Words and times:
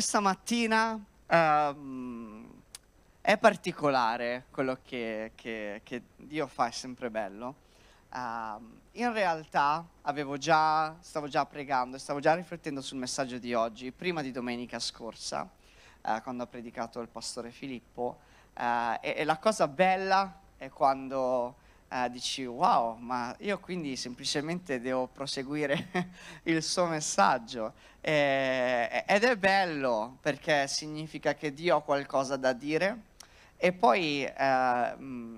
questa 0.00 0.20
mattina 0.20 0.98
ehm, 1.26 2.48
è 3.20 3.36
particolare 3.36 4.46
quello 4.50 4.78
che, 4.82 5.32
che- 5.34 5.82
che 5.84 6.02
Dio 6.16 6.46
fa, 6.46 6.68
è 6.68 6.70
sempre 6.70 7.10
bello. 7.10 7.56
Ehm, 8.14 8.80
in 8.92 9.12
realtà 9.12 9.86
già, 10.38 10.96
stavo 11.00 11.28
già 11.28 11.44
pregando 11.44 11.98
stavo 11.98 12.18
già 12.18 12.32
riflettendo 12.34 12.80
sul 12.80 12.96
messaggio 12.96 13.36
di 13.36 13.52
oggi, 13.52 13.92
prima 13.92 14.22
di 14.22 14.30
domenica 14.30 14.78
scorsa, 14.78 15.46
eh, 16.00 16.20
quando 16.22 16.44
ha 16.44 16.46
predicato 16.46 17.00
il 17.00 17.08
pastore 17.08 17.50
Filippo. 17.50 18.20
eh, 18.54 18.98
e, 19.02 19.14
e 19.18 19.24
la 19.24 19.36
cosa 19.36 19.68
bella 19.68 20.32
è 20.56 20.70
quando 20.70 21.56
eh, 21.92 22.08
dici 22.10 22.44
wow, 22.44 22.96
ma 22.98 23.34
io 23.40 23.58
quindi 23.58 23.96
semplicemente 23.96 24.80
devo 24.80 25.08
proseguire 25.08 25.88
il 26.44 26.62
suo 26.62 26.86
messaggio. 26.86 27.74
Eh, 28.00 29.04
ed 29.06 29.24
è 29.24 29.36
bello 29.36 30.16
perché 30.20 30.68
significa 30.68 31.34
che 31.34 31.52
Dio 31.52 31.76
ha 31.76 31.82
qualcosa 31.82 32.36
da 32.36 32.52
dire. 32.52 33.08
E 33.56 33.72
poi 33.72 34.24
eh, 34.24 34.94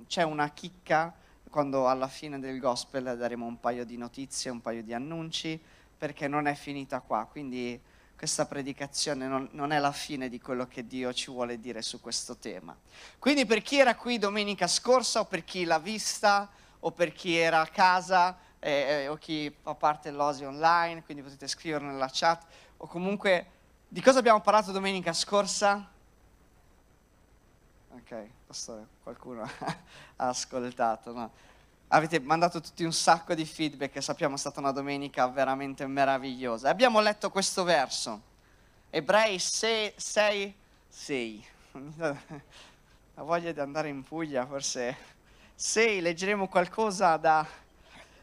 c'è 0.07 0.23
una 0.23 0.51
chicca 0.51 1.15
quando 1.49 1.89
alla 1.89 2.09
fine 2.09 2.39
del 2.39 2.59
gospel 2.61 3.17
daremo 3.17 3.47
un 3.47 3.59
paio 3.59 3.85
di 3.85 3.97
notizie, 3.97 4.51
un 4.51 4.61
paio 4.61 4.83
di 4.83 4.93
annunci, 4.93 5.61
perché 5.97 6.29
non 6.29 6.47
è 6.47 6.55
finita 6.55 7.01
qua. 7.01 7.27
Quindi 7.31 7.81
questa 8.23 8.47
predicazione 8.47 9.27
non, 9.27 9.49
non 9.51 9.73
è 9.73 9.81
la 9.81 9.91
fine 9.91 10.29
di 10.29 10.41
quello 10.41 10.69
che 10.69 10.87
Dio 10.87 11.13
ci 11.13 11.29
vuole 11.33 11.59
dire 11.59 11.83
su 11.83 12.01
questo 12.01 12.37
tema. 12.37 12.73
Quindi 13.19 13.47
per 13.47 13.63
chi 13.63 13.81
era 13.81 13.97
qui 13.97 14.17
domenica 14.17 14.69
scorsa 14.69 15.19
o 15.19 15.25
per 15.25 15.43
chi 15.43 15.65
l'ha 15.65 15.81
vista 15.81 16.49
o 16.79 16.93
per 16.93 17.13
chi 17.13 17.35
era 17.35 17.59
a 17.59 17.67
casa 17.67 18.39
eh, 18.61 18.71
eh, 18.71 19.09
o 19.09 19.17
chi 19.17 19.53
fa 19.61 19.75
parte 19.75 20.13
dell'Osi 20.13 20.45
online, 20.45 21.03
quindi 21.03 21.25
potete 21.25 21.49
scriverlo 21.49 21.89
nella 21.89 22.11
chat 22.13 22.45
o 22.77 22.87
comunque 22.87 23.47
di 23.89 24.01
cosa 24.01 24.21
abbiamo 24.21 24.41
parlato 24.41 24.71
domenica 24.71 25.13
scorsa? 25.13 25.91
Ok, 27.89 28.29
pastore, 28.47 28.87
qualcuno 29.03 29.43
ha 30.15 30.29
ascoltato, 30.29 31.13
no? 31.13 31.33
Avete 31.95 32.21
mandato 32.21 32.63
tutti 32.63 32.85
un 32.85 32.93
sacco 32.95 33.35
di 33.35 33.45
feedback 33.45 33.97
e 33.97 34.01
sappiamo 34.01 34.37
è 34.37 34.39
stata 34.39 34.61
una 34.61 34.73
domenica 34.73 35.27
veramente 35.29 35.87
meravigliosa. 35.87 36.71
Abbiamo 36.71 37.01
letto 37.01 37.29
questo 37.29 37.65
verso, 37.65 38.23
Ebrei 38.89 39.39
6, 39.39 39.93
6, 39.95 40.55
6. 40.89 41.47
La 42.01 43.23
voglia 43.23 43.53
di 43.53 43.61
andare 43.61 43.91
in 43.91 44.03
Puglia, 44.05 44.47
forse 44.47 44.97
6, 45.55 46.01
leggeremo 46.01 46.49
qualcosa 46.49 47.19
da, 47.19 47.47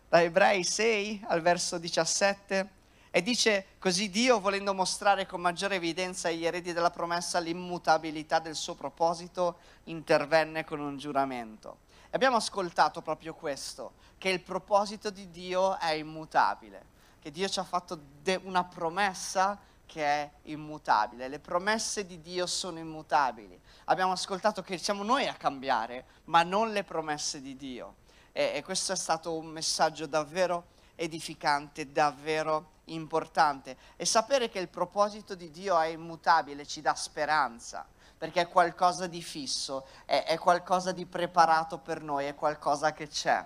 da 0.07 0.19
Ebrei 0.19 0.63
6 0.63 1.25
al 1.27 1.41
verso 1.41 1.77
17. 1.77 2.69
E 3.11 3.21
dice 3.21 3.65
così 3.77 4.09
Dio, 4.09 4.39
volendo 4.39 4.73
mostrare 4.73 5.27
con 5.27 5.41
maggiore 5.41 5.75
evidenza 5.75 6.29
agli 6.29 6.43
eredi 6.43 6.73
della 6.73 6.89
promessa 6.89 7.37
l'immutabilità 7.37 8.39
del 8.39 8.55
suo 8.55 8.73
proposito, 8.73 9.59
intervenne 9.83 10.65
con 10.65 10.79
un 10.79 10.97
giuramento. 10.97 11.87
Abbiamo 12.11 12.37
ascoltato 12.37 13.01
proprio 13.01 13.35
questo, 13.35 13.93
che 14.17 14.29
il 14.29 14.41
proposito 14.41 15.11
di 15.11 15.29
Dio 15.29 15.77
è 15.77 15.91
immutabile, 15.91 16.85
che 17.19 17.29
Dio 17.29 17.47
ci 17.47 17.59
ha 17.59 17.63
fatto 17.63 17.99
de- 18.21 18.39
una 18.43 18.63
promessa 18.63 19.59
che 19.85 20.03
è 20.03 20.31
immutabile. 20.43 21.27
Le 21.27 21.39
promesse 21.39 22.07
di 22.07 22.19
Dio 22.19 22.47
sono 22.47 22.79
immutabili. 22.79 23.59
Abbiamo 23.85 24.11
ascoltato 24.11 24.63
che 24.63 24.79
siamo 24.79 25.03
noi 25.03 25.27
a 25.27 25.35
cambiare, 25.35 26.05
ma 26.25 26.41
non 26.41 26.71
le 26.71 26.83
promesse 26.83 27.41
di 27.41 27.55
Dio. 27.55 27.95
E, 28.31 28.53
e 28.55 28.63
questo 28.63 28.91
è 28.91 28.95
stato 28.95 29.37
un 29.37 29.47
messaggio 29.47 30.07
davvero 30.07 30.77
edificante, 30.95 31.91
davvero 31.91 32.77
importante. 32.85 33.77
E 33.95 34.05
sapere 34.05 34.49
che 34.49 34.59
il 34.59 34.67
proposito 34.67 35.35
di 35.35 35.51
Dio 35.51 35.79
è 35.79 35.87
immutabile 35.87 36.65
ci 36.65 36.81
dà 36.81 36.95
speranza, 36.95 37.87
perché 38.19 38.41
è 38.41 38.49
qualcosa 38.49 39.07
di 39.07 39.23
fisso, 39.23 39.87
è, 40.03 40.25
è 40.25 40.37
qualcosa 40.37 40.91
di 40.91 41.05
preparato 41.05 41.77
per 41.77 42.03
noi, 42.03 42.25
è 42.25 42.35
qualcosa 42.35 42.91
che 42.91 43.07
c'è, 43.07 43.43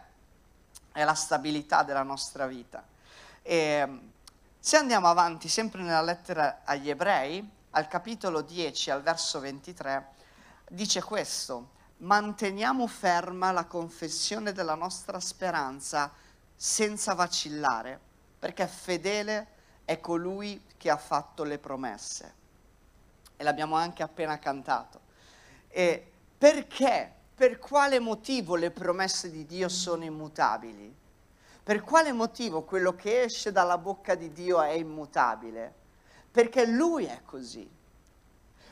è 0.92 1.04
la 1.04 1.14
stabilità 1.14 1.84
della 1.84 2.02
nostra 2.02 2.48
vita. 2.48 2.84
E 3.44 4.00
se 4.60 4.76
andiamo 4.76 5.08
avanti, 5.08 5.48
sempre 5.48 5.84
nella 5.84 6.02
lettera 6.02 6.62
agli 6.64 6.90
ebrei, 6.90 7.48
al 7.70 7.88
capitolo 7.88 8.42
10, 8.42 8.90
al 8.90 9.04
verso 9.04 9.40
23, 9.40 10.08
dice 10.70 11.04
questo, 11.04 11.70
manteniamo 11.98 12.88
ferma 12.88 13.52
la 13.52 13.66
confessione 13.66 14.54
della 14.54 14.76
nostra 14.76 15.20
speranza 15.20 16.12
senza 16.56 17.14
vacillare, 17.14 18.00
perché 18.40 18.66
fedele 18.68 19.48
è 19.86 20.00
colui 20.00 20.66
che 20.78 20.90
ha 20.90 20.98
fatto 20.98 21.44
le 21.44 21.60
promesse. 21.60 22.42
E 23.36 23.44
l'abbiamo 23.44 23.76
anche 23.76 24.04
appena 24.04 24.38
cantato. 24.40 25.00
E 25.70 26.12
perché? 26.38 27.12
Per 27.36 27.58
quale 27.58 28.00
motivo 28.00 28.56
le 28.56 28.70
promesse 28.70 29.32
di 29.32 29.46
Dio 29.46 29.68
sono 29.68 30.04
immutabili? 30.04 30.96
Per 31.64 31.82
quale 31.82 32.12
motivo 32.12 32.64
quello 32.64 32.94
che 32.96 33.24
esce 33.24 33.52
dalla 33.52 33.78
bocca 33.78 34.16
di 34.16 34.32
Dio 34.32 34.62
è 34.62 34.72
immutabile? 34.72 35.74
Perché 36.30 36.66
Lui 36.68 37.06
è 37.06 37.22
così. 37.26 37.68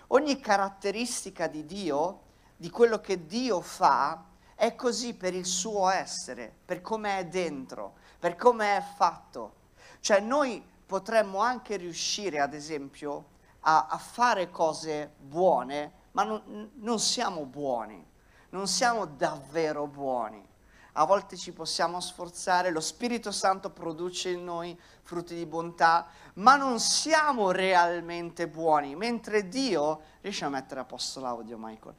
Ogni 0.07 0.39
caratteristica 0.39 1.47
di 1.47 1.65
Dio, 1.65 2.21
di 2.55 2.69
quello 2.69 2.99
che 2.99 3.25
Dio 3.25 3.61
fa, 3.61 4.25
è 4.55 4.75
così 4.75 5.15
per 5.15 5.33
il 5.33 5.45
suo 5.45 5.89
essere, 5.89 6.53
per 6.65 6.81
come 6.81 7.17
è 7.17 7.25
dentro, 7.25 7.95
per 8.19 8.35
come 8.35 8.77
è 8.77 8.83
fatto. 8.95 9.55
Cioè 10.01 10.19
noi 10.19 10.63
potremmo 10.85 11.39
anche 11.39 11.77
riuscire, 11.77 12.39
ad 12.39 12.53
esempio, 12.53 13.25
a, 13.61 13.87
a 13.87 13.97
fare 13.97 14.49
cose 14.49 15.13
buone, 15.17 15.91
ma 16.11 16.23
non, 16.23 16.71
non 16.75 16.99
siamo 16.99 17.45
buoni, 17.45 18.05
non 18.49 18.67
siamo 18.67 19.05
davvero 19.05 19.87
buoni. 19.87 20.47
A 20.95 21.05
volte 21.05 21.37
ci 21.37 21.53
possiamo 21.53 22.01
sforzare, 22.01 22.69
lo 22.69 22.81
Spirito 22.81 23.31
Santo 23.31 23.69
produce 23.69 24.29
in 24.31 24.43
noi 24.43 24.77
frutti 25.03 25.33
di 25.33 25.45
bontà, 25.45 26.07
ma 26.33 26.57
non 26.57 26.79
siamo 26.79 27.51
realmente 27.51 28.47
buoni, 28.49 28.95
mentre 28.95 29.47
Dio, 29.47 30.01
riesci 30.19 30.43
a 30.43 30.49
mettere 30.49 30.81
a 30.81 30.83
posto 30.83 31.21
l'audio 31.21 31.57
Michael, 31.57 31.95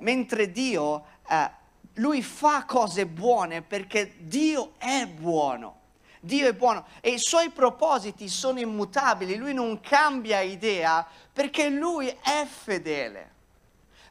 mentre 0.00 0.52
Dio, 0.52 1.04
eh, 1.28 1.50
lui 1.94 2.22
fa 2.22 2.64
cose 2.66 3.06
buone 3.06 3.62
perché 3.62 4.14
Dio 4.18 4.74
è 4.78 5.06
buono. 5.08 5.84
Dio 6.26 6.46
è 6.46 6.52
buono 6.52 6.86
e 7.00 7.12
i 7.12 7.18
suoi 7.18 7.48
propositi 7.50 8.28
sono 8.28 8.60
immutabili, 8.60 9.36
lui 9.36 9.54
non 9.54 9.80
cambia 9.80 10.40
idea 10.40 11.06
perché 11.32 11.70
lui 11.70 12.08
è 12.08 12.44
fedele, 12.44 13.32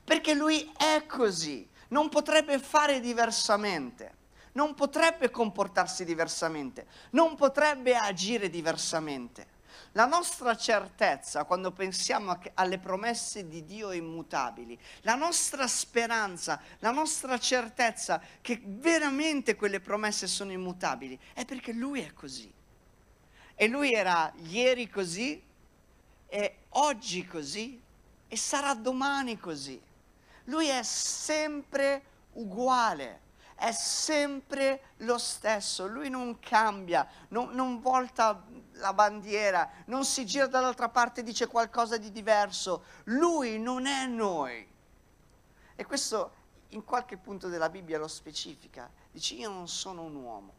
perché 0.03 0.33
lui 0.33 0.71
è 0.75 1.05
così, 1.05 1.69
non 1.89 2.09
potrebbe 2.09 2.57
fare 2.57 2.99
diversamente, 2.99 4.15
non 4.53 4.73
potrebbe 4.73 5.29
comportarsi 5.29 6.03
diversamente, 6.03 6.87
non 7.11 7.35
potrebbe 7.35 7.95
agire 7.95 8.49
diversamente. 8.49 9.53
La 9.95 10.05
nostra 10.05 10.57
certezza 10.57 11.45
quando 11.45 11.71
pensiamo 11.71 12.37
alle 12.55 12.79
promesse 12.79 13.47
di 13.47 13.63
Dio 13.63 13.93
immutabili, 13.93 14.77
la 15.03 15.15
nostra 15.15 15.67
speranza, 15.67 16.61
la 16.79 16.91
nostra 16.91 17.39
certezza 17.39 18.21
che 18.41 18.61
veramente 18.61 19.55
quelle 19.55 19.79
promesse 19.79 20.27
sono 20.27 20.51
immutabili, 20.51 21.17
è 21.31 21.45
perché 21.45 21.71
Lui 21.71 22.01
è 22.01 22.11
così. 22.11 22.53
E 23.55 23.67
Lui 23.69 23.93
era 23.93 24.33
ieri 24.35 24.89
così, 24.89 25.41
e 26.27 26.57
oggi 26.71 27.25
così, 27.25 27.81
e 28.27 28.35
sarà 28.35 28.73
domani 28.73 29.39
così. 29.39 29.81
Lui 30.43 30.67
è 30.67 30.83
sempre 30.83 32.03
uguale 32.33 33.23
è 33.55 33.71
sempre 33.71 34.81
lo 34.97 35.17
stesso, 35.17 35.87
lui 35.87 36.09
non 36.09 36.39
cambia, 36.39 37.07
non, 37.29 37.51
non, 37.53 37.79
volta 37.79 38.43
la 38.75 38.93
bandiera, 38.93 39.69
non 39.85 40.05
si 40.05 40.25
gira 40.25 40.47
dall'altra 40.47 40.89
parte 40.89 41.21
e 41.21 41.23
dice 41.23 41.47
qualcosa 41.47 41.97
di 41.97 42.11
diverso, 42.11 42.83
lui 43.05 43.59
non 43.59 43.85
è 43.85 44.05
noi. 44.05 44.67
E 45.75 45.85
questo 45.85 46.43
in 46.69 46.83
qualche 46.83 47.17
punto 47.17 47.47
della 47.47 47.69
Bibbia 47.69 47.97
lo 47.97 48.07
specifica, 48.07 48.89
dice 49.11 49.35
io 49.35 49.49
non 49.49 49.67
sono 49.67 50.03
un 50.03 50.15
uomo. 50.15 50.53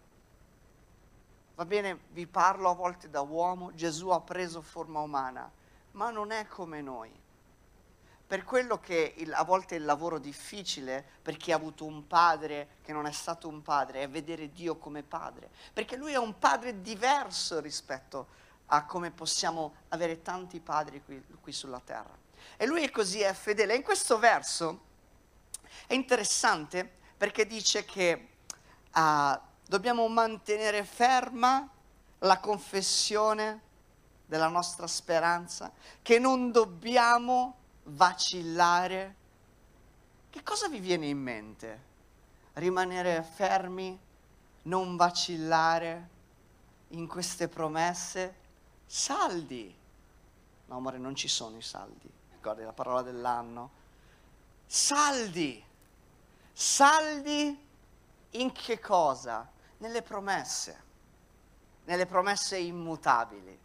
Va 1.54 1.64
bene, 1.64 2.00
vi 2.10 2.26
parlo 2.26 2.68
a 2.68 2.74
volte 2.74 3.08
da 3.08 3.22
uomo, 3.22 3.74
Gesù 3.74 4.10
ha 4.10 4.20
preso 4.20 4.60
forma 4.60 5.00
umana, 5.00 5.50
ma 5.92 6.10
non 6.10 6.30
è 6.30 6.46
come 6.46 6.82
noi 6.82 7.24
per 8.26 8.44
quello 8.44 8.81
che 8.81 9.14
il, 9.19 9.32
a 9.32 9.44
volte 9.44 9.76
è 9.76 9.78
il 9.78 9.84
lavoro 9.84 10.19
difficile 10.19 11.05
per 11.23 11.37
chi 11.37 11.52
ha 11.52 11.56
avuto 11.56 11.84
un 11.84 12.06
padre 12.06 12.76
che 12.82 12.93
non 12.93 13.06
è 13.06 13.12
stato 13.12 13.46
un 13.46 13.62
padre, 13.62 14.02
è 14.02 14.08
vedere 14.08 14.50
Dio 14.50 14.76
come 14.76 15.02
padre, 15.02 15.49
perché 15.73 15.96
lui 15.96 16.12
è 16.12 16.19
un 16.19 16.37
padre 16.38 16.81
diverso 16.81 17.61
rispetto 17.61 18.44
a 18.67 18.84
come 18.84 19.12
possiamo 19.12 19.75
avere 19.88 20.23
tanti 20.23 20.58
padri 20.58 21.02
qui, 21.05 21.23
qui 21.40 21.52
sulla 21.52 21.81
terra. 21.81 22.25
E 22.56 22.67
lui 22.67 22.82
è 22.82 22.90
così, 22.90 23.20
è 23.20 23.32
fedele. 23.32 23.76
In 23.76 23.82
questo 23.82 24.19
verso 24.19 24.81
è 25.87 25.94
interessante 25.94 26.90
perché 27.17 27.46
dice 27.46 27.84
che 27.84 28.28
uh, 28.93 29.40
dobbiamo 29.67 30.08
mantenere 30.08 30.84
ferma 30.84 31.69
la 32.20 32.40
confessione 32.40 33.62
della 34.26 34.49
nostra 34.49 34.88
speranza, 34.88 35.70
che 36.02 36.19
non 36.19 36.50
dobbiamo 36.50 37.58
vacillare, 37.86 39.14
che 40.30 40.42
cosa 40.42 40.68
vi 40.68 40.80
viene 40.80 41.06
in 41.06 41.18
mente? 41.18 41.84
Rimanere 42.54 43.22
fermi, 43.22 43.98
non 44.62 44.96
vacillare 44.96 46.08
in 46.88 47.06
queste 47.06 47.48
promesse? 47.48 48.34
Saldi. 48.86 49.74
No, 50.66 50.76
amore, 50.76 50.98
non 50.98 51.14
ci 51.14 51.28
sono 51.28 51.56
i 51.56 51.62
saldi. 51.62 52.10
Ricordi 52.32 52.62
la 52.62 52.72
parola 52.72 53.02
dell'anno? 53.02 53.70
Saldi. 54.66 55.64
Saldi 56.52 57.64
in 58.30 58.52
che 58.52 58.80
cosa? 58.80 59.48
Nelle 59.78 60.02
promesse. 60.02 60.84
Nelle 61.84 62.06
promesse 62.06 62.58
immutabili. 62.58 63.58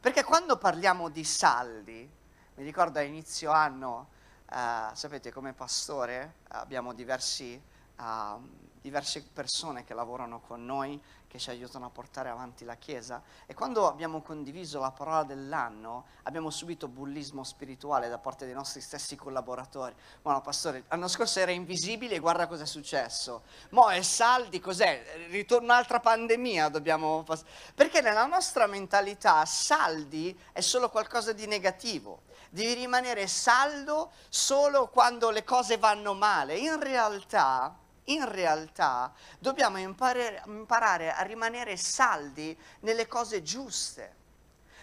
Perché 0.00 0.22
quando 0.22 0.56
parliamo 0.56 1.08
di 1.08 1.24
saldi, 1.24 2.08
mi 2.56 2.64
ricordo 2.64 2.98
a 2.98 3.02
inizio 3.02 3.50
anno, 3.50 4.08
eh, 4.50 4.90
sapete 4.92 5.32
come 5.32 5.52
pastore 5.54 6.36
abbiamo 6.48 6.92
diversi, 6.92 7.60
uh, 7.98 8.48
diverse 8.80 9.24
persone 9.32 9.82
che 9.82 9.92
lavorano 9.92 10.40
con 10.40 10.64
noi, 10.64 11.00
che 11.26 11.40
ci 11.40 11.50
aiutano 11.50 11.86
a 11.86 11.90
portare 11.90 12.28
avanti 12.28 12.64
la 12.64 12.76
Chiesa 12.76 13.20
e 13.46 13.54
quando 13.54 13.88
abbiamo 13.88 14.22
condiviso 14.22 14.78
la 14.78 14.92
parola 14.92 15.24
dell'anno 15.24 16.04
abbiamo 16.22 16.48
subito 16.48 16.86
bullismo 16.86 17.42
spirituale 17.42 18.08
da 18.08 18.18
parte 18.18 18.44
dei 18.44 18.54
nostri 18.54 18.80
stessi 18.80 19.16
collaboratori. 19.16 19.96
Buono 20.22 20.40
pastore, 20.42 20.84
l'anno 20.86 21.08
scorso 21.08 21.40
era 21.40 21.50
invisibile 21.50 22.20
guarda 22.20 22.46
cosa 22.46 22.62
è 22.62 22.66
successo. 22.66 23.42
Mo' 23.70 23.90
è 23.90 24.00
saldi, 24.02 24.60
cos'è? 24.60 25.26
Ritorna 25.28 25.72
un'altra 25.72 25.98
pandemia, 25.98 26.68
dobbiamo... 26.68 27.24
Pass- 27.24 27.42
Perché 27.74 28.00
nella 28.00 28.26
nostra 28.26 28.68
mentalità 28.68 29.44
saldi 29.44 30.38
è 30.52 30.60
solo 30.60 30.88
qualcosa 30.88 31.32
di 31.32 31.48
negativo. 31.48 32.23
Devi 32.54 32.74
rimanere 32.74 33.26
saldo 33.26 34.12
solo 34.28 34.86
quando 34.86 35.30
le 35.30 35.42
cose 35.42 35.76
vanno 35.76 36.14
male. 36.14 36.56
In 36.56 36.78
realtà 36.78 37.76
in 38.04 38.30
realtà 38.30 39.12
dobbiamo 39.40 39.78
imparare, 39.78 40.40
imparare, 40.46 41.12
a 41.12 41.22
rimanere 41.22 41.76
saldi 41.76 42.56
nelle 42.80 43.08
cose 43.08 43.42
giuste, 43.42 44.14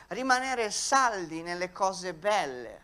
rimanere 0.07 0.69
saldi 0.69 1.41
nelle 1.41 1.71
cose 1.71 2.13
belle. 2.13 2.81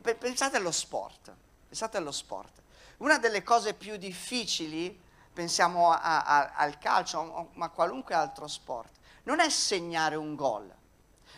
Pensate 0.00 0.58
allo 0.58 0.70
sport, 0.70 1.34
pensate 1.66 1.96
allo 1.96 2.12
sport. 2.12 2.62
Una 2.98 3.18
delle 3.18 3.42
cose 3.42 3.74
più 3.74 3.96
difficili, 3.96 4.96
pensiamo 5.32 5.90
a, 5.90 6.22
a, 6.22 6.52
al 6.54 6.78
calcio, 6.78 7.50
ma 7.54 7.64
a 7.64 7.70
qualunque 7.70 8.14
altro 8.14 8.46
sport, 8.46 8.92
non 9.24 9.40
è 9.40 9.50
segnare 9.50 10.14
un 10.14 10.36
gol, 10.36 10.72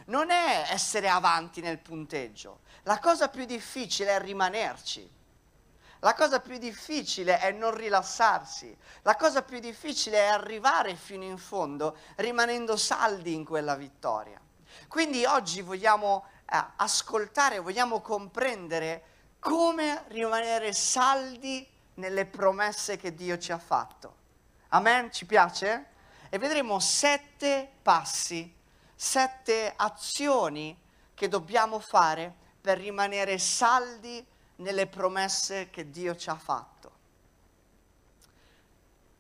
non 0.08 0.31
è 0.31 0.66
essere 0.70 1.08
avanti 1.08 1.60
nel 1.60 1.78
punteggio. 1.78 2.60
La 2.82 2.99
cosa 2.99 3.28
più 3.28 3.44
difficile 3.44 4.16
è 4.16 4.20
rimanerci 4.20 5.16
la 6.00 6.14
cosa 6.14 6.38
più 6.38 6.58
difficile 6.58 7.40
è 7.40 7.50
non 7.50 7.75
rilassarsi, 7.75 8.76
la 9.02 9.16
cosa 9.16 9.43
più 9.43 9.58
difficile 9.58 10.19
è 10.19 10.26
arrivare 10.26 10.94
fino 10.94 11.25
in 11.25 11.38
fondo 11.38 11.96
rimanendo 12.16 12.76
saldi 12.76 13.34
in 13.34 13.44
quella 13.44 13.75
vittoria. 13.75 14.40
Quindi 14.87 15.25
oggi 15.25 15.60
vogliamo 15.60 16.26
eh, 16.49 16.64
ascoltare, 16.76 17.58
vogliamo 17.58 18.00
comprendere 18.00 19.02
come 19.40 20.04
rimanere 20.08 20.72
saldi 20.72 21.66
nelle 21.94 22.26
promesse 22.26 22.96
che 22.96 23.12
Dio 23.12 23.37
ci 23.37 23.50
ha 23.50 23.58
fatto. 23.58 24.14
Amen? 24.69 25.11
Ci 25.11 25.26
piace? 25.26 25.87
E 26.28 26.38
vedremo 26.38 26.78
sette 26.78 27.69
passi, 27.82 28.54
sette 29.00 29.73
azioni 29.77 30.77
che 31.15 31.29
dobbiamo 31.29 31.79
fare 31.79 32.35
per 32.61 32.79
rimanere 32.79 33.39
saldi 33.39 34.27
nelle 34.56 34.89
promesse 34.89 35.71
che 35.71 35.89
Dio 35.89 36.17
ci 36.17 36.29
ha 36.29 36.35
fatto. 36.35 36.91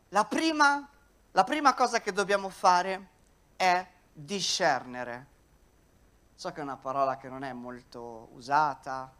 La 0.08 0.24
prima, 0.24 0.88
la 1.30 1.44
prima 1.44 1.74
cosa 1.74 2.00
che 2.00 2.12
dobbiamo 2.12 2.48
fare 2.48 3.08
è 3.54 3.86
discernere. 4.12 5.26
So 6.34 6.50
che 6.50 6.58
è 6.58 6.64
una 6.64 6.76
parola 6.76 7.16
che 7.16 7.28
non 7.28 7.44
è 7.44 7.52
molto 7.52 8.30
usata, 8.32 9.12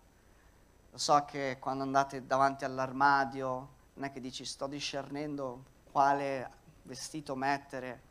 lo 0.91 0.99
so 0.99 1.25
che 1.25 1.59
quando 1.61 1.85
andate 1.85 2.27
davanti 2.27 2.65
all'armadio 2.65 3.69
non 3.95 4.07
è 4.07 4.13
che 4.13 4.21
dici 4.21 4.45
sto 4.45 4.67
discernendo 4.67 5.63
quale 5.93 6.51
vestito 6.83 7.37
mettere, 7.37 8.08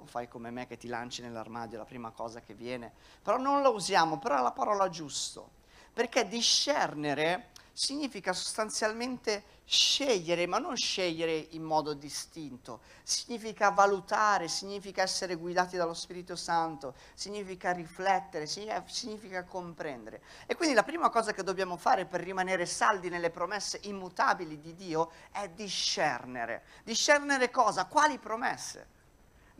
o 0.00 0.06
fai 0.06 0.28
come 0.28 0.50
me 0.50 0.66
che 0.66 0.76
ti 0.76 0.88
lanci 0.88 1.22
nell'armadio 1.22 1.78
la 1.78 1.84
prima 1.84 2.10
cosa 2.10 2.40
che 2.40 2.54
viene, 2.54 2.92
però 3.22 3.38
non 3.38 3.62
la 3.62 3.68
usiamo, 3.68 4.18
però 4.18 4.38
è 4.38 4.42
la 4.42 4.52
parola 4.52 4.88
giusto 4.88 5.58
perché 5.92 6.28
discernere 6.28 7.50
significa 7.72 8.32
sostanzialmente 8.32 9.58
scegliere, 9.64 10.46
ma 10.46 10.58
non 10.58 10.76
scegliere 10.76 11.48
in 11.50 11.62
modo 11.62 11.94
distinto, 11.94 12.80
significa 13.02 13.70
valutare, 13.70 14.48
significa 14.48 15.02
essere 15.02 15.36
guidati 15.36 15.76
dallo 15.76 15.94
Spirito 15.94 16.36
Santo, 16.36 16.94
significa 17.14 17.72
riflettere, 17.72 18.46
significa 18.46 19.44
comprendere. 19.44 20.22
E 20.46 20.56
quindi 20.56 20.74
la 20.74 20.82
prima 20.82 21.08
cosa 21.08 21.32
che 21.32 21.42
dobbiamo 21.42 21.76
fare 21.76 22.06
per 22.06 22.20
rimanere 22.20 22.66
saldi 22.66 23.08
nelle 23.08 23.30
promesse 23.30 23.80
immutabili 23.84 24.60
di 24.60 24.74
Dio 24.74 25.12
è 25.30 25.48
discernere. 25.48 26.64
Discernere 26.84 27.50
cosa? 27.50 27.86
Quali 27.86 28.18
promesse? 28.18 28.98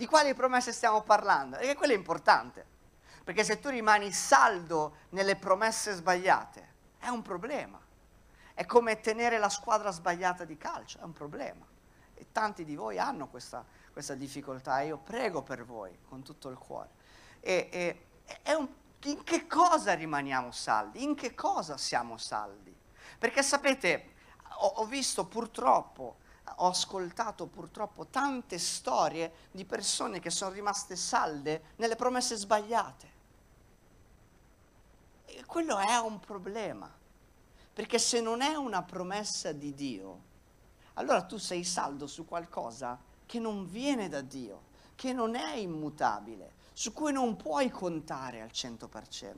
Di 0.01 0.07
quali 0.07 0.33
promesse 0.33 0.73
stiamo 0.73 1.03
parlando? 1.03 1.59
Perché 1.59 1.75
quello 1.75 1.93
è 1.93 1.97
importante. 1.97 2.65
Perché 3.23 3.45
se 3.45 3.61
tu 3.61 3.69
rimani 3.69 4.11
saldo 4.13 4.95
nelle 5.11 5.37
promesse 5.37 5.93
sbagliate, 5.93 6.69
è 6.99 7.09
un 7.09 7.21
problema. 7.21 7.79
È 8.55 8.65
come 8.65 9.01
tenere 9.01 9.37
la 9.37 9.51
squadra 9.51 9.91
sbagliata 9.91 10.47
di 10.47 10.57
calcio, 10.57 11.01
è 11.01 11.03
un 11.03 11.13
problema. 11.13 11.67
E 12.15 12.29
tanti 12.33 12.65
di 12.65 12.77
voi 12.77 12.99
hanno 12.99 13.29
questa, 13.29 13.63
questa 13.93 14.15
difficoltà 14.15 14.81
e 14.81 14.87
io 14.87 14.97
prego 14.97 15.43
per 15.43 15.67
voi 15.67 15.99
con 16.09 16.23
tutto 16.23 16.49
il 16.49 16.57
cuore. 16.57 16.89
E, 17.41 17.69
e, 18.43 18.55
un, 18.55 18.69
in 19.03 19.23
che 19.23 19.47
cosa 19.47 19.93
rimaniamo 19.93 20.51
saldi? 20.51 21.03
In 21.03 21.15
che 21.15 21.35
cosa 21.35 21.77
siamo 21.77 22.17
saldi? 22.17 22.75
Perché 23.19 23.43
sapete, 23.43 24.15
ho, 24.61 24.67
ho 24.67 24.87
visto 24.87 25.27
purtroppo 25.27 26.21
ho 26.63 26.69
ascoltato 26.69 27.47
purtroppo 27.47 28.07
tante 28.07 28.59
storie 28.59 29.33
di 29.51 29.65
persone 29.65 30.21
che 30.21 30.31
sono 30.31 30.53
rimaste 30.53 30.95
salde 30.95 31.63
nelle 31.77 31.97
promesse 31.97 32.37
sbagliate. 32.37 33.19
E 35.25 35.45
quello 35.47 35.79
è 35.79 35.97
un 35.97 36.21
problema, 36.21 36.91
perché 37.73 37.99
se 37.99 38.21
non 38.21 38.43
è 38.43 38.55
una 38.57 38.83
promessa 38.83 39.53
di 39.53 39.75
Dio, 39.75 40.29
allora 40.95 41.23
tu 41.23 41.39
sei 41.39 41.65
saldo 41.65 42.07
su 42.07 42.27
qualcosa 42.27 42.99
che 43.25 43.39
non 43.39 43.67
viene 43.67 44.09
da 44.09 44.21
Dio, 44.21 44.69
che 44.97 45.15
non 45.15 45.35
è 45.35 45.55
immutabile, 45.55 46.53
su 46.75 46.93
cui 46.93 47.13
non 47.13 47.37
puoi 47.37 47.71
contare 47.71 48.43
al 48.43 48.51
100%. 48.53 49.35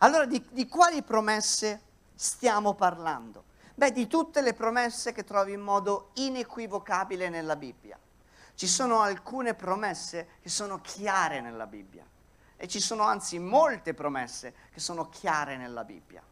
Allora 0.00 0.26
di, 0.26 0.44
di 0.50 0.68
quali 0.68 1.02
promesse 1.02 1.80
stiamo 2.14 2.74
parlando? 2.74 3.52
Beh, 3.76 3.90
di 3.90 4.06
tutte 4.06 4.40
le 4.40 4.54
promesse 4.54 5.12
che 5.12 5.24
trovi 5.24 5.52
in 5.52 5.60
modo 5.60 6.10
inequivocabile 6.14 7.28
nella 7.28 7.56
Bibbia. 7.56 7.98
Ci 8.54 8.68
sono 8.68 9.00
alcune 9.00 9.54
promesse 9.54 10.28
che 10.40 10.48
sono 10.48 10.80
chiare 10.80 11.40
nella 11.40 11.66
Bibbia 11.66 12.06
e 12.56 12.68
ci 12.68 12.78
sono 12.78 13.02
anzi 13.02 13.40
molte 13.40 13.92
promesse 13.92 14.54
che 14.70 14.78
sono 14.78 15.08
chiare 15.08 15.56
nella 15.56 15.82
Bibbia. 15.82 16.22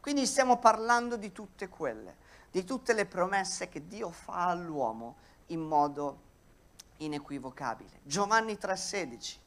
Quindi 0.00 0.26
stiamo 0.26 0.58
parlando 0.58 1.16
di 1.16 1.30
tutte 1.30 1.68
quelle, 1.68 2.16
di 2.50 2.64
tutte 2.64 2.92
le 2.94 3.06
promesse 3.06 3.68
che 3.68 3.86
Dio 3.86 4.10
fa 4.10 4.48
all'uomo 4.48 5.16
in 5.46 5.60
modo 5.60 6.22
inequivocabile. 6.96 8.00
Giovanni 8.02 8.58
3:16, 8.58 9.38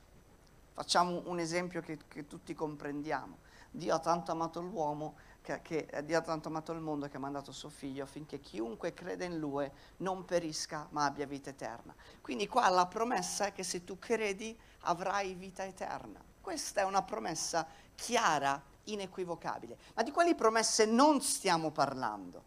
facciamo 0.74 1.24
un 1.25 1.39
esempio 1.39 1.81
che, 1.81 1.98
che 2.08 2.27
tutti 2.27 2.53
comprendiamo. 2.53 3.39
Dio 3.72 3.96
ha 3.96 4.00
tanto 4.00 4.32
amato 4.32 4.62
l'uomo 4.62 5.16
che, 5.42 5.62
che 5.62 6.04
Dio 6.04 6.18
ha 6.18 6.22
tanto 6.22 6.50
amato 6.50 6.72
il 6.74 6.82
mondo 6.82 7.08
che 7.08 7.18
ha 7.18 7.20
mandato 7.20 7.51
suo 7.51 7.70
figlio 7.70 8.04
affinché 8.04 8.40
chiunque 8.40 8.94
crede 8.94 9.25
in 9.25 9.38
lui 9.38 9.70
non 9.98 10.25
perisca 10.25 10.88
ma 10.92 11.06
abbia 11.06 11.25
vita 11.25 11.50
eterna. 11.50 11.96
Quindi 12.22 12.48
qua 12.48 12.70
la 12.70 12.86
promessa 12.86 13.46
è 13.46 13.54
che 13.54 13.63
se 13.63 13.84
tu 13.84 13.98
credi 13.98 14.58
avrai 14.82 15.34
vita 15.34 15.63
eterna. 15.63 16.22
Questa 16.42 16.82
è 16.82 16.84
una 16.84 17.04
promessa 17.04 17.66
chiara, 17.96 18.62
inequivocabile. 18.86 19.78
Ma 19.94 20.04
di 20.04 20.12
quali 20.12 20.36
promesse 20.36 20.86
non 20.86 21.22
stiamo 21.22 21.72
parlando? 21.72 22.44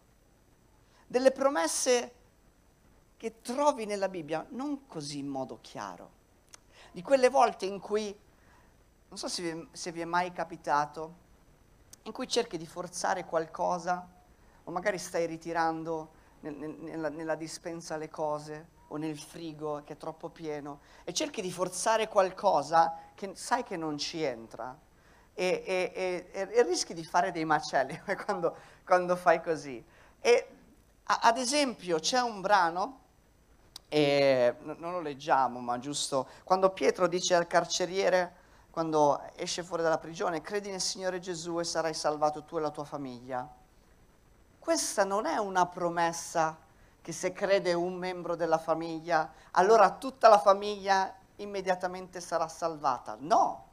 Delle 1.07 1.33
promesse 1.33 2.14
che 3.16 3.40
trovi 3.40 3.87
nella 3.87 4.09
Bibbia 4.09 4.45
non 4.50 4.87
così 4.87 5.19
in 5.19 5.28
modo 5.28 5.59
chiaro. 5.62 6.23
Di 6.93 7.02
quelle 7.02 7.28
volte 7.28 7.66
in 7.66 7.81
cui, 7.81 8.14
non 9.14 9.23
so 9.23 9.28
se 9.28 9.42
vi, 9.42 9.68
se 9.71 9.92
vi 9.92 10.00
è 10.00 10.04
mai 10.04 10.33
capitato, 10.33 11.14
in 12.02 12.11
cui 12.11 12.26
cerchi 12.26 12.59
di 12.59 12.66
forzare 12.66 13.25
qualcosa 13.25 14.09
o 14.64 14.71
magari 14.73 14.99
stai 14.99 15.25
ritirando 15.26 16.11
nel, 16.40 16.52
nella, 16.52 17.11
nella 17.11 17.37
dispensa 17.37 17.97
le 17.97 18.11
cose 18.11 18.71
o 18.88 18.97
nel 18.97 19.16
frigo 19.16 19.83
che 19.85 19.92
è 19.92 19.97
troppo 19.97 20.30
pieno 20.30 20.80
e 21.04 21.12
cerchi 21.12 21.42
di 21.42 21.52
forzare 21.52 22.09
qualcosa 22.09 22.99
che 23.14 23.37
sai 23.37 23.62
che 23.62 23.76
non 23.76 23.99
ci 23.99 24.21
entra 24.21 24.76
e, 25.33 25.62
e, 25.64 26.28
e, 26.33 26.49
e 26.50 26.62
rischi 26.64 26.92
di 26.92 27.04
fare 27.04 27.30
dei 27.30 27.44
macelli 27.44 27.97
quando, 28.25 28.56
quando 28.85 29.14
fai 29.14 29.40
così. 29.40 29.83
E, 30.21 30.49
a, 31.04 31.21
ad 31.23 31.38
esempio 31.38 32.00
c'è 32.00 32.18
un 32.18 32.40
brano, 32.40 32.99
non 33.90 34.90
lo 34.90 35.00
leggiamo, 35.00 35.61
ma 35.61 35.78
giusto, 35.78 36.28
quando 36.42 36.71
Pietro 36.71 37.06
dice 37.06 37.37
al 37.37 37.47
carceriere, 37.47 38.42
quando 38.75 39.21
esce 39.37 39.62
fuori 39.62 39.85
dalla 39.85 39.99
prigione, 39.99 40.40
credi 40.40 40.69
nel 40.69 40.81
Signore 40.81 41.21
Gesù 41.21 41.61
e 41.61 41.64
sarai 41.64 41.95
salvato 41.95 42.43
tu 42.43 42.57
e 42.57 42.61
la 42.61 42.73
tua 42.73 42.83
famiglia. 42.83 43.49
Questa 44.59 45.04
non 45.04 45.26
è 45.26 45.37
una 45.37 45.64
promessa 45.66 46.59
che 47.00 47.12
se 47.12 47.33
crede 47.33 47.73
un 47.73 47.95
membro 47.95 48.35
della 48.35 48.59
famiglia, 48.59 49.31
allora 49.52 49.93
tutta 49.93 50.28
la 50.28 50.40
famiglia 50.40 51.14
immediatamente 51.37 52.21
sarà 52.21 52.49
salvata. 52.49 53.16
No, 53.16 53.64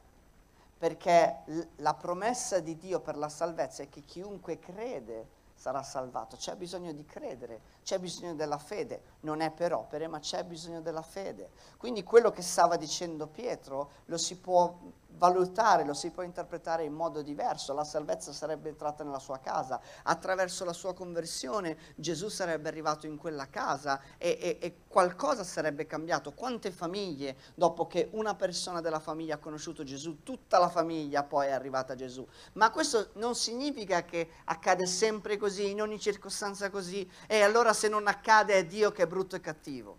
perché 0.78 1.38
la 1.78 1.94
promessa 1.94 2.60
di 2.60 2.78
Dio 2.78 3.00
per 3.00 3.16
la 3.16 3.28
salvezza 3.28 3.82
è 3.82 3.88
che 3.88 4.02
chiunque 4.02 4.60
crede 4.60 5.26
sarà 5.62 5.84
salvato. 5.84 6.34
C'è 6.34 6.56
bisogno 6.56 6.92
di 6.92 7.04
credere, 7.04 7.60
c'è 7.84 8.00
bisogno 8.00 8.34
della 8.34 8.58
fede. 8.58 9.02
Non 9.20 9.40
è 9.40 9.52
per 9.52 9.72
opere, 9.72 10.08
ma 10.08 10.18
c'è 10.18 10.42
bisogno 10.42 10.80
della 10.80 11.02
fede. 11.02 11.50
Quindi 11.76 12.02
quello 12.02 12.32
che 12.32 12.42
stava 12.42 12.76
dicendo 12.76 13.28
Pietro 13.28 13.90
lo 14.06 14.18
si 14.18 14.38
può 14.38 14.76
valutare, 15.16 15.84
lo 15.84 15.94
si 15.94 16.10
può 16.10 16.22
interpretare 16.22 16.84
in 16.84 16.92
modo 16.92 17.22
diverso. 17.22 17.72
La 17.72 17.84
salvezza 17.84 18.32
sarebbe 18.32 18.68
entrata 18.68 19.04
nella 19.04 19.18
sua 19.18 19.38
casa. 19.38 19.80
Attraverso 20.04 20.64
la 20.64 20.72
sua 20.72 20.94
conversione 20.94 21.76
Gesù 21.96 22.28
sarebbe 22.28 22.68
arrivato 22.68 23.06
in 23.06 23.16
quella 23.16 23.48
casa 23.48 24.00
e, 24.18 24.38
e, 24.40 24.58
e 24.60 24.76
qualcosa 24.88 25.44
sarebbe 25.44 25.86
cambiato. 25.86 26.32
Quante 26.32 26.70
famiglie, 26.70 27.36
dopo 27.54 27.86
che 27.86 28.08
una 28.12 28.34
persona 28.34 28.80
della 28.80 29.00
famiglia 29.00 29.34
ha 29.36 29.38
conosciuto 29.38 29.84
Gesù, 29.84 30.22
tutta 30.22 30.58
la 30.58 30.68
famiglia 30.68 31.22
poi 31.22 31.46
è 31.46 31.52
arrivata 31.52 31.92
a 31.92 31.96
Gesù. 31.96 32.26
Ma 32.54 32.70
questo 32.70 33.10
non 33.14 33.34
significa 33.34 34.04
che 34.04 34.28
accade 34.44 34.86
sempre 34.86 35.36
così, 35.36 35.70
in 35.70 35.82
ogni 35.82 35.98
circostanza 35.98 36.70
così, 36.70 37.08
e 37.26 37.42
allora 37.42 37.72
se 37.72 37.88
non 37.88 38.06
accade 38.06 38.54
è 38.54 38.66
Dio 38.66 38.92
che 38.92 39.04
è 39.04 39.06
brutto 39.06 39.36
e 39.36 39.40
cattivo. 39.40 39.96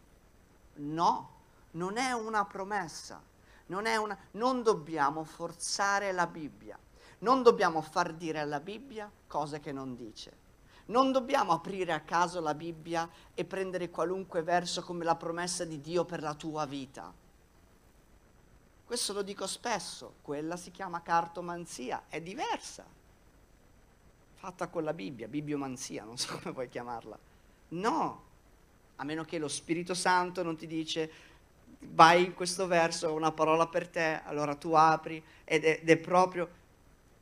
No, 0.75 1.29
non 1.71 1.97
è 1.97 2.11
una 2.11 2.45
promessa 2.45 3.31
non, 3.67 3.85
una, 3.85 4.17
non 4.31 4.63
dobbiamo 4.63 5.23
forzare 5.23 6.11
la 6.11 6.27
Bibbia, 6.27 6.77
non 7.19 7.43
dobbiamo 7.43 7.81
far 7.81 8.13
dire 8.13 8.39
alla 8.39 8.59
Bibbia 8.59 9.09
cose 9.27 9.59
che 9.59 9.71
non 9.71 9.95
dice. 9.95 10.41
Non 10.85 11.13
dobbiamo 11.13 11.53
aprire 11.53 11.93
a 11.93 12.01
caso 12.01 12.41
la 12.41 12.53
Bibbia 12.53 13.09
e 13.33 13.45
prendere 13.45 13.89
qualunque 13.89 14.43
verso 14.43 14.83
come 14.83 15.05
la 15.05 15.15
promessa 15.15 15.63
di 15.63 15.79
Dio 15.79 16.03
per 16.03 16.21
la 16.21 16.33
tua 16.33 16.65
vita. 16.65 17.11
Questo 18.85 19.13
lo 19.13 19.21
dico 19.21 19.47
spesso, 19.47 20.15
quella 20.21 20.57
si 20.57 20.71
chiama 20.71 21.01
cartomanzia, 21.01 22.03
è 22.09 22.21
diversa. 22.21 22.85
Fatta 24.35 24.67
con 24.67 24.83
la 24.83 24.93
Bibbia, 24.93 25.29
bibliomanzia, 25.29 26.03
non 26.03 26.17
so 26.17 26.37
come 26.37 26.53
vuoi 26.53 26.67
chiamarla. 26.67 27.17
No, 27.69 28.23
a 28.97 29.03
meno 29.05 29.23
che 29.23 29.37
lo 29.37 29.47
Spirito 29.47 29.93
Santo 29.93 30.43
non 30.43 30.57
ti 30.57 30.67
dice 30.67 31.11
vai 31.91 32.25
in 32.25 32.33
questo 32.33 32.67
verso, 32.67 33.13
una 33.13 33.31
parola 33.31 33.67
per 33.67 33.87
te, 33.87 34.21
allora 34.23 34.55
tu 34.55 34.73
apri 34.73 35.23
ed 35.43 35.63
è, 35.63 35.79
ed 35.81 35.89
è 35.89 35.97
proprio... 35.97 36.61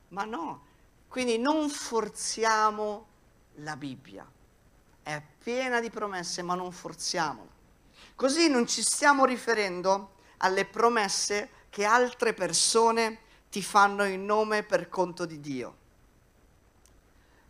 Ma 0.10 0.26
no, 0.26 0.66
quindi 1.08 1.38
non 1.38 1.70
forziamo 1.70 3.08
la 3.56 3.76
Bibbia, 3.76 4.30
è 5.04 5.22
piena 5.42 5.80
di 5.80 5.90
promesse, 5.90 6.42
ma 6.42 6.56
non 6.56 6.72
forziamola. 6.72 7.50
Così 8.16 8.50
non 8.50 8.68
ci 8.68 8.82
stiamo 8.82 9.26
riferendo 9.26 10.16
alle 10.38 10.66
promesse 10.66 11.50
che 11.70 11.86
altre 11.86 12.34
persone 12.34 13.20
ti 13.50 13.62
fanno 13.62 14.04
in 14.04 14.26
nome 14.26 14.64
per 14.64 14.90
conto 14.90 15.26
di 15.26 15.40
Dio. 15.40 15.78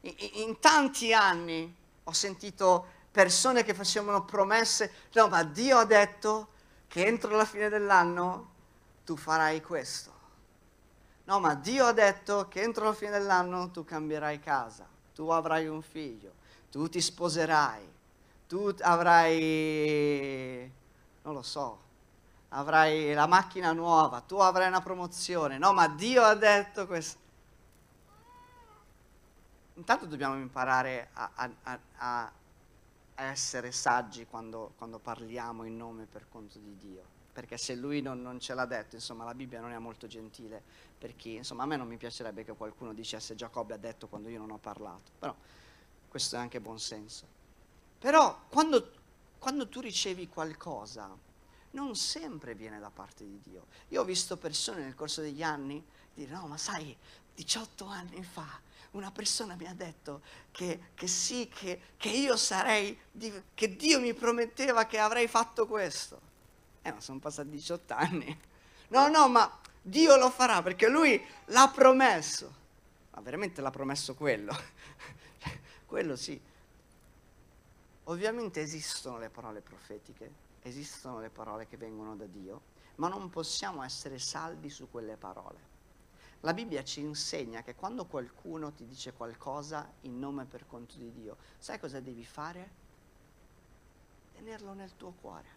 In, 0.02 0.16
in 0.18 0.60
tanti 0.60 1.14
anni 1.14 1.76
ho 2.04 2.12
sentito 2.14 2.86
persone 3.12 3.64
che 3.64 3.74
facevano 3.74 4.24
promesse, 4.24 4.94
no, 5.14 5.28
ma 5.28 5.44
Dio 5.44 5.78
ha 5.78 5.86
detto, 5.86 6.48
che 6.92 7.06
entro 7.06 7.34
la 7.38 7.46
fine 7.46 7.70
dell'anno 7.70 8.50
tu 9.06 9.16
farai 9.16 9.62
questo. 9.62 10.12
No, 11.24 11.40
ma 11.40 11.56
Dio 11.56 11.86
ha 11.86 11.94
detto 11.94 12.50
che 12.50 12.62
entro 12.62 12.84
la 12.84 12.94
fine 12.94 13.12
dell'anno 13.12 13.72
tu 13.72 13.86
cambierai 13.86 14.42
casa, 14.42 14.86
tu 15.16 15.30
avrai 15.30 15.70
un 15.70 15.82
figlio, 15.82 16.34
tu 16.70 16.90
ti 16.90 17.00
sposerai, 17.00 17.90
tu 18.46 18.76
avrai, 18.82 20.70
non 21.22 21.34
lo 21.34 21.42
so, 21.42 21.80
avrai 22.50 23.14
la 23.14 23.26
macchina 23.26 23.72
nuova, 23.72 24.20
tu 24.20 24.36
avrai 24.36 24.68
una 24.68 24.82
promozione. 24.82 25.58
No, 25.58 25.72
ma 25.72 25.88
Dio 25.88 26.24
ha 26.24 26.36
detto 26.36 26.88
questo. 26.88 27.20
Intanto 29.76 30.08
dobbiamo 30.08 30.36
imparare 30.36 31.08
a, 31.14 31.30
a, 31.36 31.80
a, 31.96 32.32
essere 33.24 33.72
saggi 33.72 34.26
quando, 34.26 34.74
quando, 34.78 35.00
parliamo 35.00 35.64
in 35.64 35.78
nome 35.78 36.06
per 36.06 36.26
conto 36.30 36.60
di 36.60 36.76
Dio. 36.78 37.20
Perché 37.34 37.58
se 37.58 37.76
lui 37.76 38.02
non, 38.02 38.22
non, 38.22 38.40
ce 38.40 38.54
l'ha 38.54 38.66
detto, 38.66 38.96
insomma, 38.96 39.24
la 39.24 39.34
Bibbia 39.34 39.62
non 39.62 39.72
è 39.72 39.78
molto 39.78 40.08
gentile 40.08 40.62
per 40.98 41.16
chi, 41.16 41.36
insomma, 41.36 41.64
a 41.64 41.66
me 41.66 41.78
non 41.78 41.88
mi 41.88 41.98
piacerebbe 41.98 42.44
che 42.44 42.54
qualcuno 42.54 42.94
dicesse 42.94 43.36
Giacobbe 43.36 43.74
ha 43.74 43.78
detto 43.78 44.08
quando 44.08 44.30
io 44.30 44.40
non 44.40 44.52
ho 44.52 44.58
parlato. 44.58 45.12
Però 45.18 45.36
questo 46.10 46.36
è 46.36 46.40
anche 46.40 46.60
buon 46.60 46.80
senso. 46.80 47.26
Però 48.00 48.46
quando, 48.50 48.92
quando 49.40 49.68
tu 49.70 49.80
ricevi 49.80 50.28
qualcosa, 50.28 51.10
non 51.72 51.96
sempre 51.96 52.54
viene 52.54 52.80
da 52.80 52.90
parte 52.90 53.24
di 53.24 53.40
Dio. 53.42 53.68
Io 53.90 54.02
ho 54.02 54.06
visto 54.06 54.36
persone 54.38 54.84
nel 54.84 54.96
corso 54.96 55.22
degli 55.22 55.44
anni 55.44 55.84
dire 56.14 56.32
no, 56.32 56.48
ma 56.48 56.58
sai, 56.58 56.96
18 57.36 57.86
anni 57.86 58.24
fa 58.24 58.60
una 58.92 59.12
persona 59.12 59.56
mi 59.56 59.68
ha 59.68 59.74
detto 59.74 60.22
che, 60.52 60.92
che 60.94 61.08
sì, 61.08 61.48
che, 61.48 61.80
che, 61.98 62.10
io 62.10 62.36
sarei, 62.36 62.98
che 63.54 63.76
Dio 63.76 64.00
mi 64.00 64.14
prometteva 64.14 64.86
che 64.86 65.00
avrei 65.00 65.28
fatto 65.28 65.66
questo. 65.66 66.30
Eh, 66.82 66.92
ma 66.92 67.00
sono 67.00 67.20
passati 67.20 67.50
18 67.50 67.94
anni. 67.94 68.40
No, 68.90 69.08
no, 69.08 69.30
ma 69.30 69.60
Dio 69.82 70.18
lo 70.18 70.30
farà 70.30 70.62
perché 70.62 70.90
Lui 70.90 71.24
l'ha 71.46 71.72
promesso. 71.74 72.60
Ma 73.12 73.22
veramente 73.22 73.62
l'ha 73.62 73.70
promesso 73.70 74.16
quello? 74.16 74.54
quello 75.86 76.16
sì. 76.16 76.40
Ovviamente 78.06 78.62
esistono 78.62 79.20
le 79.20 79.30
parole 79.30 79.62
profetiche, 79.62 80.32
esistono 80.64 81.20
le 81.20 81.30
parole 81.30 81.68
che 81.68 81.78
vengono 81.78 82.16
da 82.16 82.26
Dio, 82.26 82.62
ma 82.96 83.08
non 83.08 83.30
possiamo 83.30 83.84
essere 83.84 84.20
saldi 84.20 84.70
su 84.70 84.90
quelle 84.90 85.16
parole. 85.16 85.71
La 86.44 86.54
Bibbia 86.54 86.84
ci 86.84 87.02
insegna 87.02 87.62
che 87.62 87.76
quando 87.76 88.06
qualcuno 88.06 88.72
ti 88.72 88.88
dice 88.88 89.14
qualcosa 89.14 89.88
in 90.02 90.18
nome 90.18 90.46
per 90.46 90.66
conto 90.66 90.96
di 90.98 91.12
Dio, 91.12 91.38
sai 91.60 91.80
cosa 91.80 92.00
devi 92.00 92.26
fare? 92.26 92.80
Tenerlo 94.34 94.74
nel 94.74 94.96
tuo 94.98 95.14
cuore, 95.22 95.48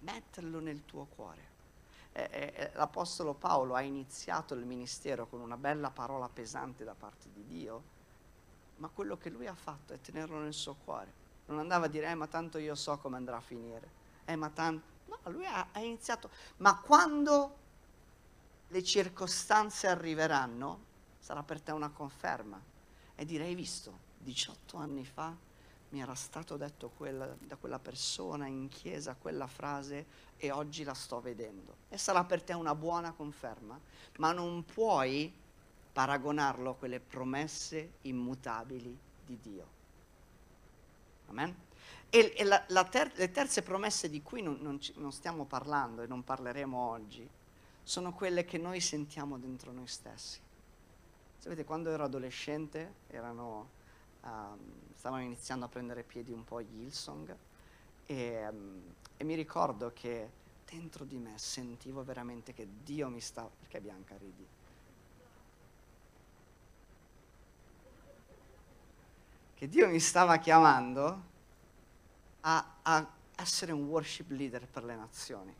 metterlo 0.00 0.60
nel 0.60 0.84
tuo 0.84 1.06
cuore. 1.06 1.54
Eh, 2.12 2.28
eh, 2.30 2.70
L'Apostolo 2.74 3.34
Paolo 3.34 3.74
ha 3.74 3.80
iniziato 3.80 4.54
il 4.54 4.64
ministero 4.64 5.26
con 5.26 5.40
una 5.40 5.56
bella 5.56 5.90
parola 5.90 6.28
pesante 6.28 6.84
da 6.84 6.94
parte 6.94 7.28
di 7.32 7.44
Dio, 7.44 7.82
ma 8.76 8.88
quello 8.88 9.16
che 9.16 9.30
lui 9.30 9.48
ha 9.48 9.54
fatto 9.54 9.92
è 9.92 10.00
tenerlo 10.00 10.38
nel 10.38 10.54
suo 10.54 10.76
cuore. 10.84 11.24
Non 11.46 11.58
andava 11.58 11.86
a 11.86 11.88
dire, 11.88 12.08
eh, 12.08 12.14
ma 12.14 12.28
tanto 12.28 12.58
io 12.58 12.76
so 12.76 12.98
come 12.98 13.16
andrà 13.16 13.36
a 13.36 13.40
finire. 13.40 13.90
Eh, 14.26 14.36
ma 14.36 14.48
tanto... 14.48 14.94
No, 15.06 15.18
lui 15.30 15.44
ha, 15.44 15.68
ha 15.72 15.80
iniziato. 15.80 16.30
Ma 16.58 16.78
quando 16.78 17.64
le 18.68 18.82
circostanze 18.82 19.86
arriveranno, 19.86 20.84
sarà 21.18 21.42
per 21.42 21.60
te 21.60 21.72
una 21.72 21.90
conferma. 21.90 22.60
E 23.14 23.24
direi, 23.24 23.54
visto, 23.54 24.04
18 24.18 24.76
anni 24.76 25.04
fa 25.04 25.34
mi 25.90 26.00
era 26.00 26.14
stato 26.14 26.56
detto 26.56 26.90
quella, 26.90 27.34
da 27.38 27.56
quella 27.56 27.78
persona 27.78 28.46
in 28.46 28.68
chiesa 28.68 29.14
quella 29.14 29.46
frase 29.46 30.06
e 30.36 30.50
oggi 30.50 30.82
la 30.82 30.94
sto 30.94 31.20
vedendo. 31.20 31.76
E 31.88 31.96
sarà 31.96 32.24
per 32.24 32.42
te 32.42 32.52
una 32.52 32.74
buona 32.74 33.12
conferma, 33.12 33.78
ma 34.18 34.32
non 34.32 34.64
puoi 34.64 35.32
paragonarlo 35.92 36.70
a 36.70 36.74
quelle 36.74 37.00
promesse 37.00 37.92
immutabili 38.02 38.98
di 39.24 39.38
Dio. 39.40 39.74
Amen? 41.28 41.54
E, 42.10 42.34
e 42.36 42.44
la, 42.44 42.62
la 42.68 42.84
ter- 42.84 43.16
le 43.16 43.30
terze 43.30 43.62
promesse 43.62 44.10
di 44.10 44.22
cui 44.22 44.42
non, 44.42 44.58
non, 44.60 44.80
ci, 44.80 44.92
non 44.96 45.12
stiamo 45.12 45.44
parlando 45.44 46.02
e 46.02 46.06
non 46.06 46.22
parleremo 46.22 46.76
oggi 46.76 47.28
sono 47.86 48.12
quelle 48.12 48.44
che 48.44 48.58
noi 48.58 48.80
sentiamo 48.80 49.38
dentro 49.38 49.70
noi 49.70 49.86
stessi. 49.86 50.40
Sapete, 51.38 51.64
quando 51.64 51.90
ero 51.90 52.02
adolescente 52.02 52.94
erano, 53.06 53.68
um, 54.22 54.58
stavano 54.96 55.22
iniziando 55.22 55.66
a 55.66 55.68
prendere 55.68 56.02
piedi 56.02 56.32
un 56.32 56.42
po' 56.42 56.60
gli 56.60 56.80
Hillsong 56.80 57.36
e, 58.06 58.48
um, 58.48 58.82
e 59.16 59.22
mi 59.22 59.36
ricordo 59.36 59.92
che 59.94 60.28
dentro 60.68 61.04
di 61.04 61.16
me 61.16 61.38
sentivo 61.38 62.02
veramente 62.02 62.52
che 62.52 62.66
Dio 62.82 63.08
mi 63.08 63.20
stava... 63.20 63.48
Perché 63.60 63.80
Bianca 63.80 64.16
ridi? 64.16 64.46
che 69.54 69.68
Dio 69.68 69.88
mi 69.88 70.00
stava 70.00 70.36
chiamando 70.38 71.22
a, 72.40 72.74
a 72.82 73.08
essere 73.36 73.70
un 73.70 73.84
worship 73.84 74.28
leader 74.30 74.66
per 74.66 74.82
le 74.82 74.96
nazioni, 74.96 75.54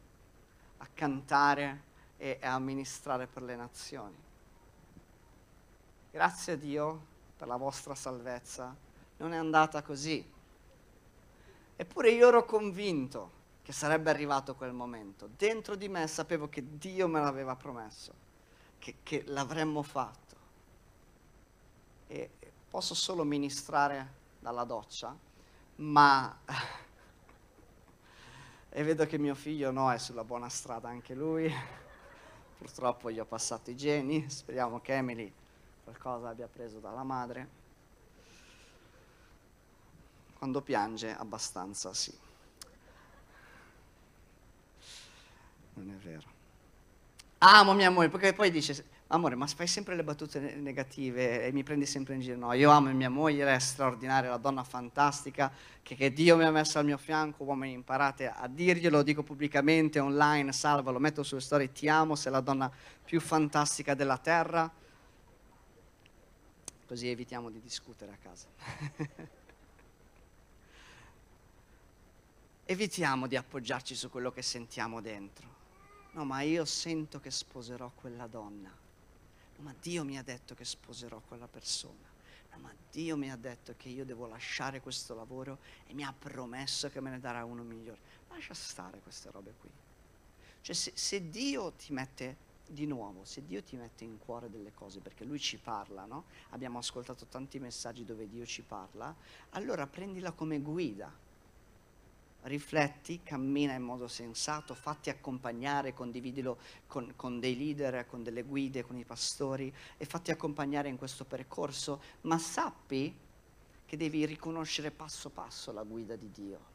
a 0.78 0.87
cantare 0.92 1.86
e 2.16 2.38
a 2.40 2.54
amministrare 2.54 3.26
per 3.26 3.42
le 3.42 3.56
nazioni. 3.56 4.16
Grazie 6.11 6.54
a 6.54 6.56
Dio 6.56 7.14
per 7.37 7.46
la 7.46 7.56
vostra 7.56 7.94
salvezza, 7.94 8.75
non 9.18 9.32
è 9.32 9.37
andata 9.37 9.82
così. 9.82 10.32
Eppure 11.76 12.11
io 12.11 12.28
ero 12.28 12.44
convinto 12.44 13.32
che 13.62 13.73
sarebbe 13.73 14.11
arrivato 14.11 14.54
quel 14.54 14.73
momento. 14.73 15.28
Dentro 15.37 15.75
di 15.75 15.88
me 15.88 16.06
sapevo 16.06 16.49
che 16.49 16.78
Dio 16.78 17.08
me 17.08 17.20
l'aveva 17.20 17.54
promesso, 17.56 18.14
che, 18.78 18.96
che 19.02 19.25
l'avremmo 19.26 19.82
fatto. 19.82 20.37
E 22.06 22.30
posso 22.70 22.94
solo 22.94 23.25
ministrare 23.25 24.14
dalla 24.38 24.64
doccia, 24.64 25.14
ma... 25.76 26.38
e 28.70 28.82
vedo 28.82 29.04
che 29.06 29.18
mio 29.18 29.35
figlio 29.35 29.70
no 29.70 29.90
è 29.90 29.99
sulla 29.99 30.25
buona 30.25 30.49
strada 30.49 30.88
anche 30.88 31.14
lui. 31.14 31.52
Purtroppo 32.59 33.11
gli 33.11 33.19
ho 33.19 33.25
passato 33.25 33.71
i 33.71 33.77
geni, 33.77 34.29
speriamo 34.31 34.81
che 34.81 34.95
Emily 34.95 35.33
qualcosa 35.85 36.29
abbia 36.29 36.49
preso 36.49 36.79
dalla 36.79 37.03
madre. 37.03 37.65
Quando 40.39 40.61
piange 40.61 41.15
abbastanza 41.15 41.95
sì. 41.95 42.25
non 45.77 45.91
è 45.91 45.97
vero. 45.99 46.35
Amo 47.39 47.75
mia 47.75 47.91
moglie, 47.91 48.09
perché 48.09 48.33
poi 48.33 48.51
dice, 48.51 48.85
amore, 49.09 49.35
ma 49.35 49.47
fai 49.47 49.67
sempre 49.67 49.95
le 49.95 50.03
battute 50.03 50.57
negative 50.57 51.45
e 51.45 51.53
mi 51.53 51.63
prendi 51.63 51.87
sempre 51.87 52.15
in 52.15 52.21
giro. 52.21 52.37
No, 52.37 52.53
io 52.53 52.71
amo 52.71 52.93
mia 52.93 53.11
moglie, 53.11 53.45
lei 53.45 53.57
è 53.57 53.59
straordinaria, 53.59 54.31
la 54.31 54.37
donna 54.37 54.65
fantastica, 54.65 55.53
che, 55.83 55.95
che 55.95 56.13
Dio 56.13 56.37
mi 56.37 56.45
ha 56.45 56.51
messo 56.51 56.79
al 56.79 56.85
mio 56.85 56.99
fianco, 56.99 57.45
uomini 57.45 57.73
imparate 57.73 58.29
a 58.29 58.49
dirglielo, 58.49 58.99
lo 58.99 59.03
dico 59.03 59.23
pubblicamente, 59.23 59.99
online, 59.99 60.53
salva, 60.53 60.91
lo 60.91 60.99
metto 60.99 61.23
sulle 61.23 61.41
storie, 61.41 61.73
ti 61.73 61.89
amo, 61.89 62.15
sei 62.15 62.33
la 62.33 62.41
donna 62.41 62.71
più 63.05 63.21
fantastica 63.21 63.95
della 63.95 64.19
terra. 64.19 64.71
Così 66.87 67.09
evitiamo 67.09 67.51
di 67.51 67.61
discutere 67.61 68.13
a 68.13 68.17
casa. 68.17 68.47
evitiamo 72.69 73.27
di 73.27 73.37
appoggiarci 73.37 73.95
su 73.95 74.11
quello 74.11 74.33
che 74.33 74.43
sentiamo 74.43 75.01
dentro 75.01 75.57
No, 76.17 76.25
ma 76.25 76.41
io 76.41 76.65
sento 76.65 77.21
che 77.21 77.31
sposerò 77.31 77.93
quella 77.95 78.27
donna. 78.27 78.73
Ma 79.59 79.75
Dio 79.81 80.05
mi 80.05 80.19
ha 80.19 80.23
detto 80.23 80.55
che 80.55 80.65
sposerò 80.65 81.21
quella 81.21 81.49
persona. 81.49 82.15
Ma 82.57 82.73
Dio 82.91 83.17
mi 83.19 83.31
ha 83.31 83.37
detto 83.37 83.75
che 83.77 83.91
io 83.91 84.07
devo 84.07 84.27
lasciare 84.27 84.81
questo 84.81 85.15
lavoro 85.15 85.59
e 85.87 85.93
mi 85.93 86.05
ha 86.05 86.13
promesso 86.13 86.89
che 86.89 87.01
me 87.01 87.11
ne 87.11 87.21
darà 87.21 87.45
uno 87.45 87.63
migliore. 87.63 87.99
Lascia 88.31 88.55
stare 88.55 89.01
queste 89.01 89.31
robe 89.31 89.55
qui. 89.61 89.71
Cioè, 90.63 90.75
se, 90.75 90.93
se 90.95 91.29
Dio 91.29 91.73
ti 91.73 91.93
mette 91.93 92.37
di 92.67 92.87
nuovo, 92.87 93.25
se 93.25 93.45
Dio 93.45 93.63
ti 93.63 93.77
mette 93.77 94.05
in 94.05 94.19
cuore 94.19 94.51
delle 94.51 94.73
cose, 94.73 95.01
perché 95.01 95.25
Lui 95.25 95.39
ci 95.39 95.59
parla, 95.59 96.07
no? 96.07 96.25
Abbiamo 96.51 96.79
ascoltato 96.79 97.27
tanti 97.27 97.59
messaggi 97.59 98.05
dove 98.05 98.27
Dio 98.27 98.47
ci 98.47 98.63
parla, 98.63 99.15
allora 99.51 99.87
prendila 99.87 100.33
come 100.33 100.59
guida 100.61 101.25
rifletti, 102.47 103.23
cammina 103.23 103.75
in 103.75 103.83
modo 103.83 104.09
sensato, 104.09 104.75
fatti 104.75 105.11
accompagnare, 105.11 105.95
condividilo 105.95 106.59
con, 106.87 107.12
con, 107.16 107.40
dei 107.40 107.57
leader, 107.57 108.07
con 108.07 108.23
delle 108.23 108.42
guide, 108.42 108.85
con 108.85 108.97
i 108.97 109.05
pastori 109.05 109.73
e 109.97 110.05
fatti 110.05 110.31
accompagnare 110.31 110.88
in 110.88 110.97
questo 110.97 111.25
percorso, 111.25 112.01
ma 112.23 112.38
sappi 112.38 113.14
che 113.85 113.97
devi 113.97 114.25
riconoscere 114.27 114.90
passo 114.90 115.31
passo 115.31 115.73
la 115.73 115.83
guida 115.83 116.16
di 116.16 116.31
Dio. 116.31 116.75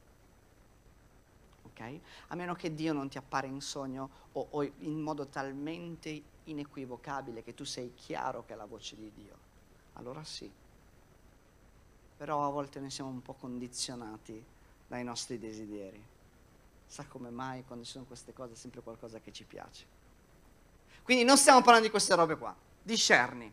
Okay? 1.64 2.00
A 2.28 2.34
meno 2.34 2.54
che 2.54 2.74
Dio 2.74 2.92
non 2.92 3.08
ti 3.08 3.18
appare 3.18 3.46
in 3.46 3.60
sogno 3.60 4.10
o, 4.32 4.46
o 4.50 4.62
in 4.62 5.00
modo 5.00 5.26
talmente 5.26 6.22
inequivocabile 6.44 7.42
che 7.42 7.54
tu 7.54 7.64
sei 7.64 7.92
chiaro 7.94 8.44
che 8.44 8.52
è 8.52 8.56
la 8.56 8.64
voce 8.66 8.96
di 8.96 9.10
Dio, 9.14 9.36
allora 9.94 10.22
sì. 10.24 10.50
Però 12.16 12.46
a 12.46 12.50
volte 12.50 12.78
noi 12.78 12.90
siamo 12.90 13.10
un 13.10 13.22
po' 13.22 13.34
condizionati 13.34 14.44
dai 14.92 15.04
nostri 15.04 15.38
desideri. 15.38 16.04
Sa 16.86 17.06
come 17.06 17.30
mai 17.30 17.64
quando 17.64 17.82
ci 17.82 17.92
sono 17.92 18.04
queste 18.04 18.34
cose 18.34 18.52
è 18.52 18.56
sempre 18.56 18.82
qualcosa 18.82 19.20
che 19.20 19.32
ci 19.32 19.44
piace. 19.44 19.86
Quindi 21.02 21.24
non 21.24 21.38
stiamo 21.38 21.60
parlando 21.60 21.86
di 21.86 21.90
queste 21.90 22.14
robe 22.14 22.36
qua. 22.36 22.54
Discerni. 22.82 23.50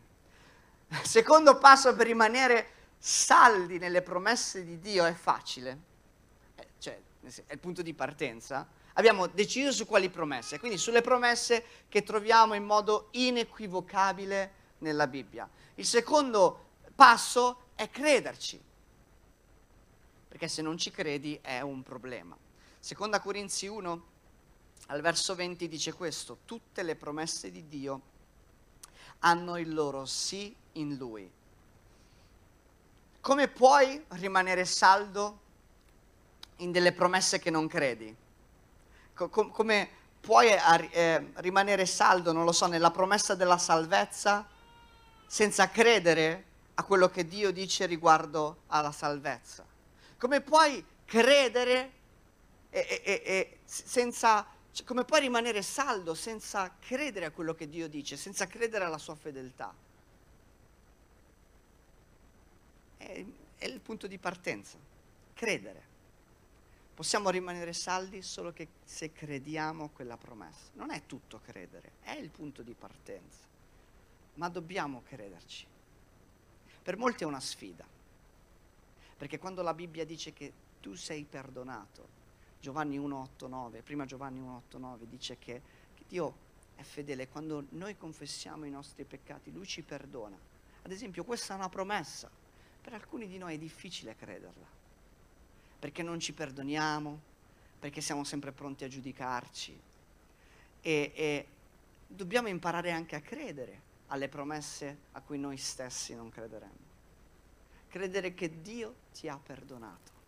Secondo 1.02 1.56
passo 1.56 1.96
per 1.96 2.06
rimanere 2.06 2.68
saldi 2.98 3.78
nelle 3.78 4.02
promesse 4.02 4.66
di 4.66 4.80
Dio 4.80 5.06
è 5.06 5.14
facile. 5.14 5.78
Eh, 6.56 6.68
cioè, 6.78 7.00
è 7.46 7.52
il 7.54 7.58
punto 7.58 7.80
di 7.80 7.94
partenza. 7.94 8.68
Abbiamo 8.94 9.26
deciso 9.26 9.72
su 9.72 9.86
quali 9.86 10.10
promesse, 10.10 10.58
quindi 10.58 10.76
sulle 10.76 11.00
promesse 11.00 11.64
che 11.88 12.02
troviamo 12.02 12.52
in 12.52 12.64
modo 12.64 13.08
inequivocabile 13.12 14.52
nella 14.78 15.06
Bibbia. 15.06 15.48
Il 15.76 15.86
secondo 15.86 16.66
passo 16.94 17.68
è 17.76 17.88
crederci 17.88 18.68
perché 20.40 20.54
se 20.54 20.62
non 20.62 20.78
ci 20.78 20.90
credi 20.90 21.38
è 21.42 21.60
un 21.60 21.82
problema. 21.82 22.34
Seconda 22.78 23.20
Corinzi 23.20 23.66
1, 23.66 24.04
al 24.86 25.02
verso 25.02 25.34
20 25.34 25.68
dice 25.68 25.92
questo, 25.92 26.38
tutte 26.46 26.82
le 26.82 26.96
promesse 26.96 27.50
di 27.50 27.68
Dio 27.68 28.00
hanno 29.18 29.58
il 29.58 29.74
loro 29.74 30.06
sì 30.06 30.56
in 30.72 30.96
Lui. 30.96 31.30
Come 33.20 33.48
puoi 33.48 34.02
rimanere 34.12 34.64
saldo 34.64 35.40
in 36.56 36.72
delle 36.72 36.92
promesse 36.92 37.38
che 37.38 37.50
non 37.50 37.68
credi? 37.68 38.16
Com- 39.12 39.50
come 39.50 39.90
puoi 40.22 40.48
eh, 40.48 41.32
rimanere 41.34 41.84
saldo, 41.84 42.32
non 42.32 42.44
lo 42.44 42.52
so, 42.52 42.66
nella 42.66 42.90
promessa 42.90 43.34
della 43.34 43.58
salvezza 43.58 44.48
senza 45.26 45.68
credere 45.68 46.44
a 46.76 46.84
quello 46.84 47.10
che 47.10 47.26
Dio 47.26 47.52
dice 47.52 47.84
riguardo 47.84 48.62
alla 48.68 48.90
salvezza? 48.90 49.69
Come 50.20 50.42
puoi 50.42 50.84
credere 51.06 51.92
e, 52.68 53.02
e, 53.02 53.22
e 53.24 53.58
senza, 53.64 54.46
cioè, 54.70 54.84
come 54.84 55.06
puoi 55.06 55.20
rimanere 55.20 55.62
saldo 55.62 56.12
senza 56.12 56.76
credere 56.78 57.24
a 57.24 57.30
quello 57.30 57.54
che 57.54 57.70
Dio 57.70 57.88
dice, 57.88 58.18
senza 58.18 58.46
credere 58.46 58.84
alla 58.84 58.98
sua 58.98 59.14
fedeltà? 59.14 59.74
È, 62.98 63.24
è 63.56 63.64
il 63.64 63.80
punto 63.80 64.06
di 64.06 64.18
partenza, 64.18 64.76
credere. 65.32 65.88
Possiamo 66.94 67.30
rimanere 67.30 67.72
saldi 67.72 68.20
solo 68.20 68.52
che 68.52 68.68
se 68.84 69.12
crediamo 69.12 69.88
quella 69.88 70.18
promessa. 70.18 70.68
Non 70.74 70.90
è 70.90 71.06
tutto 71.06 71.40
credere, 71.42 71.92
è 72.02 72.12
il 72.12 72.28
punto 72.28 72.60
di 72.60 72.74
partenza. 72.74 73.46
Ma 74.34 74.50
dobbiamo 74.50 75.00
crederci. 75.08 75.66
Per 76.82 76.98
molti 76.98 77.22
è 77.22 77.26
una 77.26 77.40
sfida. 77.40 77.98
Perché 79.20 79.38
quando 79.38 79.60
la 79.60 79.74
Bibbia 79.74 80.06
dice 80.06 80.32
che 80.32 80.50
tu 80.80 80.94
sei 80.94 81.24
perdonato, 81.24 82.08
Giovanni 82.58 82.98
1,8,9, 82.98 83.82
prima 83.82 84.06
Giovanni 84.06 84.40
1,8,9 84.40 85.02
dice 85.02 85.36
che, 85.36 85.60
che 85.94 86.04
Dio 86.08 86.34
è 86.74 86.80
fedele, 86.80 87.28
quando 87.28 87.66
noi 87.72 87.98
confessiamo 87.98 88.64
i 88.64 88.70
nostri 88.70 89.04
peccati, 89.04 89.52
Lui 89.52 89.66
ci 89.66 89.82
perdona. 89.82 90.38
Ad 90.80 90.90
esempio, 90.90 91.22
questa 91.24 91.52
è 91.52 91.56
una 91.58 91.68
promessa. 91.68 92.30
Per 92.80 92.94
alcuni 92.94 93.28
di 93.28 93.36
noi 93.36 93.56
è 93.56 93.58
difficile 93.58 94.16
crederla, 94.16 94.66
perché 95.78 96.02
non 96.02 96.18
ci 96.18 96.32
perdoniamo, 96.32 97.20
perché 97.78 98.00
siamo 98.00 98.24
sempre 98.24 98.52
pronti 98.52 98.84
a 98.84 98.88
giudicarci. 98.88 99.78
E, 100.80 101.12
e 101.14 101.46
dobbiamo 102.06 102.48
imparare 102.48 102.90
anche 102.90 103.16
a 103.16 103.20
credere 103.20 103.82
alle 104.06 104.30
promesse 104.30 104.96
a 105.12 105.20
cui 105.20 105.38
noi 105.38 105.58
stessi 105.58 106.14
non 106.14 106.30
crederemo 106.30 106.89
credere 107.90 108.32
che 108.32 108.62
Dio 108.62 108.94
ti 109.12 109.28
ha 109.28 109.36
perdonato. 109.36 110.18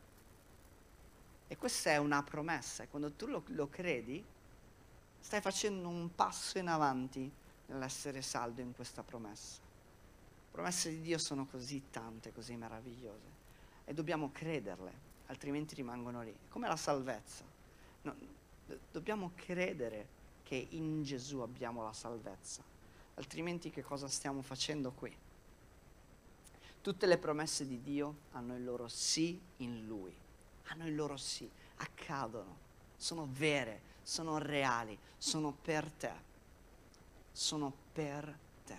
E 1.46 1.56
questa 1.56 1.90
è 1.90 1.96
una 1.96 2.22
promessa, 2.22 2.82
e 2.82 2.88
quando 2.88 3.12
tu 3.12 3.26
lo, 3.26 3.42
lo 3.48 3.68
credi, 3.68 4.22
stai 5.20 5.40
facendo 5.40 5.88
un 5.88 6.14
passo 6.14 6.58
in 6.58 6.66
avanti 6.66 7.30
nell'essere 7.66 8.20
saldo 8.20 8.60
in 8.60 8.74
questa 8.74 9.02
promessa. 9.02 9.60
Promesse 10.50 10.90
di 10.90 11.00
Dio 11.00 11.18
sono 11.18 11.46
così 11.46 11.84
tante, 11.90 12.32
così 12.32 12.56
meravigliose, 12.56 13.40
e 13.84 13.94
dobbiamo 13.94 14.30
crederle, 14.32 14.92
altrimenti 15.26 15.74
rimangono 15.74 16.22
lì. 16.22 16.36
Come 16.48 16.68
la 16.68 16.76
salvezza. 16.76 17.44
No, 18.02 18.14
dobbiamo 18.90 19.32
credere 19.34 20.20
che 20.42 20.66
in 20.70 21.02
Gesù 21.02 21.38
abbiamo 21.38 21.82
la 21.82 21.92
salvezza, 21.92 22.62
altrimenti 23.14 23.70
che 23.70 23.82
cosa 23.82 24.08
stiamo 24.08 24.42
facendo 24.42 24.90
qui? 24.90 25.14
Tutte 26.82 27.06
le 27.06 27.16
promesse 27.16 27.64
di 27.64 27.80
Dio 27.80 28.16
hanno 28.32 28.56
il 28.56 28.64
loro 28.64 28.88
sì 28.88 29.40
in 29.58 29.86
Lui, 29.86 30.12
hanno 30.64 30.84
il 30.88 30.96
loro 30.96 31.16
sì, 31.16 31.48
accadono, 31.76 32.58
sono 32.96 33.28
vere, 33.30 33.80
sono 34.02 34.38
reali, 34.38 34.98
sono 35.16 35.52
per 35.52 35.88
te, 35.92 36.12
sono 37.30 37.72
per 37.92 38.36
te. 38.64 38.78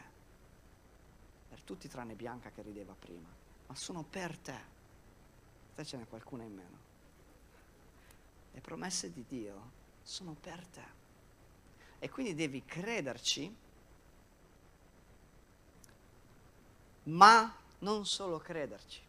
Per 1.48 1.62
tutti 1.62 1.88
tranne 1.88 2.16
Bianca 2.16 2.52
che 2.52 2.62
rideva 2.62 2.94
prima, 2.94 3.30
ma 3.68 3.76
sono 3.76 4.04
per 4.04 4.38
te. 4.38 4.72
Te 5.74 5.86
ce 5.86 5.96
n'è 5.96 6.06
qualcuna 6.06 6.44
in 6.44 6.54
meno. 6.54 6.78
Le 8.52 8.60
promesse 8.60 9.13
di 9.13 9.24
Dio 9.26 9.72
sono 10.02 10.36
per 10.39 10.68
te. 10.68 11.02
E 12.00 12.10
quindi 12.10 12.36
devi 12.36 12.66
crederci, 12.66 13.56
ma 17.04 17.62
non 17.84 18.06
solo 18.06 18.39
crederci. 18.39 19.02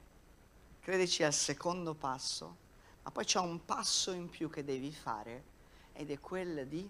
Credici 0.80 1.22
al 1.22 1.32
secondo 1.32 1.94
passo, 1.94 2.56
ma 3.02 3.10
poi 3.10 3.24
c'è 3.24 3.38
un 3.38 3.64
passo 3.64 4.10
in 4.10 4.28
più 4.28 4.50
che 4.50 4.64
devi 4.64 4.92
fare 4.92 5.52
ed 5.92 6.10
è 6.10 6.20
quello 6.20 6.64
di 6.64 6.88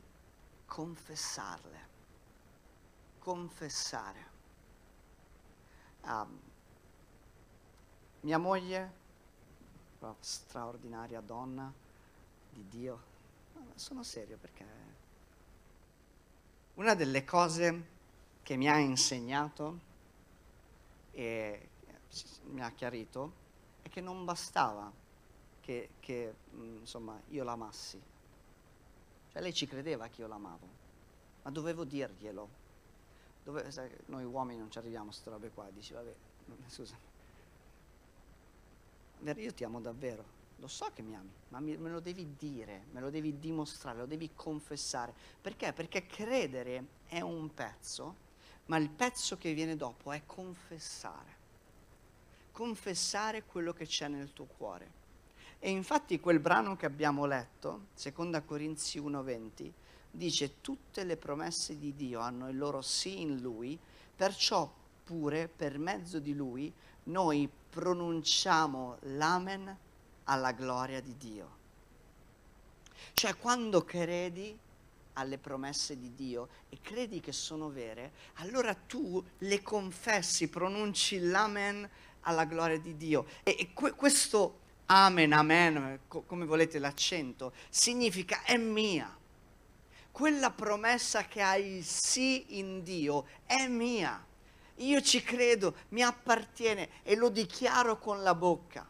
confessarle. 0.67 1.93
Confessare. 3.21 4.33
Um, 6.03 6.41
mia 8.23 8.39
moglie, 8.39 9.03
straordinaria 10.21 11.21
donna 11.21 11.73
di 12.51 12.67
Dio, 12.69 13.13
sono 13.75 14.03
serio 14.03 14.37
perché 14.37 14.65
una 16.75 16.95
delle 16.95 17.25
cose 17.25 17.93
che 18.43 18.57
mi 18.57 18.69
ha 18.69 18.79
insegnato 18.79 19.93
e 21.13 21.69
mi 22.45 22.63
ha 22.63 22.71
chiarito 22.71 23.43
è 23.83 23.89
che 23.89 24.01
non 24.01 24.25
bastava 24.25 24.91
che, 25.61 25.91
che 26.01 26.35
insomma, 26.53 27.19
io 27.31 27.43
l'amassi. 27.45 28.01
Cioè 29.33 29.43
lei 29.43 29.55
ci 29.55 29.67
credeva 29.67 30.09
che 30.09 30.21
io 30.21 30.27
l'amavo, 30.27 30.69
ma 31.43 31.51
dovevo 31.51 31.85
dirglielo. 31.85 32.63
Dove, 33.43 33.71
sai, 33.71 33.91
noi 34.07 34.25
uomini 34.25 34.59
non 34.59 34.71
ci 34.71 34.79
arriviamo 34.79 35.07
a 35.07 35.09
queste 35.09 35.31
robe 35.31 35.51
qua, 35.51 35.69
dici 35.71 35.93
vabbè, 35.93 36.15
scusa, 36.69 36.97
io 39.21 39.55
ti 39.55 39.65
amo 39.65 39.81
davvero, 39.81 40.25
lo 40.57 40.69
so 40.69 40.91
che 40.95 41.03
mi 41.03 41.15
ami, 41.15 41.33
ma 41.49 41.61
me 41.61 41.77
lo 41.77 42.01
devi 42.01 42.37
dire, 42.39 42.87
me 42.93 43.01
lo 43.01 43.11
devi 43.11 43.39
dimostrare, 43.39 43.99
lo 43.99 44.07
devi 44.07 44.31
confessare. 44.35 45.15
Perché? 45.41 45.73
Perché 45.73 46.07
credere 46.07 46.87
è 47.07 47.21
un 47.21 47.53
pezzo, 47.53 48.17
ma 48.67 48.77
il 48.77 48.91
pezzo 48.91 49.37
che 49.37 49.53
viene 49.53 49.77
dopo 49.77 50.13
è 50.13 50.23
confessare. 50.25 51.34
Confessare 52.55 53.43
quello 53.43 53.73
che 53.73 53.85
c'è 53.85 54.07
nel 54.07 54.33
tuo 54.33 54.45
cuore. 54.45 54.93
E 55.59 55.71
infatti 55.71 56.21
quel 56.21 56.39
brano 56.39 56.77
che 56.77 56.87
abbiamo 56.87 57.27
letto, 57.27 57.87
2 58.01 58.45
Corinzi 58.45 59.01
1:20, 59.01 59.73
dice 60.09 60.61
tutte 60.61 61.03
le 61.03 61.17
promesse 61.17 61.77
di 61.77 61.97
Dio 61.97 62.21
hanno 62.21 62.49
il 62.49 62.57
loro 62.57 62.81
sì 62.81 63.23
in 63.23 63.41
Lui, 63.41 63.77
perciò 64.15 64.73
pure 65.03 65.49
per 65.49 65.79
mezzo 65.79 66.21
di 66.21 66.33
Lui 66.33 66.73
noi 67.05 67.51
pronunciamo 67.71 68.99
l'amen 69.01 69.77
alla 70.23 70.53
gloria 70.53 71.01
di 71.01 71.17
Dio. 71.17 71.57
Cioè 73.15 73.35
quando 73.35 73.83
credi 73.83 74.57
alle 75.15 75.39
promesse 75.39 75.99
di 75.99 76.15
Dio 76.15 76.49
e 76.69 76.79
credi 76.81 77.19
che 77.19 77.33
sono 77.33 77.69
vere, 77.69 78.13
allora 78.35 78.75
tu 78.75 79.23
le 79.39 79.61
confessi, 79.61 80.49
pronunci 80.49 81.19
l'amen 81.19 81.89
alla 82.25 82.45
gloria 82.45 82.79
di 82.79 82.97
Dio. 82.97 83.27
E, 83.43 83.57
e 83.59 83.73
que- 83.73 83.93
questo 83.93 84.59
amen, 84.87 85.33
amen, 85.33 86.01
co- 86.09 86.23
come 86.23 86.45
volete 86.45 86.79
l'accento, 86.79 87.53
significa 87.69 88.43
è 88.43 88.57
mia. 88.57 89.17
Quella 90.11 90.51
promessa 90.51 91.25
che 91.25 91.41
hai 91.41 91.83
sì 91.83 92.59
in 92.59 92.83
Dio 92.83 93.27
è 93.47 93.67
mia. 93.69 94.25
Io 94.79 95.01
ci 95.01 95.23
credo, 95.23 95.75
mi 95.91 96.03
appartiene 96.03 96.89
e 97.03 97.15
lo 97.15 97.29
dichiaro 97.29 97.99
con 97.99 98.23
la 98.23 98.35
bocca 98.35 98.89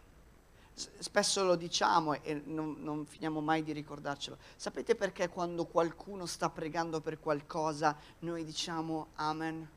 spesso 0.74 1.44
lo 1.44 1.54
diciamo 1.54 2.20
e 2.22 2.42
non, 2.46 2.76
non, 2.80 3.06
finiamo 3.06 3.40
mai 3.40 3.62
di 3.62 3.72
ricordarcelo. 3.72 4.38
Sapete 4.56 4.94
perché 4.94 5.28
quando 5.28 5.66
qualcuno 5.66 6.26
sta 6.26 6.50
pregando 6.50 7.00
per 7.00 7.20
qualcosa 7.20 7.96
noi 8.20 8.44
diciamo 8.44 9.08
amen? 9.14 9.68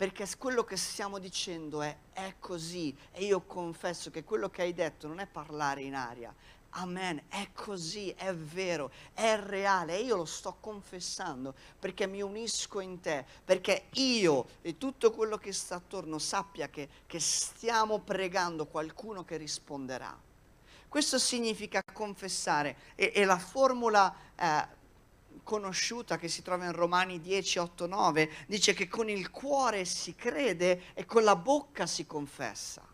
Perché 0.00 0.26
quello 0.38 0.64
che 0.64 0.78
stiamo 0.78 1.18
dicendo 1.18 1.82
è 1.82 1.94
è 2.14 2.36
così. 2.38 2.96
E 3.12 3.26
io 3.26 3.42
confesso 3.42 4.10
che 4.10 4.24
quello 4.24 4.48
che 4.48 4.62
hai 4.62 4.72
detto 4.72 5.06
non 5.06 5.18
è 5.18 5.26
parlare 5.26 5.82
in 5.82 5.94
aria, 5.94 6.34
Amen, 6.70 7.24
è 7.28 7.50
così, 7.52 8.08
è 8.16 8.34
vero, 8.34 8.90
è 9.12 9.38
reale. 9.38 9.98
E 9.98 10.00
io 10.00 10.16
lo 10.16 10.24
sto 10.24 10.56
confessando 10.58 11.54
perché 11.78 12.06
mi 12.06 12.22
unisco 12.22 12.80
in 12.80 12.98
te, 13.00 13.26
perché 13.44 13.88
io 13.96 14.46
e 14.62 14.78
tutto 14.78 15.10
quello 15.10 15.36
che 15.36 15.52
sta 15.52 15.74
attorno 15.74 16.18
sappia 16.18 16.70
che, 16.70 16.88
che 17.06 17.20
stiamo 17.20 17.98
pregando 17.98 18.64
qualcuno 18.64 19.22
che 19.22 19.36
risponderà. 19.36 20.18
Questo 20.88 21.18
significa 21.18 21.84
confessare. 21.92 22.94
E, 22.94 23.12
e 23.14 23.26
la 23.26 23.38
formula 23.38 24.16
eh, 24.34 24.78
conosciuta 25.42 26.18
che 26.18 26.28
si 26.28 26.42
trova 26.42 26.64
in 26.64 26.72
Romani 26.72 27.20
10, 27.20 27.58
8, 27.58 27.86
9 27.86 28.30
dice 28.46 28.72
che 28.74 28.88
con 28.88 29.08
il 29.08 29.30
cuore 29.30 29.84
si 29.84 30.14
crede 30.14 30.92
e 30.94 31.04
con 31.04 31.24
la 31.24 31.36
bocca 31.36 31.86
si 31.86 32.06
confessa. 32.06 32.86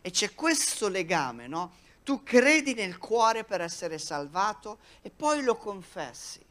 E 0.00 0.10
c'è 0.10 0.34
questo 0.34 0.88
legame, 0.88 1.46
no? 1.46 1.84
Tu 2.04 2.22
credi 2.22 2.74
nel 2.74 2.98
cuore 2.98 3.42
per 3.42 3.60
essere 3.60 3.98
salvato 3.98 4.78
e 5.02 5.10
poi 5.10 5.42
lo 5.42 5.56
confessi. 5.56 6.44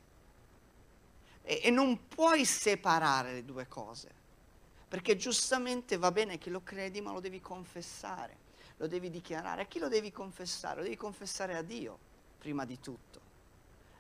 E, 1.42 1.62
e 1.64 1.70
non 1.70 2.08
puoi 2.08 2.44
separare 2.44 3.32
le 3.32 3.46
due 3.46 3.68
cose, 3.68 4.12
perché 4.88 5.16
giustamente 5.16 5.98
va 5.98 6.12
bene 6.12 6.38
che 6.38 6.50
lo 6.50 6.62
credi, 6.62 7.00
ma 7.00 7.14
lo 7.14 7.22
devi 7.22 7.40
confessare, 7.40 8.38
lo 8.78 8.88
devi 8.88 9.10
dichiarare. 9.10 9.62
A 9.62 9.66
chi 9.66 9.80
lo 9.80 9.88
devi 9.88 10.12
confessare? 10.12 10.78
Lo 10.78 10.84
devi 10.84 10.98
confessare 10.98 11.56
a 11.56 11.62
Dio, 11.62 11.98
prima 12.38 12.66
di 12.66 12.80
tutto. 12.80 13.25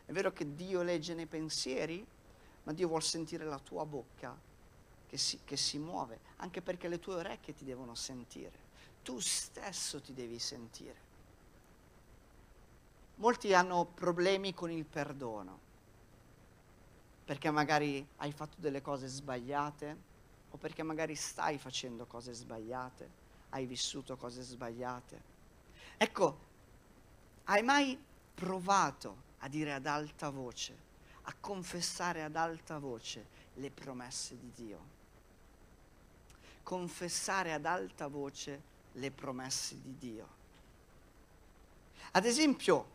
È 0.06 0.12
vero 0.12 0.32
che 0.32 0.54
Dio 0.54 0.84
legge 0.84 1.14
nei 1.16 1.26
pensieri, 1.26 2.06
ma 2.64 2.74
Dio 2.74 2.88
vuol 2.88 3.04
sentire 3.04 3.46
la 3.46 3.60
tua 3.60 3.86
bocca 3.86 4.38
che 5.08 5.18
si, 5.18 5.40
che 5.44 5.58
si 5.58 5.78
muove, 5.80 6.20
anche 6.38 6.62
perché 6.62 6.88
le 6.88 7.00
tue 7.00 7.16
orecchie 7.16 7.54
ti 7.54 7.66
devono 7.66 7.96
sentire. 7.96 8.64
Tu 9.04 9.20
stesso 9.20 10.02
ti 10.02 10.14
devi 10.14 10.40
sentire. 10.40 11.14
Molti 13.16 13.54
hanno 13.54 13.86
problemi 13.86 14.54
con 14.54 14.70
il 14.70 14.86
perdono, 14.86 15.60
perché 17.24 17.50
magari 17.50 18.06
hai 18.18 18.32
fatto 18.32 18.58
delle 18.60 18.82
cose 18.82 19.08
sbagliate 19.08 20.14
o 20.52 20.58
perché 20.58 20.84
magari 20.84 21.16
stai 21.16 21.58
facendo 21.58 22.06
cose 22.06 22.34
sbagliate, 22.34 23.10
hai 23.50 23.66
vissuto 23.66 24.18
cose 24.18 24.42
sbagliate. 24.42 25.34
Ecco, 25.98 26.38
hai 27.46 27.64
mai 27.64 27.98
provato 28.34 29.25
a 29.40 29.48
dire 29.48 29.74
ad 29.74 29.86
alta 29.86 30.30
voce, 30.30 30.76
a 31.24 31.36
confessare 31.40 32.24
ad 32.24 32.36
alta 32.36 32.78
voce 32.78 33.26
le 33.56 33.72
promesse 33.72 34.38
di 34.38 34.52
Dio? 34.54 34.94
Confessare 36.64 37.54
ad 37.54 37.66
alta 37.66 38.08
voce 38.08 38.62
le 38.94 39.12
promesse 39.12 39.80
di 39.82 39.96
Dio. 39.98 40.28
Ad 42.12 42.26
esempio, 42.26 42.94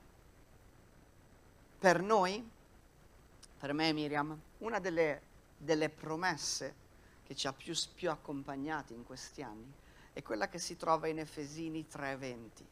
per 1.78 2.00
noi, 2.00 2.48
per 3.58 3.72
me 3.72 3.88
e 3.88 3.92
Miriam, 3.92 4.38
una 4.58 4.78
delle, 4.78 5.22
delle 5.56 5.88
promesse 5.88 6.74
che 7.24 7.34
ci 7.34 7.46
ha 7.46 7.52
più, 7.52 7.74
più 7.94 8.10
accompagnati 8.10 8.92
in 8.92 9.04
questi 9.04 9.42
anni 9.42 9.72
è 10.12 10.22
quella 10.22 10.48
che 10.48 10.58
si 10.58 10.76
trova 10.76 11.06
in 11.06 11.18
Efesini 11.18 11.86
3:20, 11.86 12.64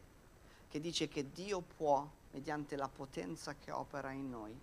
che 0.68 0.80
dice 0.80 1.08
che 1.08 1.30
Dio 1.30 1.60
può, 1.60 2.08
mediante 2.30 2.76
la 2.76 2.88
potenza 2.88 3.54
che 3.54 3.70
opera 3.70 4.10
in 4.12 4.28
noi, 4.28 4.56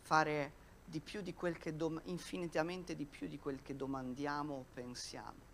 fare 0.00 0.52
di 0.84 1.00
più 1.00 1.22
di 1.22 1.34
quel 1.34 1.56
che 1.58 1.76
dom- 1.76 2.00
infinitamente 2.04 2.96
di 2.96 3.04
più 3.04 3.28
di 3.28 3.38
quel 3.38 3.62
che 3.62 3.76
domandiamo 3.76 4.54
o 4.54 4.64
pensiamo. 4.74 5.48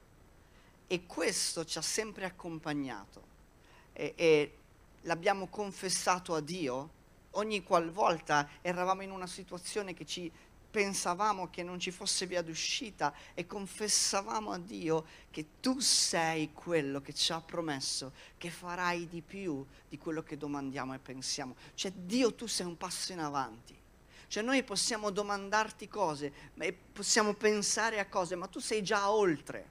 E 0.87 1.07
questo 1.07 1.65
ci 1.65 1.79
ha 1.79 1.83
sempre 1.83 2.25
accompagnato 2.25 3.35
e, 3.93 4.15
e 4.17 4.57
l'abbiamo 5.03 5.49
confessato 5.49 6.35
a 6.35 6.41
Dio 6.41 6.95
ogni 7.33 7.63
qualvolta 7.63 8.49
eravamo 8.63 9.03
in 9.03 9.11
una 9.11 9.27
situazione 9.27 9.95
che 9.95 10.05
ci 10.05 10.31
pensavamo 10.77 11.49
che 11.49 11.63
non 11.63 11.81
ci 11.81 11.91
fosse 11.91 12.27
via 12.27 12.43
d'uscita 12.43 13.11
e 13.33 13.47
confessavamo 13.47 14.51
a 14.51 14.59
Dio 14.59 15.07
che 15.31 15.47
tu 15.59 15.81
sei 15.81 16.53
quello 16.53 17.01
che 17.01 17.15
ci 17.15 17.33
ha 17.33 17.41
promesso, 17.41 18.13
che 18.37 18.51
farai 18.51 19.09
di 19.09 19.23
più 19.23 19.65
di 19.89 19.97
quello 19.97 20.23
che 20.23 20.37
domandiamo 20.37 20.93
e 20.93 20.99
pensiamo. 20.99 21.57
Cioè 21.73 21.93
Dio 21.93 22.35
tu 22.35 22.47
sei 22.47 22.67
un 22.67 22.77
passo 22.77 23.13
in 23.13 23.21
avanti. 23.21 23.75
Cioè 24.27 24.43
noi 24.43 24.63
possiamo 24.65 25.09
domandarti 25.09 25.89
cose, 25.89 26.31
possiamo 26.93 27.33
pensare 27.33 27.99
a 27.99 28.07
cose, 28.07 28.35
ma 28.35 28.47
tu 28.47 28.59
sei 28.59 28.83
già 28.83 29.11
oltre. 29.11 29.71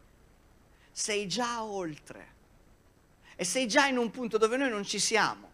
Sei 0.91 1.27
già 1.27 1.63
oltre. 1.63 2.33
E 3.35 3.43
sei 3.43 3.67
già 3.67 3.85
in 3.85 3.97
un 3.97 4.09
punto 4.09 4.39
dove 4.39 4.57
noi 4.57 4.71
non 4.71 4.83
ci 4.83 4.97
siamo. 4.97 5.51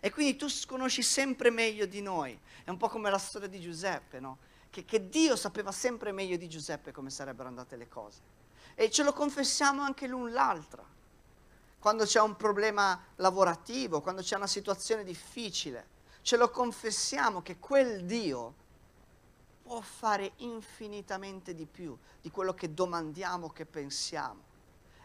E 0.00 0.10
quindi 0.10 0.36
tu 0.36 0.46
conosci 0.66 1.00
sempre 1.00 1.48
meglio 1.48 1.86
di 1.86 2.02
noi. 2.02 2.38
È 2.64 2.68
un 2.68 2.76
po' 2.76 2.90
come 2.90 3.08
la 3.08 3.16
storia 3.16 3.48
di 3.48 3.60
Giuseppe, 3.60 4.20
no? 4.20 4.40
Che, 4.70 4.84
che 4.84 5.08
Dio 5.08 5.36
sapeva 5.36 5.72
sempre 5.72 6.12
meglio 6.12 6.36
di 6.36 6.48
Giuseppe 6.48 6.92
come 6.92 7.10
sarebbero 7.10 7.48
andate 7.48 7.76
le 7.76 7.88
cose. 7.88 8.20
E 8.74 8.90
ce 8.90 9.02
lo 9.02 9.12
confessiamo 9.12 9.82
anche 9.82 10.06
l'un 10.06 10.32
l'altra. 10.32 10.84
Quando 11.78 12.04
c'è 12.04 12.20
un 12.20 12.36
problema 12.36 13.00
lavorativo, 13.16 14.00
quando 14.00 14.22
c'è 14.22 14.36
una 14.36 14.46
situazione 14.46 15.04
difficile, 15.04 15.96
ce 16.22 16.36
lo 16.36 16.50
confessiamo 16.50 17.40
che 17.40 17.58
quel 17.58 18.04
Dio 18.04 18.54
può 19.62 19.80
fare 19.80 20.32
infinitamente 20.36 21.54
di 21.54 21.66
più 21.66 21.96
di 22.20 22.30
quello 22.30 22.54
che 22.54 22.72
domandiamo, 22.72 23.50
che 23.50 23.66
pensiamo. 23.66 24.47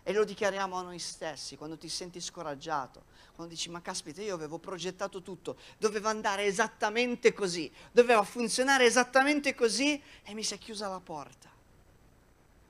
E 0.03 0.11
lo 0.11 0.25
dichiariamo 0.25 0.75
a 0.75 0.81
noi 0.81 0.99
stessi 0.99 1.55
quando 1.55 1.77
ti 1.77 1.87
senti 1.87 2.19
scoraggiato, 2.19 3.05
quando 3.35 3.53
dici 3.53 3.69
ma 3.69 3.81
caspita 3.81 4.21
io 4.21 4.35
avevo 4.35 4.59
progettato 4.59 5.21
tutto, 5.21 5.57
doveva 5.77 6.09
andare 6.09 6.43
esattamente 6.43 7.31
così, 7.31 7.71
doveva 7.91 8.23
funzionare 8.23 8.85
esattamente 8.85 9.55
così 9.55 10.01
e 10.23 10.33
mi 10.33 10.43
si 10.43 10.53
è 10.53 10.57
chiusa 10.57 10.89
la 10.89 10.99
porta. 10.99 11.49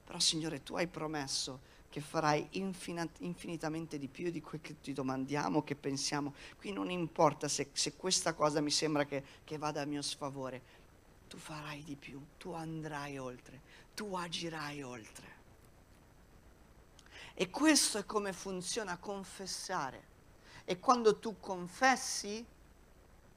Però 0.06 0.20
Signore 0.20 0.62
tu 0.62 0.76
hai 0.76 0.88
promesso 0.88 1.72
che 1.90 2.02
farai 2.02 2.48
infinitamente 2.52 3.98
di 4.00 4.08
più 4.08 4.32
di 4.32 4.42
quel 4.42 4.62
che 4.62 4.80
ti 4.80 4.94
domandiamo, 4.94 5.64
che 5.64 5.76
pensiamo. 5.76 6.34
Qui 6.58 6.72
non 6.72 6.90
importa 6.90 7.48
se, 7.48 7.70
se 7.74 7.96
questa 7.96 8.34
cosa 8.34 8.62
mi 8.62 8.72
sembra 8.72 9.06
che, 9.06 9.24
che 9.44 9.58
vada 9.58 9.82
a 9.82 9.86
mio 9.86 10.02
sfavore, 10.02 10.62
tu 11.28 11.38
farai 11.38 11.84
di 11.84 11.96
più, 11.96 12.20
tu 12.38 12.52
andrai 12.52 13.18
oltre, 13.18 13.62
tu 13.94 14.16
agirai 14.16 14.82
oltre. 14.82 15.33
E 17.34 17.50
questo 17.50 17.98
è 17.98 18.06
come 18.06 18.34
funziona 18.34 18.98
confessare. 18.98 20.12
E 20.66 20.80
quando 20.80 21.20
tu 21.20 21.40
confessi, 21.40 22.46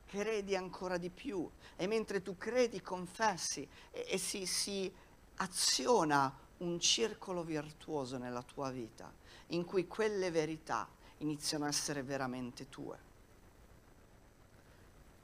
credi 0.07 0.55
ancora 0.55 0.97
di 0.97 1.11
più. 1.11 1.49
E 1.77 1.87
mentre 1.87 2.23
tu 2.23 2.37
credi, 2.37 2.81
confessi 2.81 3.67
e, 3.91 4.07
e 4.09 4.19
si, 4.19 4.47
si 4.47 4.93
aziona 5.37 6.33
un 6.59 6.81
circolo 6.81 7.43
virtuoso 7.43 8.17
nella 8.17 8.43
tua 8.43 8.71
vita 8.71 9.13
in 9.49 9.65
cui 9.65 9.87
quelle 9.87 10.31
verità 10.31 10.89
iniziano 11.19 11.65
a 11.65 11.69
essere 11.69 12.03
veramente 12.03 12.69
tue. 12.69 12.99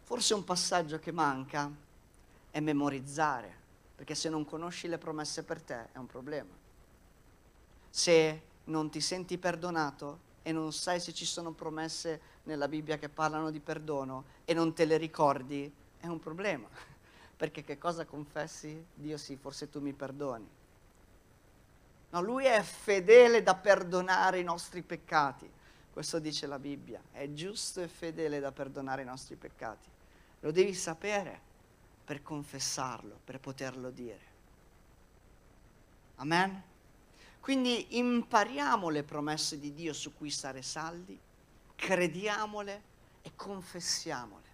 Forse 0.02 0.34
un 0.34 0.44
passaggio 0.44 0.98
che 0.98 1.12
manca 1.12 1.70
è 2.50 2.60
memorizzare, 2.60 3.60
perché 3.96 4.14
se 4.14 4.28
non 4.28 4.44
conosci 4.44 4.88
le 4.88 4.98
promesse 4.98 5.42
per 5.42 5.62
te 5.62 5.88
è 5.92 5.98
un 5.98 6.06
problema. 6.06 6.52
Se 7.88 8.42
non 8.64 8.90
ti 8.90 9.00
senti 9.00 9.38
perdonato 9.38 10.30
e 10.42 10.52
non 10.52 10.72
sai 10.72 11.00
se 11.00 11.12
ci 11.12 11.24
sono 11.24 11.52
promesse 11.52 12.20
nella 12.44 12.68
Bibbia 12.68 12.98
che 12.98 13.08
parlano 13.08 13.50
di 13.50 13.60
perdono 13.60 14.24
e 14.44 14.54
non 14.54 14.72
te 14.74 14.84
le 14.84 14.96
ricordi, 14.96 15.72
è 15.98 16.06
un 16.06 16.18
problema. 16.18 16.68
Perché 17.36 17.64
che 17.64 17.78
cosa 17.78 18.04
confessi? 18.04 18.84
Dio 18.94 19.16
sì, 19.16 19.36
forse 19.36 19.68
tu 19.68 19.80
mi 19.80 19.92
perdoni 19.92 20.60
No, 22.12 22.20
lui 22.20 22.44
è 22.44 22.60
fedele 22.62 23.42
da 23.42 23.54
perdonare 23.54 24.38
i 24.38 24.44
nostri 24.44 24.82
peccati. 24.82 25.50
Questo 25.90 26.18
dice 26.18 26.46
la 26.46 26.58
Bibbia. 26.58 27.00
È 27.10 27.32
giusto 27.32 27.80
e 27.80 27.88
fedele 27.88 28.38
da 28.38 28.52
perdonare 28.52 29.00
i 29.00 29.06
nostri 29.06 29.34
peccati. 29.34 29.88
Lo 30.40 30.50
devi 30.50 30.74
sapere 30.74 31.40
per 32.04 32.22
confessarlo, 32.22 33.18
per 33.24 33.40
poterlo 33.40 33.88
dire. 33.88 34.30
Amen? 36.16 36.62
Quindi 37.42 37.98
impariamo 37.98 38.88
le 38.88 39.02
promesse 39.02 39.58
di 39.58 39.74
Dio 39.74 39.92
su 39.92 40.14
cui 40.14 40.30
stare 40.30 40.62
saldi, 40.62 41.18
crediamole 41.74 42.82
e 43.20 43.32
confessiamole. 43.34 44.44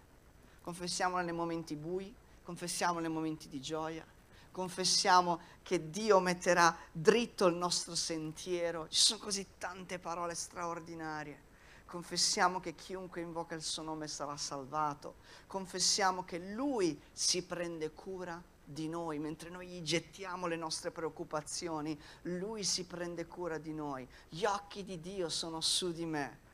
Confessiamole 0.59 1.23
nei 1.23 1.35
momenti 1.35 1.75
bui, 1.75 2.11
confessiamole 2.41 3.01
nei 3.01 3.13
momenti 3.13 3.47
di 3.47 3.61
gioia, 3.61 4.03
confessiamo 4.49 5.39
che 5.61 5.91
Dio 5.91 6.19
metterà 6.19 6.75
dritto 6.91 7.45
il 7.45 7.53
nostro 7.53 7.93
sentiero. 7.93 8.87
Ci 8.89 8.99
sono 8.99 9.19
così 9.19 9.45
tante 9.59 9.99
parole 9.99 10.33
straordinarie. 10.33 11.43
Confessiamo 11.85 12.59
che 12.59 12.73
chiunque 12.73 13.21
invoca 13.21 13.53
il 13.53 13.61
suo 13.61 13.83
nome 13.83 14.07
sarà 14.07 14.35
salvato. 14.35 15.17
Confessiamo 15.45 16.23
che 16.23 16.39
Lui 16.39 16.99
si 17.11 17.43
prende 17.43 17.91
cura 17.91 18.41
di 18.71 18.87
noi, 18.87 19.17
mentre 19.17 19.49
noi 19.49 19.67
gli 19.67 19.81
gettiamo 19.81 20.45
le 20.45 20.55
nostre 20.55 20.91
preoccupazioni, 20.91 21.99
Lui 22.23 22.63
si 22.63 22.85
prende 22.85 23.25
cura 23.25 23.57
di 23.57 23.73
noi. 23.73 24.07
Gli 24.29 24.45
occhi 24.45 24.83
di 24.83 24.99
Dio 24.99 25.27
sono 25.27 25.59
su 25.59 25.91
di 25.91 26.05
me. 26.05 26.47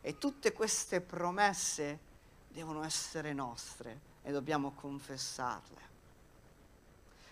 E 0.00 0.18
tutte 0.18 0.52
queste 0.52 1.00
promesse 1.00 1.98
devono 2.48 2.82
essere 2.82 3.32
nostre 3.32 4.00
e 4.22 4.32
dobbiamo 4.32 4.72
confessarle. 4.72 5.88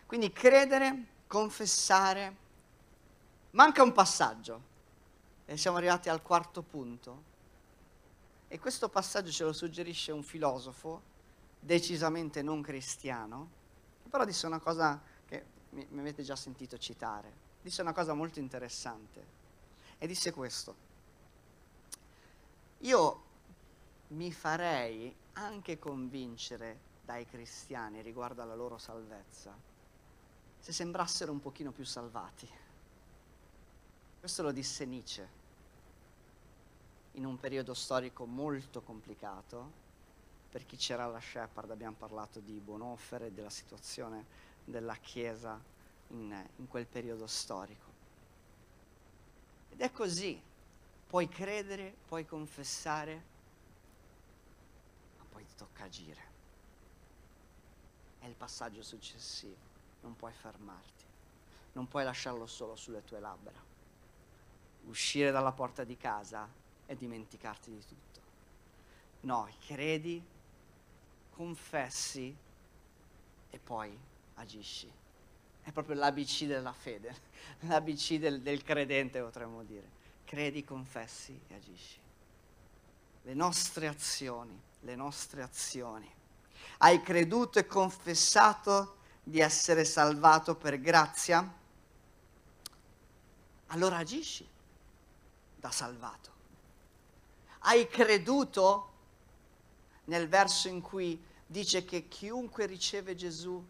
Quindi 0.06 0.32
credere, 0.32 1.06
confessare. 1.26 2.46
Manca 3.50 3.82
un 3.82 3.92
passaggio 3.92 4.62
e 5.44 5.56
siamo 5.56 5.78
arrivati 5.78 6.08
al 6.08 6.22
quarto 6.22 6.62
punto. 6.62 7.24
E 8.46 8.58
questo 8.61 8.88
passaggio 8.88 9.32
ce 9.32 9.44
lo 9.44 9.52
suggerisce 9.52 10.12
un 10.12 10.22
filosofo, 10.22 11.02
decisamente 11.58 12.42
non 12.42 12.62
cristiano, 12.62 13.56
però 14.09 14.25
disse 14.25 14.47
una 14.47 14.59
cosa 14.59 15.01
che 15.27 15.44
mi, 15.71 15.87
mi 15.90 16.01
avete 16.01 16.23
già 16.23 16.37
sentito 16.37 16.79
citare. 16.79 17.47
Disse 17.62 17.83
una 17.83 17.92
cosa 17.92 18.14
molto 18.14 18.38
interessante 18.38 19.37
e 19.99 20.07
disse 20.07 20.33
questo. 20.33 20.87
Io 22.79 23.23
mi 24.09 24.33
farei 24.33 25.14
anche 25.35 25.79
convincere 25.79 26.87
dai 27.05 27.27
cristiani 27.27 28.03
riguardo 28.03 28.42
alla 28.42 28.55
loro 28.55 28.79
salvezza 28.79 29.68
se 30.68 30.73
sembrassero 30.73 31.33
un 31.33 31.40
pochino 31.40 31.71
più 31.71 31.85
salvati. 31.85 32.49
Questo 34.21 34.42
lo 34.42 34.53
disse 34.53 34.85
Nietzsche 34.85 35.37
in 37.12 37.25
un 37.25 37.38
periodo 37.38 37.73
storico 37.75 38.27
molto 38.27 38.83
complicato. 38.83 39.87
Per 40.50 40.64
chi 40.64 40.76
c'era 40.76 41.04
alla 41.04 41.20
Shepherd 41.20 41.70
abbiamo 41.70 41.96
parlato 41.96 42.40
di 42.40 42.58
Bonhoeffer 42.58 43.24
e 43.24 43.32
della 43.32 43.50
situazione 43.50 44.24
della 44.64 44.96
Chiesa 44.96 45.61
in, 46.08 46.46
in 46.56 46.68
quel 46.68 46.87
periodo 46.87 47.26
storico. 47.26 47.87
Ed 49.70 49.80
è 49.80 49.92
così, 49.92 50.40
puoi 51.06 51.28
credere, 51.28 51.94
puoi 52.06 52.24
confessare, 52.24 53.22
ma 55.18 55.24
poi 55.28 55.44
ti 55.44 55.54
tocca 55.54 55.84
agire. 55.84 56.37
È 58.18 58.26
il 58.26 58.34
passaggio 58.34 58.82
successivo 58.82 59.68
non 60.00 60.16
puoi 60.16 60.32
fermarti, 60.32 61.04
non 61.72 61.88
puoi 61.88 62.04
lasciarlo 62.04 62.46
solo 62.46 62.76
sulle 62.76 63.04
tue 63.04 63.20
labbra. 63.20 63.66
Uscire 64.87 65.30
dalla 65.30 65.52
porta 65.52 65.84
di 65.84 65.96
casa 65.96 66.48
e 66.87 66.96
dimenticarti 66.96 67.70
di 67.70 67.84
tutto. 67.87 68.20
No, 69.20 69.48
credi, 69.66 70.24
confessi 71.38 72.37
e 73.48 73.59
poi 73.61 73.96
agisci. 74.35 74.92
È 75.62 75.70
proprio 75.70 75.94
l'ABC 75.94 76.46
della 76.46 76.72
fede, 76.72 77.14
l'ABC 77.61 78.14
del, 78.14 78.42
del 78.42 78.64
credente 78.64 79.20
potremmo 79.20 79.62
dire. 79.62 79.88
Credi, 80.24 80.64
confessi 80.64 81.40
e 81.46 81.55
agisci. 81.55 82.01
Le 83.22 83.35
nostre 83.35 83.87
azioni, 83.87 84.61
le 84.81 84.96
nostre 84.96 85.42
azioni. 85.42 86.12
Hai 86.79 87.01
creduto 87.03 87.61
e 87.61 87.66
confessato 87.66 88.96
di 89.22 89.38
essere 89.38 89.85
salvato 89.85 90.57
per 90.57 90.81
grazia, 90.81 91.55
allora 93.68 93.98
agisci 93.98 94.46
da 95.55 95.70
salvato. 95.70 96.31
Hai 97.61 97.87
creduto 97.87 98.92
nel 100.07 100.29
verso 100.29 100.68
in 100.68 100.81
cui 100.81 101.27
dice 101.48 101.84
che 101.84 102.06
chiunque 102.06 102.66
riceve 102.66 103.16
Gesù 103.16 103.61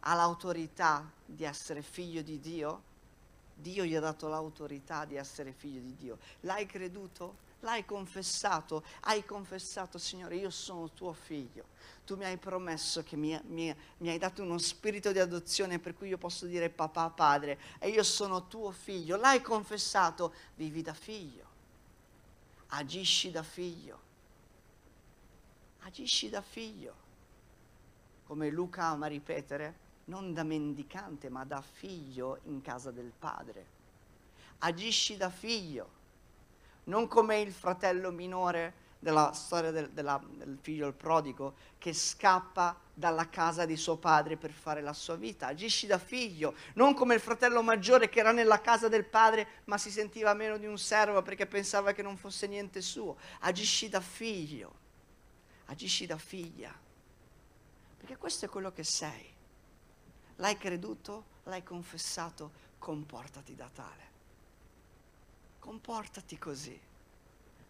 ha 0.00 0.14
l'autorità 0.14 1.08
di 1.24 1.44
essere 1.44 1.82
figlio 1.82 2.22
di 2.22 2.40
Dio? 2.40 2.82
Dio 3.54 3.84
gli 3.84 3.94
ha 3.94 4.00
dato 4.00 4.26
l'autorità 4.28 5.04
di 5.04 5.14
essere 5.14 5.52
figlio 5.52 5.80
di 5.80 5.94
Dio. 5.94 6.18
L'hai 6.40 6.66
creduto? 6.66 7.46
L'hai 7.60 7.84
confessato? 7.84 8.84
Hai 9.00 9.24
confessato, 9.24 9.98
Signore, 9.98 10.36
io 10.36 10.50
sono 10.50 10.90
tuo 10.90 11.12
figlio 11.12 11.76
tu 12.08 12.16
mi 12.16 12.24
hai 12.24 12.38
promesso 12.38 13.02
che 13.02 13.16
mi, 13.16 13.38
mi, 13.48 13.74
mi, 13.98 14.08
hai 14.08 14.16
dato 14.16 14.40
uno 14.40 14.56
spirito 14.56 15.12
di 15.12 15.18
adozione 15.18 15.78
per 15.78 15.94
cui 15.94 16.08
io 16.08 16.16
posso 16.16 16.46
dire 16.46 16.70
papà, 16.70 17.10
padre, 17.10 17.58
e 17.78 17.90
io 17.90 18.02
sono 18.02 18.48
tuo 18.48 18.70
figlio. 18.70 19.18
L'hai 19.18 19.42
confessato, 19.42 20.32
vivi 20.54 20.80
da 20.80 20.94
figlio, 20.94 21.44
agisci 22.68 23.30
da 23.30 23.42
figlio, 23.42 24.00
agisci 25.80 26.30
da 26.30 26.40
figlio, 26.40 26.94
come 28.28 28.50
Luca 28.50 28.84
ama 28.84 29.06
ripetere, 29.06 29.86
non 30.04 30.34
da 30.34 30.42
mendicante, 30.42 31.30
ma 31.30 31.46
da 31.46 31.62
figlio 31.62 32.40
in 32.44 32.60
casa 32.60 32.90
del 32.90 33.10
padre. 33.18 33.66
Agisci 34.58 35.16
da 35.16 35.30
figlio, 35.30 35.88
non 36.84 37.08
come 37.08 37.40
il 37.40 37.50
fratello 37.50 38.10
minore 38.10 38.86
della 38.98 39.32
storia 39.32 39.70
del, 39.70 39.88
della, 39.92 40.20
del 40.22 40.58
figlio 40.60 40.86
il 40.86 40.92
prodigo 40.92 41.54
che 41.78 41.94
scappa 41.94 42.78
dalla 42.92 43.30
casa 43.30 43.64
di 43.64 43.76
suo 43.76 43.96
padre 43.96 44.36
per 44.36 44.50
fare 44.50 44.82
la 44.82 44.92
sua 44.92 45.16
vita. 45.16 45.46
Agisci 45.46 45.86
da 45.86 45.98
figlio, 45.98 46.54
non 46.74 46.92
come 46.92 47.14
il 47.14 47.20
fratello 47.20 47.62
maggiore 47.62 48.10
che 48.10 48.20
era 48.20 48.32
nella 48.32 48.60
casa 48.60 48.88
del 48.88 49.04
padre 49.06 49.62
ma 49.64 49.78
si 49.78 49.90
sentiva 49.90 50.34
meno 50.34 50.58
di 50.58 50.66
un 50.66 50.76
servo 50.76 51.22
perché 51.22 51.46
pensava 51.46 51.92
che 51.92 52.02
non 52.02 52.18
fosse 52.18 52.46
niente 52.46 52.82
suo. 52.82 53.16
Agisci 53.40 53.88
da 53.88 54.00
figlio, 54.00 54.74
agisci 55.66 56.04
da 56.04 56.18
figlia, 56.18 56.86
perché 58.08 58.22
questo 58.22 58.46
è 58.46 58.48
quello 58.48 58.72
che 58.72 58.84
sei. 58.84 59.30
L'hai 60.36 60.56
creduto, 60.56 61.24
l'hai 61.42 61.62
confessato, 61.62 62.52
comportati 62.78 63.54
da 63.54 63.68
tale. 63.68 64.06
Comportati 65.58 66.38
così, 66.38 66.80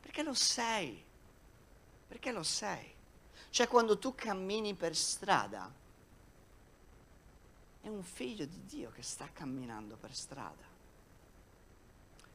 perché 0.00 0.22
lo 0.22 0.34
sei, 0.34 1.04
perché 2.06 2.30
lo 2.30 2.44
sei. 2.44 2.88
Cioè 3.50 3.66
quando 3.66 3.98
tu 3.98 4.14
cammini 4.14 4.74
per 4.74 4.94
strada, 4.94 5.74
è 7.80 7.88
un 7.88 8.04
figlio 8.04 8.44
di 8.44 8.64
Dio 8.64 8.92
che 8.92 9.02
sta 9.02 9.28
camminando 9.32 9.96
per 9.96 10.14
strada, 10.14 10.66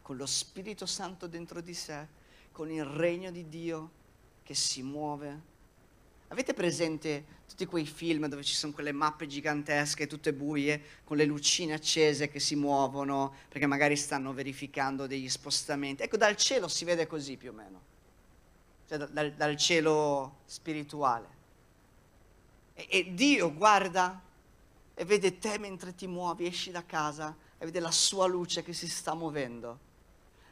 con 0.01 0.17
lo 0.17 0.25
Spirito 0.25 0.85
Santo 0.85 1.27
dentro 1.27 1.61
di 1.61 1.73
sé, 1.73 2.05
con 2.51 2.69
il 2.69 2.83
regno 2.83 3.31
di 3.31 3.47
Dio 3.47 3.91
che 4.43 4.55
si 4.55 4.83
muove. 4.83 5.51
Avete 6.29 6.53
presente 6.53 7.41
tutti 7.47 7.65
quei 7.65 7.85
film 7.85 8.27
dove 8.27 8.43
ci 8.43 8.55
sono 8.55 8.73
quelle 8.73 8.91
mappe 8.91 9.27
gigantesche, 9.27 10.07
tutte 10.07 10.33
buie, 10.33 10.81
con 11.03 11.17
le 11.17 11.25
lucine 11.25 11.73
accese 11.73 12.29
che 12.29 12.39
si 12.39 12.55
muovono, 12.55 13.35
perché 13.49 13.67
magari 13.67 13.95
stanno 13.95 14.33
verificando 14.33 15.05
degli 15.05 15.29
spostamenti? 15.29 16.03
Ecco, 16.03 16.17
dal 16.17 16.35
cielo 16.35 16.67
si 16.67 16.85
vede 16.85 17.05
così 17.05 17.37
più 17.37 17.51
o 17.51 17.53
meno 17.53 17.91
cioè 18.87 18.97
dal, 18.97 19.33
dal 19.33 19.57
cielo 19.57 20.37
spirituale. 20.45 21.41
E, 22.73 22.87
e 22.89 23.13
Dio 23.13 23.53
guarda 23.53 24.21
e 24.93 25.05
vede 25.05 25.39
te 25.39 25.57
mentre 25.57 25.95
ti 25.95 26.07
muovi, 26.07 26.45
esci 26.45 26.71
da 26.71 26.85
casa 26.85 27.35
e 27.57 27.65
vede 27.65 27.79
la 27.79 27.91
sua 27.91 28.27
luce 28.27 28.63
che 28.63 28.73
si 28.73 28.87
sta 28.87 29.13
muovendo, 29.13 29.79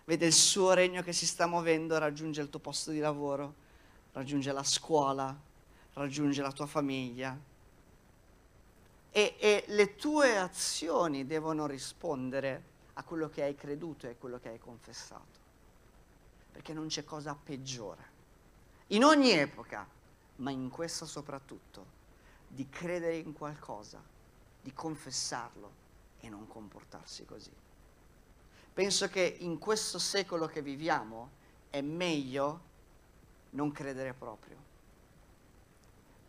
vede 0.05 0.25
il 0.25 0.34
suo 0.34 0.73
regno 0.73 1.03
che 1.03 1.13
si 1.13 1.27
sta 1.27 1.45
muovendo, 1.45 1.97
raggiunge 1.97 2.41
il 2.41 2.49
tuo 2.49 2.60
posto 2.60 2.91
di 2.91 2.99
lavoro, 2.99 3.53
raggiunge 4.13 4.51
la 4.51 4.63
scuola, 4.63 5.38
raggiunge 5.93 6.41
la 6.41 6.51
tua 6.51 6.67
famiglia. 6.67 7.38
E, 9.13 9.36
e 9.39 9.65
le 9.67 9.95
tue 9.95 10.38
azioni 10.38 11.25
devono 11.25 11.67
rispondere 11.67 12.63
a 12.93 13.04
quello 13.04 13.30
che 13.30 13.43
hai 13.43 13.56
creduto 13.56 14.08
e 14.08 14.12
a 14.12 14.15
quello 14.15 14.39
che 14.39 14.49
hai 14.49 14.60
confessato, 14.60 15.39
perché 16.51 16.73
non 16.73 16.88
c'è 16.88 17.04
cosa 17.04 17.36
peggiore 17.36 18.12
in 18.91 19.06
ogni 19.06 19.32
epoca, 19.32 19.88
ma 20.38 20.51
in 20.51 20.69
questa 20.69 21.06
soprattutto, 21.06 21.99
di 22.45 22.67
credere 22.67 23.15
in 23.15 23.32
qualcosa, 23.32 24.04
di 24.62 24.73
confessarlo 24.73 25.71
e 26.19 26.27
non 26.27 26.45
comportarsi 26.45 27.23
così. 27.23 27.51
Penso 28.73 29.08
che 29.08 29.38
in 29.39 29.60
questo 29.60 29.97
secolo 29.97 30.47
che 30.47 30.62
viviamo 30.62 31.30
è 31.69 31.80
meglio 31.80 32.69
non 33.51 33.71
credere 33.71 34.13
proprio, 34.13 34.58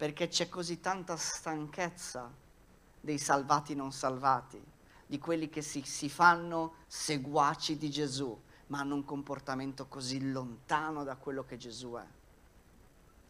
perché 0.03 0.27
c'è 0.27 0.49
così 0.49 0.81
tanta 0.81 1.17
stanchezza 1.17 2.29
dei 3.01 3.19
salvati 3.19 3.77
non 3.77 3.93
salvati, 3.93 4.61
di 5.07 5.17
quelli 5.21 5.49
che 5.49 5.63
si, 5.63 5.83
si 5.83 6.09
fanno 6.09 6.75
seguaci 6.89 7.79
di 7.79 7.89
Gesù, 7.89 8.37
ma 8.67 8.81
hanno 8.81 8.97
un 8.97 9.05
comportamento 9.05 9.87
così 9.87 10.33
lontano 10.33 11.05
da 11.05 11.15
quello 11.15 11.45
che 11.45 11.57
Gesù 11.57 11.93
è. 11.93 12.05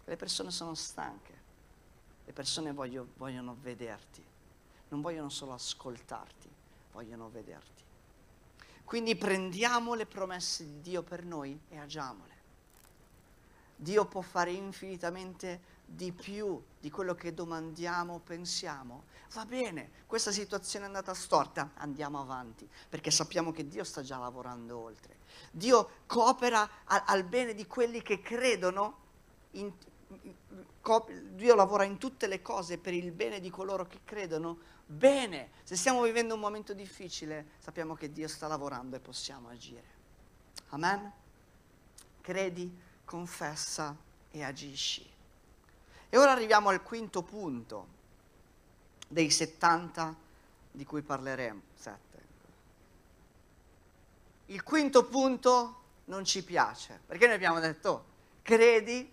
Le 0.07 0.17
persone 0.17 0.51
sono 0.51 0.75
stanche, 0.75 1.35
le 2.25 2.33
persone 2.33 2.73
voglio, 2.73 3.09
vogliono 3.19 3.55
vederti, 3.61 4.25
non 4.89 5.03
vogliono 5.03 5.29
solo 5.29 5.53
ascoltarti, 5.53 6.49
vogliono 6.93 7.29
vederti. 7.29 7.83
Quindi 8.83 9.15
prendiamo 9.15 9.93
le 9.93 10.07
promesse 10.07 10.65
di 10.65 10.81
Dio 10.81 11.03
per 11.03 11.23
noi 11.23 11.61
e 11.69 11.77
agiamole. 11.77 12.42
Dio 13.83 14.05
può 14.07 14.21
fare 14.21 14.53
infinitamente 14.53 15.71
di 15.85 16.13
più 16.13 16.63
di 16.79 16.89
quello 16.89 17.17
che 17.17 17.35
domandiamo 17.35 18.15
o 18.15 18.19
pensiamo. 18.21 19.05
Va 19.33 19.45
bene, 19.45 19.91
questa 20.07 20.31
situazione 20.31 20.85
è 20.85 20.89
andata 20.89 21.13
storta, 21.15 21.73
andiamo 21.75 22.21
avanti, 22.21 22.69
perché 22.89 23.11
sappiamo 23.11 23.51
che 23.51 23.67
Dio 23.67 23.83
sta 23.83 24.03
già 24.03 24.19
lavorando 24.19 24.79
oltre. 24.79 25.17
Dio 25.51 26.03
coopera 26.07 26.69
al, 26.85 27.03
al 27.07 27.25
bene 27.25 27.55
di 27.55 27.67
quelli 27.67 28.03
che 28.03 28.21
credono 28.21 28.99
in, 29.53 29.73
Dio 31.31 31.55
lavora 31.57 31.83
in 31.83 31.99
tutte 31.99 32.29
le 32.29 32.41
cose 32.41 32.79
per 32.79 32.95
il 32.95 33.11
bene 33.11 33.41
di 33.41 33.51
coloro 33.51 33.87
che 33.87 34.01
credono 34.05 34.59
bene. 34.87 35.51
Se 35.65 35.75
stiamo 35.75 36.03
vivendo 36.03 36.35
un 36.35 36.41
momento 36.41 36.73
difficile, 36.73 37.49
sappiamo 37.59 37.95
che 37.95 38.13
Dio 38.13 38.29
sta 38.29 38.47
lavorando 38.47 38.95
e 38.95 39.01
possiamo 39.01 39.49
agire. 39.49 39.91
Amen? 40.69 41.13
Credi, 42.21 42.91
confessa 43.13 43.95
e 44.31 44.43
agisci. 44.43 45.07
E 46.09 46.17
ora 46.17 46.33
arriviamo 46.33 46.71
al 46.71 46.83
quinto 46.83 47.23
punto 47.23 47.87
dei 49.07 49.31
70 49.31 50.17
di 50.71 50.87
cui 50.87 51.03
parleremo. 51.03 51.61
Sette. 51.75 52.23
Il 54.47 54.63
quinto 54.63 55.05
punto 55.05 55.81
non 56.07 56.25
ci 56.25 56.43
piace, 56.43 57.01
perché 57.05 57.27
noi 57.27 57.35
abbiamo 57.35 57.61
detto 57.61 58.05
credi, 58.41 59.13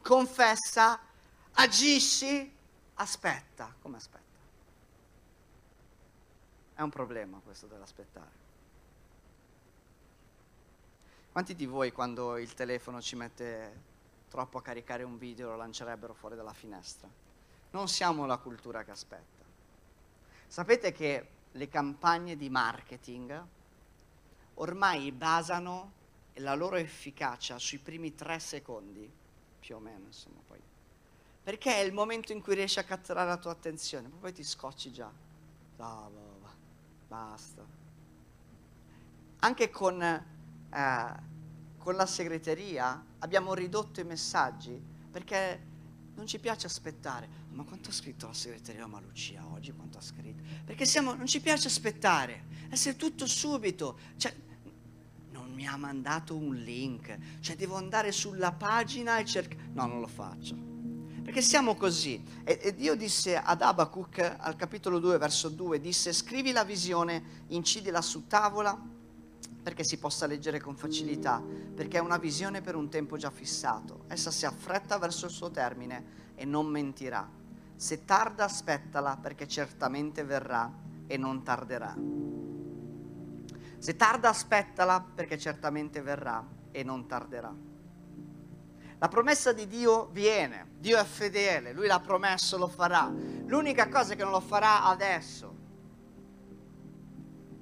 confessa, 0.00 0.98
agisci, 1.52 2.50
aspetta. 2.94 3.74
Come 3.82 3.98
aspetta? 3.98 4.22
È 6.76 6.80
un 6.80 6.90
problema 6.90 7.38
questo 7.44 7.66
dell'aspettare. 7.66 8.43
Quanti 11.34 11.56
di 11.56 11.66
voi 11.66 11.90
quando 11.90 12.38
il 12.38 12.54
telefono 12.54 13.00
ci 13.00 13.16
mette 13.16 13.82
troppo 14.28 14.58
a 14.58 14.62
caricare 14.62 15.02
un 15.02 15.18
video 15.18 15.48
lo 15.48 15.56
lancerebbero 15.56 16.14
fuori 16.14 16.36
dalla 16.36 16.52
finestra? 16.52 17.08
Non 17.72 17.88
siamo 17.88 18.24
la 18.24 18.36
cultura 18.36 18.84
che 18.84 18.92
aspetta. 18.92 19.42
Sapete 20.46 20.92
che 20.92 21.28
le 21.50 21.68
campagne 21.68 22.36
di 22.36 22.48
marketing 22.48 23.46
ormai 24.54 25.10
basano 25.10 25.90
la 26.34 26.54
loro 26.54 26.76
efficacia 26.76 27.58
sui 27.58 27.78
primi 27.78 28.14
tre 28.14 28.38
secondi 28.38 29.10
più 29.58 29.74
o 29.74 29.80
meno, 29.80 30.04
insomma, 30.04 30.38
poi. 30.46 30.62
Perché 31.42 31.74
è 31.74 31.80
il 31.80 31.92
momento 31.92 32.30
in 32.30 32.42
cui 32.42 32.54
riesci 32.54 32.78
a 32.78 32.84
catturare 32.84 33.28
la 33.28 33.38
tua 33.38 33.50
attenzione, 33.50 34.08
poi 34.08 34.32
ti 34.32 34.44
scocci 34.44 34.92
già. 34.92 35.10
Va, 35.78 36.08
va, 36.08 36.50
basta. 37.08 37.66
Anche 39.40 39.70
con, 39.70 40.32
eh, 40.74 41.32
con 41.78 41.94
la 41.94 42.06
segreteria 42.06 43.04
abbiamo 43.18 43.54
ridotto 43.54 44.00
i 44.00 44.04
messaggi 44.04 44.80
perché 45.10 45.72
non 46.14 46.26
ci 46.26 46.38
piace 46.38 46.66
aspettare. 46.66 47.42
Ma 47.50 47.62
quanto 47.62 47.90
ha 47.90 47.92
scritto 47.92 48.26
la 48.26 48.32
segreteria? 48.32 48.86
Ma 48.86 49.00
Lucia 49.00 49.44
oggi 49.52 49.72
quanto 49.72 49.98
ha 49.98 50.00
scritto? 50.00 50.42
Perché 50.64 50.86
siamo, 50.86 51.14
non 51.14 51.26
ci 51.26 51.40
piace 51.40 51.68
aspettare, 51.68 52.46
essere 52.70 52.96
tutto 52.96 53.26
subito. 53.26 53.98
Cioè, 54.16 54.34
mi 55.54 55.66
ha 55.68 55.76
mandato 55.76 56.34
un 56.34 56.54
link, 56.56 57.16
cioè 57.40 57.54
devo 57.54 57.76
andare 57.76 58.10
sulla 58.10 58.52
pagina 58.52 59.18
e 59.18 59.24
cercare... 59.24 59.70
No, 59.72 59.86
non 59.86 60.00
lo 60.00 60.08
faccio. 60.08 60.56
Perché 61.22 61.40
siamo 61.40 61.76
così. 61.76 62.22
E, 62.42 62.58
e 62.60 62.74
Dio 62.74 62.96
disse 62.96 63.36
ad 63.36 63.62
Abacuc, 63.62 64.36
al 64.38 64.56
capitolo 64.56 64.98
2, 64.98 65.16
verso 65.16 65.48
2, 65.48 65.80
disse, 65.80 66.12
scrivi 66.12 66.50
la 66.50 66.64
visione, 66.64 67.44
incidila 67.48 68.02
su 68.02 68.26
tavola, 68.26 68.78
perché 69.62 69.84
si 69.84 69.98
possa 69.98 70.26
leggere 70.26 70.60
con 70.60 70.76
facilità, 70.76 71.42
perché 71.74 71.98
è 71.98 72.00
una 72.00 72.18
visione 72.18 72.60
per 72.60 72.74
un 72.74 72.88
tempo 72.88 73.16
già 73.16 73.30
fissato. 73.30 74.04
Essa 74.08 74.30
si 74.30 74.46
affretta 74.46 74.98
verso 74.98 75.26
il 75.26 75.32
suo 75.32 75.50
termine 75.50 76.32
e 76.34 76.44
non 76.44 76.66
mentirà. 76.66 77.28
Se 77.76 78.04
tarda, 78.04 78.44
aspettala, 78.44 79.16
perché 79.20 79.48
certamente 79.48 80.24
verrà 80.24 80.70
e 81.06 81.16
non 81.16 81.42
tarderà. 81.42 81.94
Se 83.78 83.96
tarda 83.96 84.30
aspettala 84.30 85.06
perché 85.14 85.38
certamente 85.38 86.00
verrà 86.00 86.42
e 86.70 86.82
non 86.82 87.06
tarderà. 87.06 87.54
La 88.98 89.08
promessa 89.08 89.52
di 89.52 89.66
Dio 89.66 90.06
viene, 90.12 90.68
Dio 90.78 90.98
è 90.98 91.04
fedele, 91.04 91.74
Lui 91.74 91.86
l'ha 91.86 92.00
promesso, 92.00 92.56
lo 92.56 92.68
farà. 92.68 93.12
L'unica 93.46 93.88
cosa 93.88 94.14
che 94.14 94.22
non 94.22 94.32
lo 94.32 94.40
farà 94.40 94.84
adesso. 94.84 95.53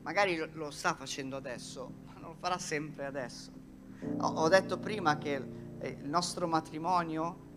Magari 0.02 0.36
lo 0.52 0.70
sta 0.70 0.94
facendo 0.94 1.36
adesso, 1.36 1.92
ma 2.04 2.12
non 2.14 2.30
lo 2.30 2.36
farà 2.38 2.58
sempre 2.58 3.06
adesso. 3.06 3.50
Ho 4.18 4.48
detto 4.48 4.78
prima 4.78 5.16
che 5.16 5.34
il 5.82 6.08
nostro 6.08 6.46
matrimonio 6.46 7.50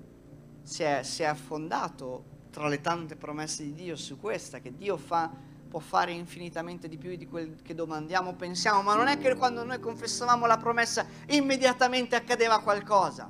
si 0.62 0.84
è, 0.84 1.02
si 1.04 1.24
è 1.24 1.26
affondato 1.26 2.34
tra 2.52 2.68
le 2.68 2.82
tante 2.82 3.16
promesse 3.16 3.64
di 3.64 3.74
Dio 3.74 3.96
su 3.96 4.20
questa, 4.20 4.60
che 4.60 4.76
Dio 4.76 4.96
fa 4.98 5.32
può 5.68 5.80
fare 5.80 6.12
infinitamente 6.12 6.88
di 6.88 6.98
più 6.98 7.16
di 7.16 7.28
quel 7.28 7.62
che 7.62 7.74
domandiamo 7.74 8.30
o 8.30 8.34
pensiamo, 8.36 8.82
ma 8.82 8.96
non 8.96 9.08
è 9.08 9.18
che 9.18 9.36
quando 9.36 9.64
noi 9.64 9.80
confessavamo 9.80 10.46
la 10.46 10.58
promessa 10.58 11.06
immediatamente 11.28 12.16
accadeva 12.16 12.62
qualcosa. 12.62 13.30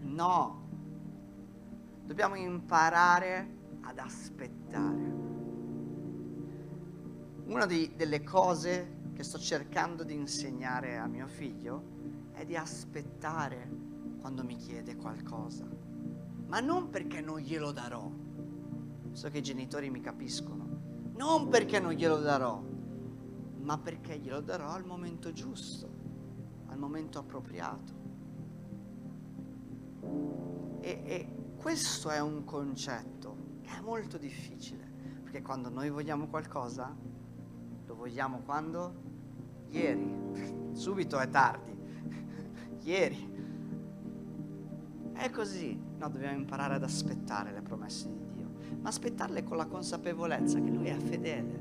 No, 0.00 0.68
dobbiamo 2.04 2.36
imparare 2.36 3.56
ad 3.82 3.98
aspettare. 3.98 5.07
Una 7.48 7.64
di, 7.64 7.94
delle 7.96 8.22
cose 8.22 8.96
che 9.14 9.22
sto 9.22 9.38
cercando 9.38 10.04
di 10.04 10.12
insegnare 10.12 10.98
a 10.98 11.06
mio 11.06 11.26
figlio 11.26 12.30
è 12.32 12.44
di 12.44 12.54
aspettare 12.54 13.66
quando 14.20 14.44
mi 14.44 14.54
chiede 14.56 14.96
qualcosa, 14.96 15.66
ma 16.46 16.60
non 16.60 16.90
perché 16.90 17.22
non 17.22 17.38
glielo 17.38 17.72
darò. 17.72 18.12
So 19.12 19.30
che 19.30 19.38
i 19.38 19.42
genitori 19.42 19.88
mi 19.88 20.02
capiscono. 20.02 21.12
Non 21.14 21.48
perché 21.48 21.80
non 21.80 21.92
glielo 21.92 22.18
darò, 22.18 22.62
ma 23.60 23.78
perché 23.78 24.18
glielo 24.18 24.42
darò 24.42 24.68
al 24.68 24.84
momento 24.84 25.32
giusto, 25.32 25.90
al 26.66 26.76
momento 26.76 27.18
appropriato. 27.18 27.92
E, 30.80 31.02
e 31.02 31.34
questo 31.56 32.10
è 32.10 32.20
un 32.20 32.44
concetto 32.44 33.56
che 33.62 33.70
è 33.70 33.80
molto 33.80 34.18
difficile, 34.18 34.86
perché 35.22 35.40
quando 35.40 35.70
noi 35.70 35.88
vogliamo 35.88 36.28
qualcosa, 36.28 37.07
vogliamo 37.98 38.42
quando? 38.44 39.06
Ieri, 39.70 40.70
subito 40.72 41.18
è 41.18 41.28
tardi, 41.28 41.76
ieri. 42.84 43.36
È 45.12 45.28
così, 45.30 45.76
no, 45.76 46.08
dobbiamo 46.08 46.38
imparare 46.38 46.76
ad 46.76 46.84
aspettare 46.84 47.52
le 47.52 47.60
promesse 47.60 48.08
di 48.08 48.24
Dio, 48.34 48.50
ma 48.80 48.88
aspettarle 48.88 49.42
con 49.42 49.56
la 49.56 49.66
consapevolezza 49.66 50.60
che 50.60 50.70
Lui 50.70 50.86
è 50.86 50.96
fedele 50.96 51.57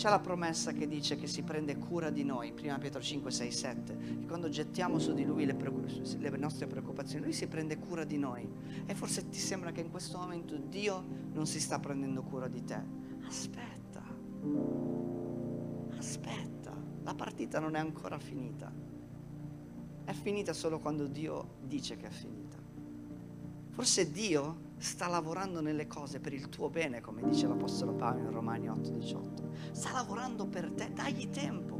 C'è 0.00 0.08
la 0.08 0.18
promessa 0.18 0.72
che 0.72 0.88
dice 0.88 1.16
che 1.16 1.26
si 1.26 1.42
prende 1.42 1.76
cura 1.76 2.08
di 2.08 2.24
noi, 2.24 2.54
1 2.58 2.78
Pietro 2.78 3.02
5, 3.02 3.30
6, 3.30 3.52
7, 3.52 3.96
che 3.98 4.26
quando 4.26 4.48
gettiamo 4.48 4.98
su 4.98 5.12
di 5.12 5.26
Lui 5.26 5.44
le, 5.44 5.54
le, 5.54 6.36
nostre 6.38 6.66
preoccupazioni, 6.66 7.22
Lui 7.22 7.34
si 7.34 7.46
prende 7.48 7.76
cura 7.76 8.04
di 8.04 8.16
noi. 8.16 8.50
E 8.86 8.94
forse 8.94 9.28
ti 9.28 9.38
sembra 9.38 9.72
che 9.72 9.82
in 9.82 9.90
questo 9.90 10.16
momento 10.16 10.56
Dio 10.56 11.04
non 11.34 11.46
si 11.46 11.60
sta 11.60 11.78
prendendo 11.80 12.22
cura 12.22 12.48
di 12.48 12.64
te. 12.64 12.82
Aspetta, 13.26 14.02
aspetta, 15.98 16.74
la 17.02 17.14
partita 17.14 17.58
non 17.58 17.74
è 17.74 17.78
ancora 17.78 18.18
finita. 18.18 18.72
È 20.02 20.12
finita 20.14 20.54
solo 20.54 20.78
quando 20.78 21.08
Dio 21.08 21.56
dice 21.60 21.98
che 21.98 22.06
è 22.06 22.10
finita. 22.10 22.56
Forse 23.68 24.10
Dio 24.10 24.69
sta 24.80 25.08
lavorando 25.08 25.60
nelle 25.60 25.86
cose 25.86 26.20
per 26.20 26.32
il 26.32 26.48
tuo 26.48 26.70
bene, 26.70 27.02
come 27.02 27.22
dice 27.22 27.46
l'Apostolo 27.46 27.92
Paolo 27.92 28.20
in 28.20 28.30
Romani 28.30 28.68
8:18. 28.68 29.72
Sta 29.72 29.92
lavorando 29.92 30.46
per 30.46 30.72
te, 30.72 30.90
dagli 30.94 31.28
tempo. 31.28 31.78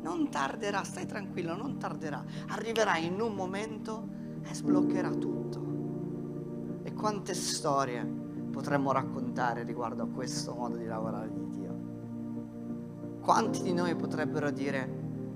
Non 0.00 0.30
tarderà, 0.30 0.84
stai 0.84 1.04
tranquillo, 1.04 1.56
non 1.56 1.78
tarderà. 1.78 2.24
Arriverà 2.48 2.96
in 2.96 3.20
un 3.20 3.34
momento 3.34 4.08
e 4.42 4.54
sbloccherà 4.54 5.10
tutto. 5.10 5.64
E 6.84 6.92
quante 6.92 7.34
storie 7.34 8.04
potremmo 8.04 8.92
raccontare 8.92 9.64
riguardo 9.64 10.04
a 10.04 10.08
questo 10.08 10.54
modo 10.54 10.76
di 10.76 10.86
lavorare 10.86 11.32
di 11.32 11.48
Dio? 11.48 11.74
Quanti 13.20 13.62
di 13.62 13.72
noi 13.72 13.96
potrebbero 13.96 14.52
dire, 14.52 14.88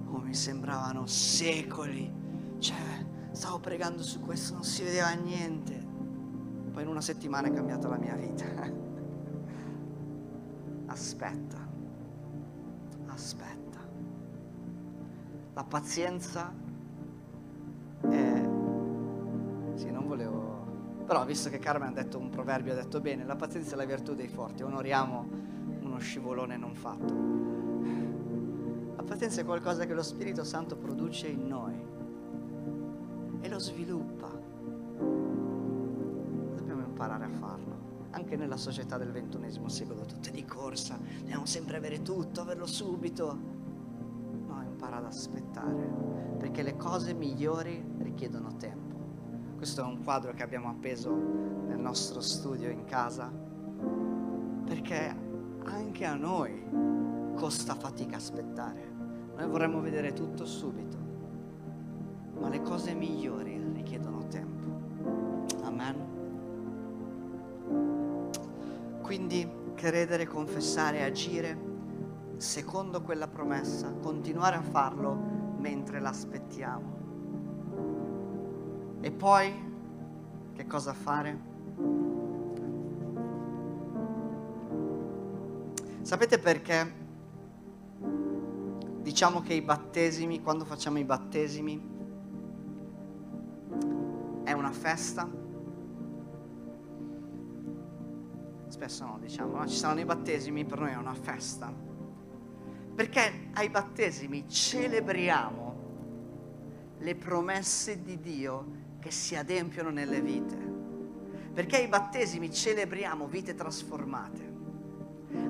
oh 0.07 0.21
mi 0.21 0.35
sembravano 0.35 1.05
secoli, 1.07 2.13
cioè 2.59 3.05
stavo 3.33 3.59
pregando 3.59 4.05
su 4.05 4.21
questo, 4.21 4.55
non 4.55 4.63
si 4.63 4.85
vedeva 4.85 5.11
niente 5.15 5.80
poi 6.81 6.89
in 6.89 6.89
una 6.89 7.03
settimana 7.03 7.49
è 7.49 7.53
cambiata 7.53 7.89
la 7.89 7.99
mia 7.99 8.15
vita. 8.15 8.47
Aspetta, 10.87 11.69
aspetta. 13.07 13.79
La 15.53 15.65
pazienza 15.65 16.51
è... 18.01 18.49
Sì, 19.75 19.91
non 19.91 20.07
volevo... 20.07 21.05
Però 21.05 21.25
visto 21.27 21.51
che 21.51 21.59
Carmen 21.59 21.89
ha 21.89 21.93
detto 21.93 22.19
un 22.19 22.31
proverbio, 22.31 22.73
ha 22.73 22.77
detto 22.77 23.01
bene, 23.01 23.25
la 23.25 23.37
pazienza 23.37 23.75
è 23.75 23.77
la 23.77 23.85
virtù 23.85 24.15
dei 24.15 24.29
forti, 24.29 24.63
onoriamo 24.63 25.29
uno 25.83 25.99
scivolone 25.99 26.57
non 26.57 26.75
fatto. 26.75 27.15
La 28.97 29.03
pazienza 29.03 29.43
è 29.43 29.45
qualcosa 29.45 29.85
che 29.85 29.93
lo 29.93 30.03
Spirito 30.03 30.45
Santo 30.45 30.77
produce 30.77 31.29
in 31.29 31.47
noi 31.47 31.75
e 33.41 33.49
lo 33.49 33.59
sviluppa 33.59 34.40
imparare 37.01 37.25
a 37.25 37.31
farlo. 37.31 37.89
Anche 38.11 38.37
nella 38.37 38.59
società 38.59 38.99
del 38.99 39.11
ventunesimo 39.11 39.69
secolo, 39.69 40.05
tutte 40.05 40.31
di 40.31 40.45
corsa, 40.45 40.99
dobbiamo 41.21 41.47
sempre 41.47 41.79
avere 41.79 42.03
tutto, 42.03 42.43
averlo 42.43 42.67
subito. 42.67 43.39
No, 44.47 44.63
impara 44.63 44.99
ad 44.99 45.07
aspettare, 45.07 45.89
perché 46.39 46.63
le 46.63 46.77
cose 46.77 47.15
migliori 47.15 47.83
richiedono 47.99 48.55
tempo. 48.57 48.99
Questo 49.57 49.83
è 49.83 49.85
un 49.85 50.03
quadro 50.03 50.33
che 50.33 50.43
abbiamo 50.43 50.69
appeso 50.69 51.15
nel 51.15 51.79
nostro 51.79 52.21
studio 52.21 52.69
in 52.69 52.85
casa, 52.85 53.33
perché 54.65 55.17
anche 55.65 56.05
a 56.05 56.15
noi 56.15 56.63
costa 57.35 57.75
fatica 57.75 58.17
aspettare. 58.17 58.89
Noi 59.37 59.49
vorremmo 59.49 59.81
vedere 59.81 60.13
tutto 60.13 60.45
subito, 60.45 60.99
ma 62.39 62.49
le 62.51 62.61
cose 62.61 62.93
migliori 62.93 63.59
richiedono 63.73 64.27
tempo. 64.27 64.50
Quindi 69.11 69.45
credere, 69.75 70.25
confessare, 70.25 71.03
agire 71.03 71.59
secondo 72.37 73.03
quella 73.03 73.27
promessa, 73.27 73.93
continuare 74.01 74.55
a 74.55 74.63
farlo 74.63 75.17
mentre 75.59 75.99
l'aspettiamo. 75.99 76.99
E 79.01 79.11
poi 79.11 79.53
che 80.53 80.65
cosa 80.69 80.93
fare? 80.93 81.41
Sapete 86.03 86.39
perché 86.39 86.95
diciamo 89.03 89.41
che 89.41 89.55
i 89.55 89.63
battesimi, 89.63 90.41
quando 90.41 90.65
facciamo 90.65 91.01
i 91.01 91.05
battesimi, 91.05 91.83
è 94.45 94.53
una 94.53 94.71
festa? 94.71 95.40
Spesso 98.71 99.05
no, 99.05 99.19
diciamo, 99.21 99.57
no? 99.57 99.67
ci 99.67 99.77
saranno 99.77 100.01
i 100.01 100.05
battesimi, 100.05 100.65
per 100.65 100.79
noi 100.81 100.93
è 100.93 100.97
una 100.97 101.15
festa. 101.15 101.73
Perché 102.95 103.51
ai 103.55 103.69
battesimi 103.69 104.49
celebriamo 104.49 105.79
le 106.99 107.15
promesse 107.15 108.03
di 108.03 108.21
Dio 108.21 108.79
che 109.01 109.11
si 109.11 109.35
adempiono 109.35 109.91
nelle 109.91 110.21
vite. 110.21 110.57
Perché 111.53 111.77
ai 111.77 111.89
battesimi 111.89 112.53
celebriamo 112.53 113.27
vite 113.27 113.55
trasformate. 113.55 114.49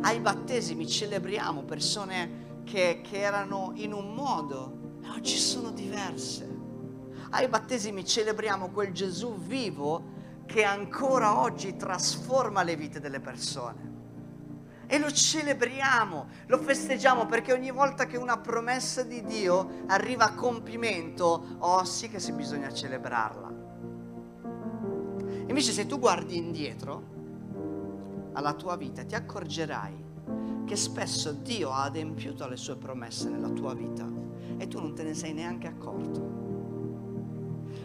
Ai 0.03 0.21
battesimi 0.21 0.87
celebriamo 0.87 1.63
persone 1.63 2.63
che, 2.65 3.01
che 3.03 3.21
erano 3.21 3.73
in 3.75 3.93
un 3.93 4.15
modo 4.15 4.99
e 5.03 5.09
oggi 5.09 5.37
sono 5.37 5.71
diverse. 5.71 6.49
Ai 7.31 7.49
battesimi 7.49 8.05
celebriamo 8.05 8.71
quel 8.71 8.93
Gesù 8.93 9.37
vivo 9.39 10.19
che 10.51 10.65
ancora 10.65 11.39
oggi 11.43 11.77
trasforma 11.77 12.65
le 12.65 12.75
vite 12.75 12.99
delle 12.99 13.21
persone. 13.21 13.99
E 14.89 14.99
lo 14.99 15.09
celebriamo, 15.09 16.27
lo 16.47 16.59
festeggiamo 16.59 17.27
perché 17.27 17.53
ogni 17.53 17.71
volta 17.71 18.07
che 18.07 18.17
una 18.17 18.37
promessa 18.37 19.05
di 19.05 19.23
Dio 19.23 19.85
arriva 19.87 20.25
a 20.25 20.35
compimento, 20.35 21.57
oh 21.59 21.85
sì 21.85 22.09
che 22.09 22.19
si 22.19 22.33
bisogna 22.33 22.73
celebrarla. 22.73 23.49
Invece 25.47 25.71
se 25.71 25.87
tu 25.87 26.01
guardi 26.01 26.37
indietro 26.37 28.31
alla 28.33 28.55
tua 28.55 28.75
vita 28.75 29.05
ti 29.05 29.15
accorgerai 29.15 30.09
che 30.65 30.75
spesso 30.75 31.31
Dio 31.31 31.71
ha 31.71 31.85
adempiuto 31.85 32.49
le 32.49 32.57
sue 32.57 32.77
promesse 32.77 33.29
nella 33.29 33.51
tua 33.51 33.73
vita 33.73 34.05
e 34.57 34.67
tu 34.67 34.81
non 34.81 34.97
te 34.97 35.05
ne 35.05 35.15
sei 35.15 35.33
neanche 35.33 35.69
accorto. 35.69 36.40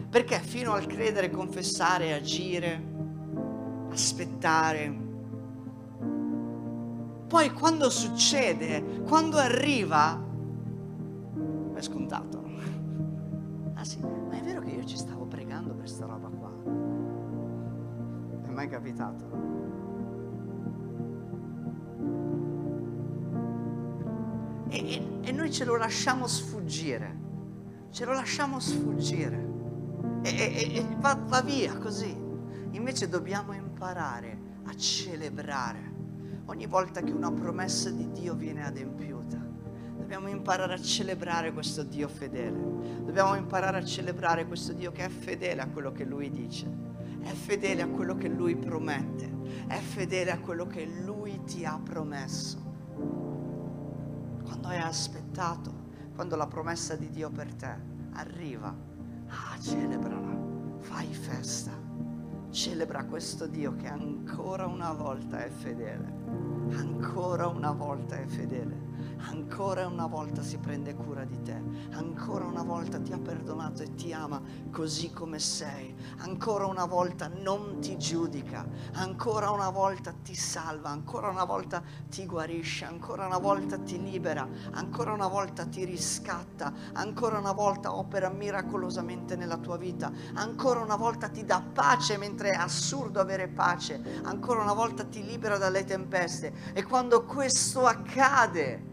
Perché 0.08 0.38
fino 0.40 0.72
al 0.72 0.86
credere, 0.86 1.30
confessare, 1.30 2.14
agire, 2.14 2.94
aspettare, 3.90 5.04
poi 7.26 7.50
quando 7.52 7.90
succede, 7.90 9.02
quando 9.04 9.36
arriva, 9.36 10.22
è 11.74 11.80
scontato. 11.80 12.44
Ah 13.74 13.84
sì, 13.84 13.98
ma 13.98 14.38
è 14.38 14.42
vero 14.42 14.60
che 14.60 14.70
io 14.70 14.84
ci 14.84 14.96
stavo 14.96 15.26
pregando 15.26 15.70
per 15.70 15.80
questa 15.80 16.06
roba 16.06 16.28
qua. 16.28 16.52
È 18.46 18.50
mai 18.50 18.68
capitato? 18.68 19.24
E, 24.68 24.78
e, 24.78 25.18
e 25.22 25.32
noi 25.32 25.50
ce 25.50 25.64
lo 25.64 25.76
lasciamo 25.76 26.28
sfuggire, 26.28 27.18
ce 27.90 28.04
lo 28.04 28.12
lasciamo 28.12 28.60
sfuggire 28.60 29.45
e, 30.22 30.30
e, 30.30 30.76
e 30.76 30.86
va, 30.98 31.18
va 31.26 31.42
via 31.42 31.76
così. 31.78 32.24
Invece 32.70 33.08
dobbiamo 33.08 33.52
imparare 33.52 34.38
a 34.64 34.74
celebrare 34.74 35.94
ogni 36.46 36.66
volta 36.66 37.02
che 37.02 37.12
una 37.12 37.32
promessa 37.32 37.90
di 37.90 38.10
Dio 38.10 38.34
viene 38.34 38.64
adempiuta. 38.64 39.36
Dobbiamo 39.96 40.28
imparare 40.28 40.74
a 40.74 40.80
celebrare 40.80 41.52
questo 41.52 41.82
Dio 41.82 42.06
fedele. 42.08 42.58
Dobbiamo 43.04 43.34
imparare 43.34 43.78
a 43.78 43.84
celebrare 43.84 44.46
questo 44.46 44.72
Dio 44.72 44.92
che 44.92 45.04
è 45.04 45.08
fedele 45.08 45.62
a 45.62 45.68
quello 45.68 45.90
che 45.92 46.04
Lui 46.04 46.30
dice. 46.30 46.94
È 47.20 47.32
fedele 47.32 47.82
a 47.82 47.88
quello 47.88 48.14
che 48.14 48.28
Lui 48.28 48.54
promette. 48.54 49.32
È 49.66 49.78
fedele 49.78 50.30
a 50.30 50.38
quello 50.38 50.66
che 50.66 50.86
Lui 50.86 51.42
ti 51.44 51.64
ha 51.64 51.80
promesso. 51.82 52.58
Quando 54.44 54.68
hai 54.68 54.78
aspettato, 54.78 55.72
quando 56.14 56.36
la 56.36 56.46
promessa 56.46 56.94
di 56.94 57.10
Dio 57.10 57.30
per 57.30 57.52
te 57.54 57.76
arriva, 58.12 58.74
ah, 59.28 59.58
celebrala, 59.60 60.36
fai 60.80 61.12
festa. 61.12 61.72
Celebra 62.50 63.04
questo 63.04 63.46
Dio 63.46 63.74
che 63.76 63.86
ancora 63.86 64.66
una 64.66 64.92
volta 64.92 65.44
è 65.44 65.48
fedele. 65.50 66.14
Ancora 66.70 67.48
una 67.48 67.72
volta 67.72 68.16
è 68.16 68.26
fedele 68.26 68.85
ancora 69.28 69.86
una 69.86 70.06
volta 70.06 70.42
si 70.42 70.58
prende 70.58 70.94
cura 70.94 71.24
di 71.24 71.40
te, 71.42 71.60
ancora 71.92 72.44
una 72.44 72.62
volta 72.62 72.98
ti 72.98 73.12
ha 73.12 73.18
perdonato 73.18 73.82
e 73.82 73.94
ti 73.94 74.12
ama 74.12 74.40
così 74.70 75.10
come 75.10 75.38
sei, 75.38 75.94
ancora 76.18 76.66
una 76.66 76.84
volta 76.84 77.28
non 77.28 77.80
ti 77.80 77.96
giudica, 77.96 78.66
ancora 78.94 79.50
una 79.50 79.70
volta 79.70 80.12
ti 80.12 80.34
salva, 80.34 80.90
ancora 80.90 81.28
una 81.28 81.44
volta 81.44 81.82
ti 82.08 82.26
guarisce, 82.26 82.84
ancora 82.84 83.26
una 83.26 83.38
volta 83.38 83.78
ti 83.78 84.02
libera, 84.02 84.48
ancora 84.72 85.12
una 85.12 85.28
volta 85.28 85.64
ti 85.66 85.84
riscatta, 85.84 86.72
ancora 86.92 87.38
una 87.38 87.52
volta 87.52 87.94
opera 87.94 88.28
miracolosamente 88.28 89.36
nella 89.36 89.58
tua 89.58 89.76
vita, 89.76 90.12
ancora 90.34 90.80
una 90.80 90.96
volta 90.96 91.28
ti 91.28 91.44
dà 91.44 91.60
pace 91.60 92.16
mentre 92.16 92.50
è 92.50 92.56
assurdo 92.56 93.20
avere 93.20 93.48
pace, 93.48 94.20
ancora 94.22 94.62
una 94.62 94.74
volta 94.74 95.04
ti 95.04 95.24
libera 95.24 95.58
dalle 95.58 95.84
tempeste 95.84 96.52
e 96.72 96.82
quando 96.84 97.24
questo 97.24 97.86
accade, 97.86 98.85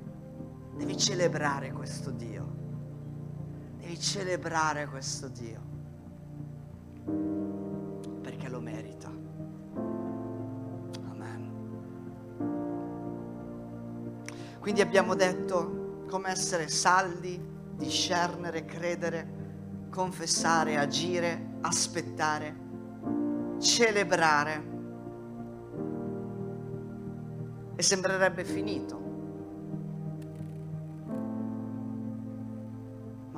Devi 0.76 0.98
celebrare 0.98 1.72
questo 1.72 2.10
Dio. 2.12 2.62
Devi 3.78 4.00
celebrare 4.00 4.88
questo 4.88 5.28
Dio. 5.28 5.62
Perché 8.22 8.50
lo 8.50 8.60
merita. 8.60 9.08
Amen. 11.10 11.52
Quindi 14.60 14.82
abbiamo 14.82 15.14
detto 15.16 16.06
come 16.10 16.30
essere 16.30 16.68
saldi, 16.70 17.40
discernere, 17.76 18.66
credere, 18.66 19.88
confessare, 19.92 20.78
agire, 20.78 21.58
aspettare, 21.62 22.56
celebrare. 23.60 24.72
E 27.76 27.82
sembrerebbe 27.84 28.44
finito. 28.44 29.03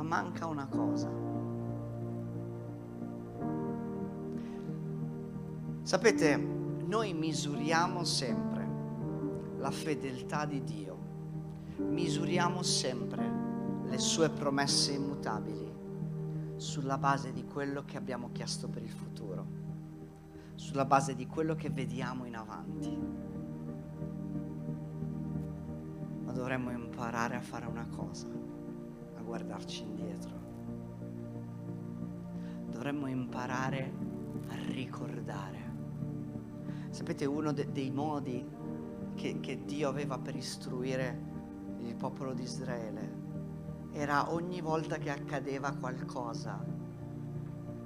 Manca 0.05 0.45
una 0.45 0.67
cosa. 0.67 1.09
Sapete, 5.81 6.35
noi 6.35 7.13
misuriamo 7.13 8.03
sempre 8.03 8.67
la 9.57 9.71
fedeltà 9.71 10.45
di 10.45 10.63
Dio, 10.63 10.97
misuriamo 11.77 12.61
sempre 12.61 13.43
le 13.83 13.97
sue 13.99 14.29
promesse 14.29 14.93
immutabili 14.93 15.73
sulla 16.55 16.97
base 16.97 17.33
di 17.33 17.43
quello 17.45 17.83
che 17.83 17.97
abbiamo 17.97 18.29
chiesto 18.31 18.67
per 18.67 18.81
il 18.81 18.89
futuro, 18.89 19.45
sulla 20.55 20.85
base 20.85 21.15
di 21.15 21.27
quello 21.27 21.55
che 21.55 21.69
vediamo 21.69 22.25
in 22.25 22.35
avanti. 22.35 22.97
Ma 26.23 26.31
dovremmo 26.31 26.71
imparare 26.71 27.35
a 27.35 27.41
fare 27.41 27.65
una 27.67 27.85
cosa 27.87 28.44
guardarci 29.35 29.83
indietro. 29.83 30.33
Dovremmo 32.69 33.07
imparare 33.07 33.91
a 34.47 34.55
ricordare. 34.71 35.73
Sapete, 36.89 37.25
uno 37.25 37.51
de- 37.51 37.69
dei 37.69 37.91
modi 37.91 38.47
che, 39.15 39.41
che 39.41 39.65
Dio 39.65 39.89
aveva 39.89 40.17
per 40.17 40.37
istruire 40.37 41.33
il 41.79 41.95
popolo 41.95 42.33
di 42.33 42.43
Israele 42.43 43.23
era 43.91 44.31
ogni 44.31 44.61
volta 44.61 44.97
che 44.97 45.09
accadeva 45.09 45.73
qualcosa, 45.73 46.63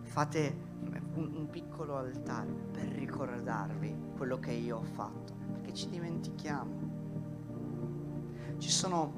fate 0.04 0.68
un, 1.16 1.32
un, 1.36 1.50
piccolo 1.50 1.98
altare 1.98 2.52
per 2.72 2.86
ricordarvi 2.86 3.96
quello 4.18 4.40
che 4.40 4.52
io 4.52 4.78
ho 4.78 4.84
fatto, 4.84 5.34
perché 5.52 5.74
ci 5.74 5.90
dimentichiamo. 5.90 6.88
Ci 8.58 8.70
sono 8.70 9.14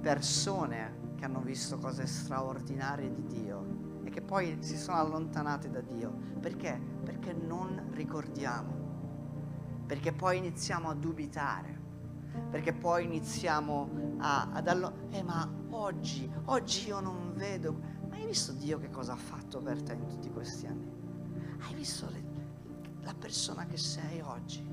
persone 0.00 0.99
che 1.20 1.26
hanno 1.26 1.40
visto 1.42 1.76
cose 1.76 2.06
straordinarie 2.06 3.12
di 3.12 3.26
Dio 3.26 4.00
e 4.02 4.08
che 4.08 4.22
poi 4.22 4.56
si 4.60 4.78
sono 4.78 4.96
allontanate 4.96 5.70
da 5.70 5.82
Dio. 5.82 6.10
Perché? 6.40 6.80
Perché 7.04 7.34
non 7.34 7.90
ricordiamo, 7.92 9.84
perché 9.86 10.12
poi 10.12 10.38
iniziamo 10.38 10.88
a 10.88 10.94
dubitare, 10.94 11.78
perché 12.50 12.72
poi 12.72 13.04
iniziamo 13.04 14.16
a, 14.16 14.50
ad 14.50 14.66
allontanare. 14.66 15.18
Eh 15.18 15.22
ma 15.22 15.46
oggi, 15.70 16.28
oggi 16.46 16.86
io 16.88 17.00
non 17.00 17.34
vedo, 17.34 17.78
ma 18.08 18.16
hai 18.16 18.24
visto 18.24 18.52
Dio 18.52 18.78
che 18.78 18.88
cosa 18.88 19.12
ha 19.12 19.16
fatto 19.16 19.60
per 19.60 19.82
te 19.82 19.92
in 19.92 20.06
tutti 20.06 20.30
questi 20.30 20.66
anni? 20.66 20.90
Hai 21.60 21.74
visto 21.74 22.08
le, 22.08 22.24
la 23.02 23.14
persona 23.14 23.66
che 23.66 23.76
sei 23.76 24.22
oggi? 24.22 24.66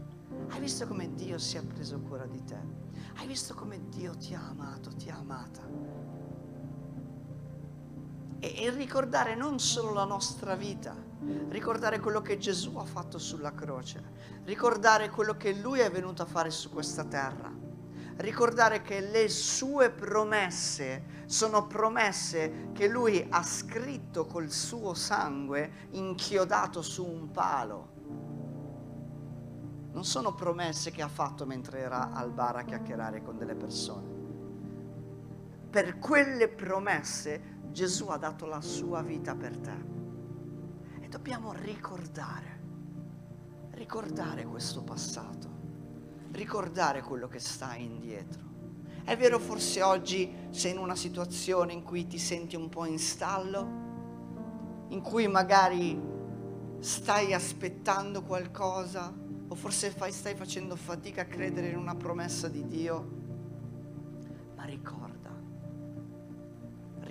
Hai 0.47 0.61
visto 0.61 0.87
come 0.87 1.13
Dio 1.13 1.37
si 1.39 1.57
è 1.57 1.63
preso 1.65 1.99
cura 1.99 2.25
di 2.25 2.41
te? 2.45 2.85
Hai 3.17 3.27
visto 3.27 3.53
come 3.53 3.89
Dio 3.89 4.15
ti 4.15 4.33
ha 4.33 4.47
amato, 4.47 4.91
ti 4.95 5.09
ha 5.09 5.17
amata? 5.17 5.86
E, 8.39 8.69
ricordare 8.69 9.35
non 9.35 9.59
solo 9.59 9.93
la 9.93 10.05
nostra 10.05 10.55
vita, 10.55 10.95
ricordare 11.49 11.99
quello 11.99 12.21
che 12.21 12.37
Gesù 12.37 12.77
ha 12.77 12.85
fatto 12.85 13.17
sulla 13.17 13.53
croce, 13.53 14.03
ricordare 14.43 15.09
quello 15.09 15.35
che 15.35 15.53
Lui 15.53 15.79
è 15.79 15.89
venuto 15.89 16.21
a 16.21 16.25
fare 16.25 16.49
su 16.51 16.69
questa 16.69 17.03
terra, 17.03 17.51
ricordare 18.17 18.81
che 18.81 18.99
le 18.99 19.29
sue 19.29 19.89
promesse 19.89 21.15
sono 21.25 21.67
promesse 21.67 22.69
che 22.73 22.87
Lui 22.87 23.25
ha 23.29 23.43
scritto 23.43 24.25
col 24.25 24.49
suo 24.49 24.93
sangue 24.93 25.87
inchiodato 25.91 26.81
su 26.81 27.05
un 27.05 27.31
palo. 27.31 27.95
Non 29.91 30.05
sono 30.05 30.33
promesse 30.35 30.91
che 30.91 31.01
ha 31.01 31.07
fatto 31.07 31.45
mentre 31.45 31.79
era 31.79 32.11
al 32.13 32.31
bar 32.31 32.57
a 32.57 32.63
chiacchierare 32.63 33.23
con 33.23 33.37
delle 33.37 33.55
persone. 33.55 34.15
Per 35.69 35.97
quelle 35.99 36.47
promesse 36.47 37.56
Gesù 37.71 38.07
ha 38.07 38.17
dato 38.17 38.45
la 38.45 38.61
sua 38.61 39.01
vita 39.01 39.35
per 39.35 39.57
te. 39.57 39.95
E 40.99 41.07
dobbiamo 41.07 41.53
ricordare, 41.53 42.59
ricordare 43.71 44.45
questo 44.45 44.83
passato, 44.83 45.49
ricordare 46.31 47.01
quello 47.01 47.27
che 47.27 47.39
sta 47.39 47.75
indietro. 47.75 48.45
È 49.03 49.15
vero, 49.15 49.39
forse 49.39 49.81
oggi 49.81 50.29
sei 50.49 50.73
in 50.73 50.79
una 50.79 50.95
situazione 50.95 51.71
in 51.71 51.83
cui 51.83 52.07
ti 52.07 52.17
senti 52.17 52.55
un 52.55 52.67
po' 52.67 52.85
in 52.85 52.99
stallo, 52.99 53.85
in 54.89 55.01
cui 55.01 55.27
magari 55.27 55.97
stai 56.79 57.33
aspettando 57.33 58.23
qualcosa, 58.23 59.13
o 59.47 59.55
forse 59.55 59.91
fai, 59.91 60.11
stai 60.11 60.35
facendo 60.35 60.75
fatica 60.75 61.21
a 61.21 61.25
credere 61.25 61.69
in 61.69 61.77
una 61.77 61.95
promessa 61.95 62.49
di 62.49 62.65
Dio, 62.67 63.26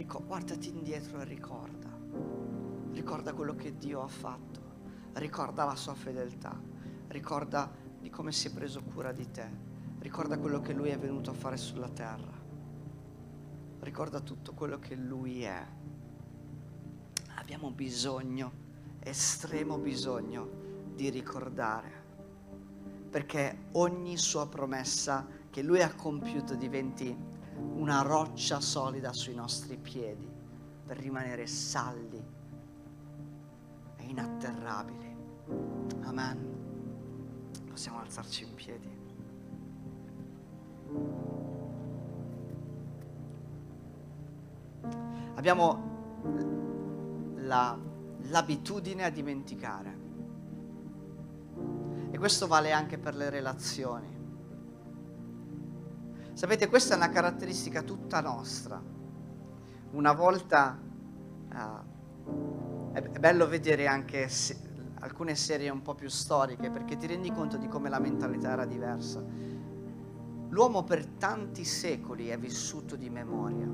Ricor- 0.07 0.25
guardati 0.25 0.69
indietro 0.69 1.21
e 1.21 1.25
ricorda. 1.25 1.89
Ricorda 2.93 3.35
quello 3.35 3.57
che 3.57 3.77
Dio 3.77 4.03
ha 4.03 4.07
fatto. 4.07 4.61
Ricorda 5.15 5.65
la 5.65 5.75
sua 5.75 5.95
fedeltà. 5.95 6.57
Ricorda 7.09 7.69
di 7.99 8.09
come 8.09 8.31
si 8.31 8.47
è 8.47 8.53
preso 8.53 8.85
cura 8.85 9.11
di 9.11 9.29
te. 9.33 9.51
Ricorda 9.99 10.39
quello 10.39 10.61
che 10.61 10.73
Lui 10.75 10.91
è 10.91 10.99
venuto 10.99 11.31
a 11.31 11.35
fare 11.35 11.57
sulla 11.57 11.89
terra. 11.89 12.33
Ricorda 13.81 14.21
tutto 14.21 14.53
quello 14.53 14.79
che 14.79 14.95
Lui 14.95 15.43
è. 15.43 15.67
Abbiamo 17.35 17.73
bisogno, 17.73 18.53
estremo 19.01 19.77
bisogno, 19.77 20.49
di 20.95 21.11
ricordare. 21.11 22.05
Perché 23.11 23.65
ogni 23.73 24.17
sua 24.17 24.47
promessa 24.47 25.27
che 25.51 25.63
Lui 25.63 25.83
ha 25.83 25.93
compiuto 25.93 26.55
diventi 26.55 27.26
una 27.59 28.03
roccia 28.03 28.61
solida 28.61 29.13
sui 29.13 29.35
nostri 29.35 29.77
piedi 29.77 30.29
per 30.85 30.99
rimanere 30.99 31.47
saldi 31.47 32.23
e 33.97 34.03
inatterrabili. 34.03 35.17
Amen. 36.03 36.55
Possiamo 37.69 38.01
alzarci 38.01 38.45
in 38.45 38.55
piedi. 38.55 38.95
Abbiamo 45.35 45.95
la, 47.37 47.79
l'abitudine 48.23 49.05
a 49.05 49.11
dimenticare. 49.11 50.05
E 52.11 52.19
questo 52.19 52.47
vale 52.47 52.73
anche 52.73 52.99
per 52.99 53.15
le 53.15 53.29
relazioni 53.29 54.16
Sapete, 56.37 56.69
questa 56.69 56.93
è 56.93 56.97
una 56.99 57.09
caratteristica 57.09 57.81
tutta 57.81 58.21
nostra. 58.21 58.79
Una 59.93 60.13
volta 60.13 60.79
uh, 61.51 62.93
è, 62.93 63.01
bello 63.01 63.49
vedere 63.49 63.87
anche 63.87 64.29
se, 64.29 64.55
alcune 65.01 65.35
serie 65.35 65.71
un 65.71 65.81
po' 65.81 65.95
più 65.95 66.11
storiche 66.11 66.69
perché 66.69 66.99
ti 66.99 67.07
rendi 67.07 67.33
conto 67.33 67.57
di 67.57 67.69
come 67.69 67.89
la 67.89 67.99
mentalità 67.99 68.51
era 68.51 68.67
diversa. 68.67 69.25
L'uomo 70.51 70.85
per 70.85 71.07
tanti 71.07 71.65
secoli 71.65 72.27
è 72.27 72.39
vissuto 72.39 72.97
di 72.97 73.09
memoria. 73.09 73.71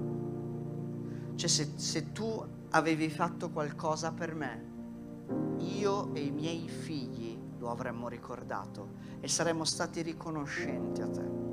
Cioè 1.34 1.48
se, 1.48 1.72
se 1.74 2.12
tu 2.12 2.46
avevi 2.70 3.10
fatto 3.10 3.50
qualcosa 3.50 4.12
per 4.12 4.36
me, 4.36 4.70
io 5.58 6.14
e 6.14 6.20
i 6.20 6.30
miei 6.30 6.68
figli 6.68 7.36
lo 7.58 7.72
avremmo 7.72 8.06
ricordato 8.06 8.90
e 9.18 9.26
saremmo 9.26 9.64
stati 9.64 10.00
riconoscenti 10.02 11.02
a 11.02 11.08
te. 11.08 11.51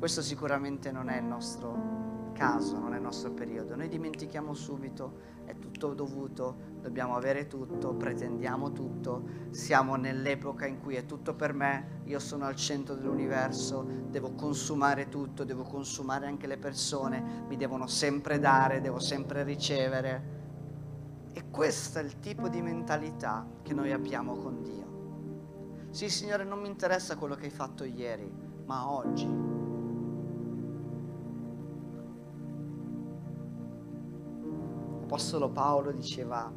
Questo 0.00 0.22
sicuramente 0.22 0.90
non 0.90 1.10
è 1.10 1.18
il 1.18 1.24
nostro 1.24 2.30
caso, 2.32 2.78
non 2.78 2.94
è 2.94 2.96
il 2.96 3.02
nostro 3.02 3.32
periodo. 3.32 3.76
Noi 3.76 3.86
dimentichiamo 3.86 4.54
subito, 4.54 5.12
è 5.44 5.58
tutto 5.58 5.92
dovuto, 5.92 6.56
dobbiamo 6.80 7.16
avere 7.16 7.46
tutto, 7.48 7.92
pretendiamo 7.92 8.72
tutto, 8.72 9.24
siamo 9.50 9.96
nell'epoca 9.96 10.64
in 10.64 10.80
cui 10.80 10.94
è 10.94 11.04
tutto 11.04 11.34
per 11.34 11.52
me, 11.52 12.00
io 12.04 12.18
sono 12.18 12.46
al 12.46 12.56
centro 12.56 12.94
dell'universo, 12.94 13.86
devo 14.08 14.32
consumare 14.32 15.10
tutto, 15.10 15.44
devo 15.44 15.64
consumare 15.64 16.26
anche 16.26 16.46
le 16.46 16.56
persone, 16.56 17.44
mi 17.46 17.58
devono 17.58 17.86
sempre 17.86 18.38
dare, 18.38 18.80
devo 18.80 19.00
sempre 19.00 19.42
ricevere. 19.42 20.38
E 21.34 21.50
questo 21.50 21.98
è 21.98 22.02
il 22.02 22.20
tipo 22.20 22.48
di 22.48 22.62
mentalità 22.62 23.46
che 23.60 23.74
noi 23.74 23.92
abbiamo 23.92 24.32
con 24.36 24.62
Dio. 24.62 25.88
Sì, 25.90 26.08
Signore, 26.08 26.44
non 26.44 26.58
mi 26.58 26.68
interessa 26.68 27.18
quello 27.18 27.34
che 27.34 27.44
hai 27.44 27.50
fatto 27.50 27.84
ieri, 27.84 28.32
ma 28.64 28.90
oggi 28.90 29.59
L'Apostolo 35.10 35.50
Paolo 35.50 35.90
diceva 35.90 36.48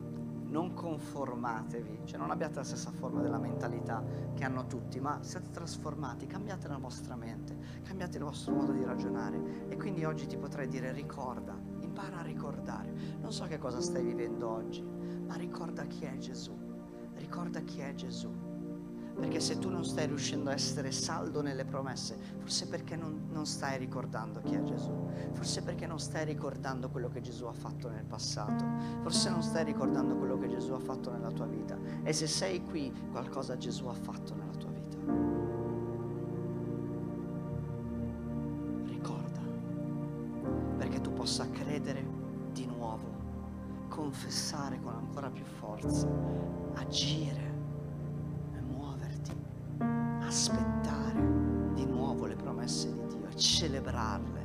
non 0.49 0.75
conformatevi, 0.75 2.01
cioè 2.03 2.19
non 2.19 2.29
abbiate 2.29 2.57
la 2.57 2.63
stessa 2.63 2.91
forma 2.91 3.19
della 3.19 3.39
mentalità 3.39 4.03
che 4.35 4.43
hanno 4.43 4.67
tutti, 4.67 4.99
ma 4.99 5.23
siate 5.23 5.49
trasformati, 5.49 6.27
cambiate 6.27 6.67
la 6.67 6.77
vostra 6.77 7.15
mente, 7.15 7.57
cambiate 7.81 8.19
il 8.19 8.23
vostro 8.23 8.53
modo 8.53 8.71
di 8.71 8.83
ragionare. 8.83 9.65
E 9.69 9.75
quindi 9.75 10.05
oggi 10.05 10.27
ti 10.27 10.37
potrei 10.37 10.67
dire 10.67 10.91
ricorda, 10.91 11.59
impara 11.79 12.19
a 12.19 12.21
ricordare. 12.21 12.93
Non 13.19 13.33
so 13.33 13.45
che 13.45 13.57
cosa 13.57 13.81
stai 13.81 14.03
vivendo 14.03 14.47
oggi, 14.47 14.83
ma 14.83 15.33
ricorda 15.33 15.85
chi 15.85 16.05
è 16.05 16.15
Gesù, 16.17 16.55
ricorda 17.15 17.59
chi 17.61 17.79
è 17.79 17.95
Gesù. 17.95 18.42
Perché 19.15 19.39
se 19.39 19.59
tu 19.59 19.69
non 19.69 19.85
stai 19.85 20.07
riuscendo 20.07 20.49
a 20.49 20.53
essere 20.53 20.91
saldo 20.91 21.41
nelle 21.41 21.65
promesse, 21.65 22.17
forse 22.39 22.67
perché 22.67 22.95
non, 22.95 23.27
non, 23.29 23.45
stai 23.45 23.77
ricordando 23.77 24.41
chi 24.41 24.55
è 24.55 24.63
Gesù, 24.63 25.07
forse 25.33 25.61
perché 25.61 25.85
non 25.85 25.99
stai 25.99 26.25
ricordando 26.25 26.89
quello 26.89 27.09
che 27.09 27.21
Gesù 27.21 27.45
ha 27.45 27.53
fatto 27.53 27.89
nel 27.89 28.05
passato, 28.05 28.65
forse 29.01 29.29
non 29.29 29.43
stai 29.43 29.65
ricordando 29.65 30.15
quello 30.17 30.37
che 30.39 30.47
Gesù 30.47 30.73
ha 30.73 30.79
fatto 30.79 31.11
nella 31.11 31.31
tua 31.31 31.45
vita. 31.45 31.77
E 32.01 32.11
se 32.11 32.25
sei 32.25 32.63
qui, 32.63 32.91
qualcosa 33.11 33.55
Gesù 33.55 33.85
ha 33.85 33.93
fatto 33.93 34.33
nella 34.33 34.55
tua 34.55 34.71
vita. 34.71 34.97
Ricorda, 38.85 39.41
perché 40.77 40.99
tu 41.01 41.13
possa 41.13 41.47
credere 41.51 42.03
di 42.51 42.65
nuovo, 42.65 43.11
confessare 43.89 44.79
con 44.81 44.93
ancora 44.95 45.29
più 45.29 45.45
forza, 45.45 46.09
agire 46.73 47.52
aspettare 50.33 51.21
di 51.75 51.85
nuovo 51.85 52.25
le 52.25 52.35
promesse 52.35 52.91
di 52.91 53.05
Dio 53.05 53.27
e 53.27 53.35
celebrarle 53.35 54.41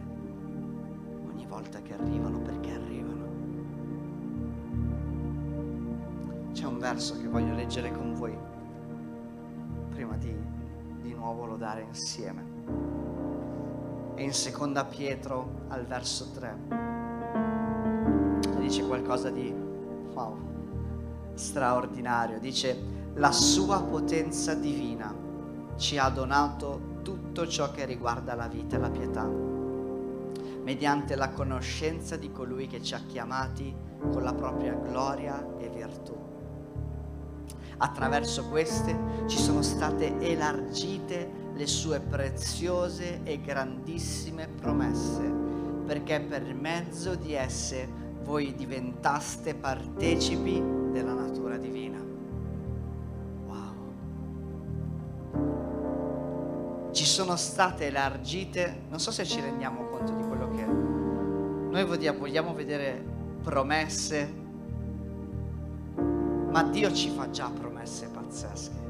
ogni 1.30 1.46
volta 1.46 1.80
che 1.80 1.94
arrivano 1.94 2.40
perché 2.40 2.72
arrivano. 2.72 3.26
C'è 6.52 6.66
un 6.66 6.78
verso 6.78 7.18
che 7.18 7.26
voglio 7.26 7.54
leggere 7.54 7.90
con 7.90 8.12
voi 8.12 8.36
prima 9.88 10.16
di 10.18 10.56
di 11.00 11.14
nuovo 11.14 11.46
lodare 11.46 11.82
insieme. 11.82 12.44
È 14.14 14.20
in 14.20 14.34
seconda 14.34 14.84
Pietro 14.84 15.62
al 15.68 15.86
verso 15.86 16.32
3. 16.32 16.56
Dice 18.58 18.86
qualcosa 18.86 19.30
di 19.30 19.50
wow, 20.12 20.36
straordinario. 21.32 22.38
Dice 22.38 22.96
la 23.14 23.32
sua 23.32 23.82
potenza 23.82 24.52
divina 24.52 25.17
ci 25.78 25.96
ha 25.96 26.08
donato 26.10 26.96
tutto 27.02 27.46
ciò 27.46 27.70
che 27.70 27.84
riguarda 27.84 28.34
la 28.34 28.48
vita 28.48 28.76
e 28.76 28.78
la 28.80 28.90
pietà, 28.90 29.24
mediante 29.24 31.14
la 31.14 31.30
conoscenza 31.30 32.16
di 32.16 32.30
colui 32.32 32.66
che 32.66 32.82
ci 32.82 32.94
ha 32.94 33.02
chiamati 33.06 33.74
con 34.12 34.22
la 34.22 34.34
propria 34.34 34.74
gloria 34.74 35.56
e 35.56 35.68
virtù. 35.68 36.16
Attraverso 37.78 38.48
queste 38.48 39.24
ci 39.26 39.38
sono 39.38 39.62
state 39.62 40.18
elargite 40.18 41.46
le 41.54 41.66
sue 41.68 42.00
preziose 42.00 43.20
e 43.22 43.40
grandissime 43.40 44.48
promesse, 44.48 45.22
perché 45.86 46.20
per 46.20 46.42
mezzo 46.54 47.14
di 47.14 47.34
esse 47.34 47.88
voi 48.24 48.52
diventaste 48.54 49.54
partecipi 49.54 50.60
della 50.90 51.14
natura 51.14 51.56
divina. 51.56 52.07
Sono 57.18 57.34
state 57.34 57.86
elargite, 57.86 58.82
non 58.90 59.00
so 59.00 59.10
se 59.10 59.26
ci 59.26 59.40
rendiamo 59.40 59.86
conto 59.86 60.12
di 60.12 60.22
quello 60.22 60.52
che 60.52 60.62
è. 60.62 60.66
Noi 60.66 62.12
vogliamo 62.16 62.54
vedere 62.54 63.04
promesse, 63.42 64.32
ma 65.96 66.62
Dio 66.62 66.92
ci 66.92 67.10
fa 67.10 67.28
già 67.28 67.50
promesse 67.50 68.06
pazzesche. 68.06 68.86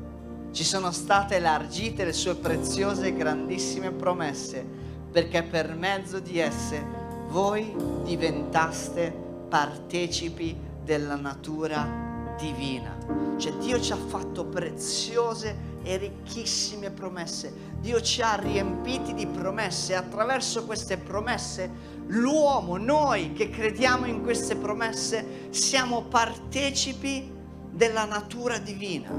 Ci 0.53 0.63
sono 0.63 0.91
state 0.93 1.37
elargite 1.37 2.05
le 2.05 2.13
sue 2.13 2.35
preziose 2.35 3.07
e 3.07 3.15
grandissime 3.15 3.93
promesse, 3.93 4.63
perché 5.11 5.43
per 5.43 5.75
mezzo 5.75 6.21
di 6.21 6.39
esse 6.39 6.85
voi 7.29 7.75
diventaste 8.05 9.11
partecipi 9.49 10.55
della 10.85 11.17
natura 11.17 12.08
divina. 12.39 12.97
Cioè 13.37 13.53
Dio 13.57 13.81
ci 13.81 13.93
ha 13.93 13.97
fatto 13.97 14.47
preziose 14.47 15.77
e 15.83 15.97
ricchissime 15.97 16.91
promesse. 16.91 17.53
Dio 17.81 18.01
ci 18.01 18.23
ha 18.23 18.35
riempiti 18.35 19.15
di 19.15 19.27
promesse 19.27 19.93
e 19.93 19.97
attraverso 19.97 20.65
queste 20.65 20.97
promesse 20.97 21.97
l'uomo, 22.09 22.77
noi 22.77 23.33
che 23.33 23.51
crediamo 23.51 24.07
in 24.07 24.23
queste 24.23 24.57
promesse, 24.57 25.49
siamo 25.51 26.03
partecipi 26.03 27.31
della 27.71 28.05
natura 28.05 28.59
divina. 28.59 29.11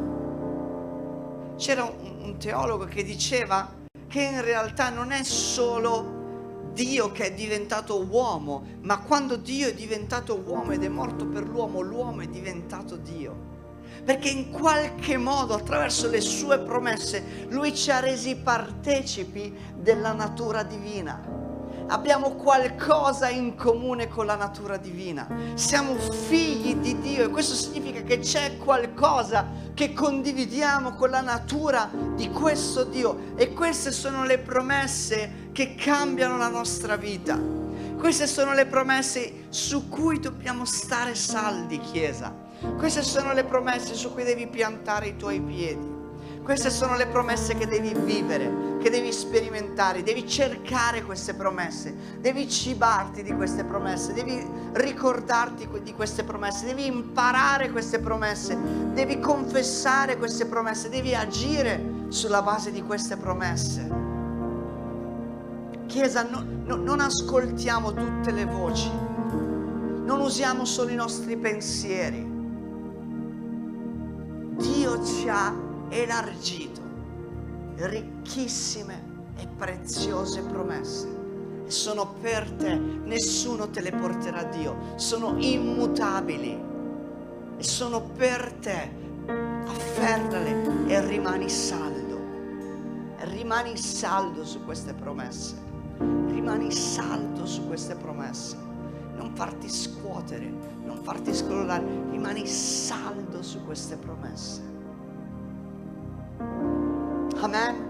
C'era 1.57 1.83
un, 1.83 2.37
teologo 2.37 2.85
che 2.85 3.03
diceva 3.03 3.75
che 4.07 4.21
in 4.21 4.41
realtà 4.41 4.89
non 4.89 5.11
è 5.11 5.23
solo 5.23 6.18
Dio 6.73 7.11
che 7.11 7.25
è 7.25 7.33
diventato 7.33 8.05
uomo, 8.09 8.63
ma 8.81 8.99
quando 8.99 9.35
Dio 9.35 9.67
è 9.67 9.73
diventato 9.73 10.41
uomo 10.45 10.71
ed 10.71 10.83
è 10.83 10.89
morto 10.89 11.25
per 11.25 11.47
l'uomo, 11.47 11.81
l'uomo 11.81 12.21
è 12.21 12.27
diventato 12.27 12.95
Dio 12.95 13.49
perché 14.03 14.29
in 14.29 14.49
qualche 14.49 15.17
modo 15.17 15.53
attraverso 15.53 16.09
le 16.09 16.21
sue 16.21 16.59
promesse 16.59 17.45
lui 17.49 17.75
ci 17.75 17.91
ha 17.91 17.99
resi 17.99 18.35
partecipi 18.35 19.53
della 19.75 20.13
natura 20.13 20.63
divina. 20.63 21.37
Abbiamo 21.87 22.35
qualcosa 22.35 23.29
in 23.29 23.55
comune 23.55 24.07
con 24.07 24.27
la 24.27 24.35
natura 24.35 24.77
divina. 24.77 25.27
Siamo 25.55 25.95
figli 25.95 26.75
di 26.75 26.99
Dio 26.99 27.25
e 27.25 27.29
questo 27.29 27.55
significa 27.55 28.01
che 28.03 28.19
c'è 28.19 28.57
qualcosa 28.57 29.47
che 29.73 29.93
condividiamo 29.93 30.93
con 30.93 31.09
la 31.09 31.21
natura 31.21 31.89
di 32.15 32.29
questo 32.29 32.83
Dio 32.83 33.33
e 33.35 33.53
queste 33.53 33.91
sono 33.91 34.23
le 34.23 34.37
promesse 34.37 35.48
che 35.59 35.75
cambiano 35.75 36.37
la 36.37 36.47
nostra 36.47 36.95
vita. 36.95 37.37
Queste 37.97 38.27
sono 38.27 38.53
le 38.53 38.65
promesse 38.65 39.47
su 39.49 39.89
cui 39.89 40.17
dobbiamo 40.17 40.63
stare 40.63 41.15
saldi, 41.15 41.81
Chiesa. 41.81 42.33
Queste 42.77 43.01
sono 43.01 43.33
le 43.33 43.43
promesse 43.43 43.93
su 43.93 44.13
cui 44.13 44.23
devi 44.23 44.47
piantare 44.47 45.07
i 45.07 45.17
tuoi 45.17 45.41
piedi. 45.41 45.97
Queste 46.41 46.69
sono 46.69 46.95
le 46.95 47.07
promesse 47.07 47.57
che 47.57 47.67
devi 47.67 47.93
vivere, 47.93 48.77
che 48.81 48.89
devi 48.89 49.11
sperimentare, 49.11 50.01
devi 50.01 50.25
cercare 50.25 51.03
queste 51.03 51.33
promesse, 51.33 51.93
devi 52.21 52.49
cibarti 52.49 53.21
di 53.21 53.33
queste 53.33 53.65
promesse, 53.65 54.13
devi 54.13 54.41
ricordarti 54.71 55.67
di 55.83 55.93
queste 55.93 56.23
promesse, 56.23 56.67
devi 56.67 56.85
imparare 56.85 57.69
queste 57.69 57.99
promesse, 57.99 58.57
devi 58.93 59.19
confessare 59.19 60.15
queste 60.15 60.45
promesse, 60.45 60.87
devi 60.87 61.13
agire 61.13 62.07
sulla 62.07 62.41
base 62.41 62.71
di 62.71 62.81
queste 62.81 63.17
promesse. 63.17 64.08
Chiesa, 65.89 66.23
no, 66.23 66.45
no, 66.65 66.75
non 66.75 66.99
ascoltiamo 67.01 67.93
tutte 67.93 68.31
le 68.31 68.45
voci, 68.45 68.89
non 68.89 70.19
usiamo 70.21 70.63
solo 70.63 70.91
i 70.91 70.95
nostri 70.95 71.35
pensieri 71.35 72.29
Dio 74.59 75.05
ci 75.05 75.29
ha 75.29 75.53
elargito 75.87 76.81
ricchissime 77.77 79.01
e 79.37 79.47
preziose 79.47 80.41
promesse. 80.41 81.07
E 81.65 81.71
sono 81.71 82.15
per 82.19 82.51
te, 82.51 82.75
nessuno 82.75 83.69
te 83.69 83.79
le 83.79 83.91
porterà 83.91 84.43
Dio, 84.43 84.75
sono 84.95 85.35
immutabili 85.37 86.61
e 87.57 87.63
sono 87.63 88.01
per 88.01 88.51
te. 88.59 88.97
Afferrale 89.65 90.87
e 90.87 91.05
rimani 91.05 91.47
saldo. 91.47 92.19
Rimani 93.19 93.77
saldo 93.77 94.43
su 94.43 94.65
queste 94.65 94.93
promesse. 94.93 95.68
Rimani 95.99 96.71
saldo 96.71 97.45
su 97.45 97.67
queste 97.67 97.95
promesse. 97.95 98.57
Non 99.15 99.31
farti 99.35 99.69
scuotere, 99.69 100.49
non 100.85 100.99
farti 101.03 101.33
scrollare, 101.33 101.83
rimani 102.09 102.47
saldo 102.47 103.43
su 103.43 103.63
queste 103.65 103.97
promesse. 103.97 104.61
Amen. 107.41 107.87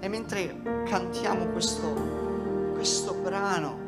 E 0.00 0.08
mentre 0.08 0.60
cantiamo 0.84 1.46
questo, 1.46 2.72
questo 2.74 3.14
brano, 3.14 3.78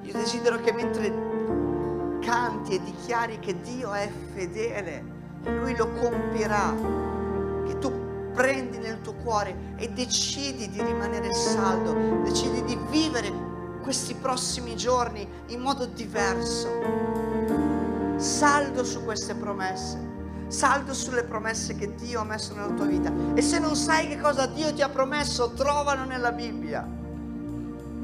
io 0.00 0.12
desidero 0.12 0.56
che 0.60 0.72
mentre 0.72 2.18
canti 2.20 2.76
e 2.76 2.82
dichiari 2.82 3.38
che 3.38 3.60
Dio 3.60 3.92
è 3.92 4.10
fedele 4.32 5.04
e 5.42 5.54
Lui 5.56 5.76
lo 5.76 5.90
compirà, 5.90 6.74
che 7.66 7.78
tu 7.78 8.05
prendi 8.36 8.76
nel 8.76 9.00
tuo 9.00 9.14
cuore 9.14 9.74
e 9.76 9.88
decidi 9.88 10.68
di 10.68 10.82
rimanere 10.82 11.32
saldo, 11.32 12.20
decidi 12.22 12.62
di 12.64 12.78
vivere 12.90 13.32
questi 13.82 14.14
prossimi 14.14 14.76
giorni 14.76 15.26
in 15.46 15.60
modo 15.60 15.86
diverso, 15.86 16.68
saldo 18.16 18.84
su 18.84 19.02
queste 19.02 19.34
promesse 19.34 20.14
saldo 20.48 20.94
sulle 20.94 21.24
promesse 21.24 21.74
che 21.74 21.96
Dio 21.96 22.20
ha 22.20 22.24
messo 22.24 22.54
nella 22.54 22.68
tua 22.68 22.86
vita. 22.86 23.12
E 23.34 23.42
se 23.42 23.58
non 23.58 23.74
sai 23.74 24.06
che 24.06 24.20
cosa 24.20 24.46
Dio 24.46 24.72
ti 24.72 24.80
ha 24.80 24.88
promesso, 24.88 25.50
trovano 25.54 26.04
nella 26.04 26.30
Bibbia. 26.30 26.86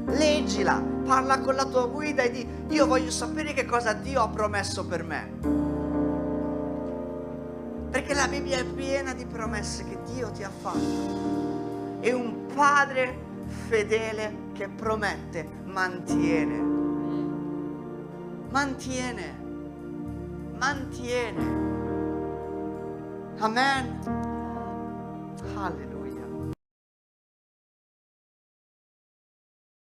Leggila, 0.07 0.83
parla 1.05 1.39
con 1.39 1.55
la 1.55 1.63
tua 1.63 1.85
guida 1.85 2.23
e 2.23 2.31
di 2.31 2.47
io 2.67 2.85
voglio 2.85 3.11
sapere 3.11 3.53
che 3.53 3.65
cosa 3.65 3.93
Dio 3.93 4.21
ha 4.21 4.27
promesso 4.27 4.85
per 4.85 5.03
me. 5.03 5.62
Perché 7.93 8.15
la 8.15 8.27
Bibbia 8.27 8.57
è 8.57 8.65
piena 8.65 9.13
di 9.13 9.23
promesse 9.23 9.83
che 9.83 9.99
Dio 10.11 10.31
ti 10.31 10.41
ha 10.41 10.49
fatto. 10.49 11.99
E 11.99 12.11
un 12.11 12.47
padre 12.47 13.15
fedele 13.67 14.49
che 14.53 14.67
promette, 14.67 15.47
mantiene. 15.65 16.57
Mantiene. 18.49 19.41
Mantiene. 20.57 21.61
Amen. 23.37 23.99
Hallelujah. 25.55 25.92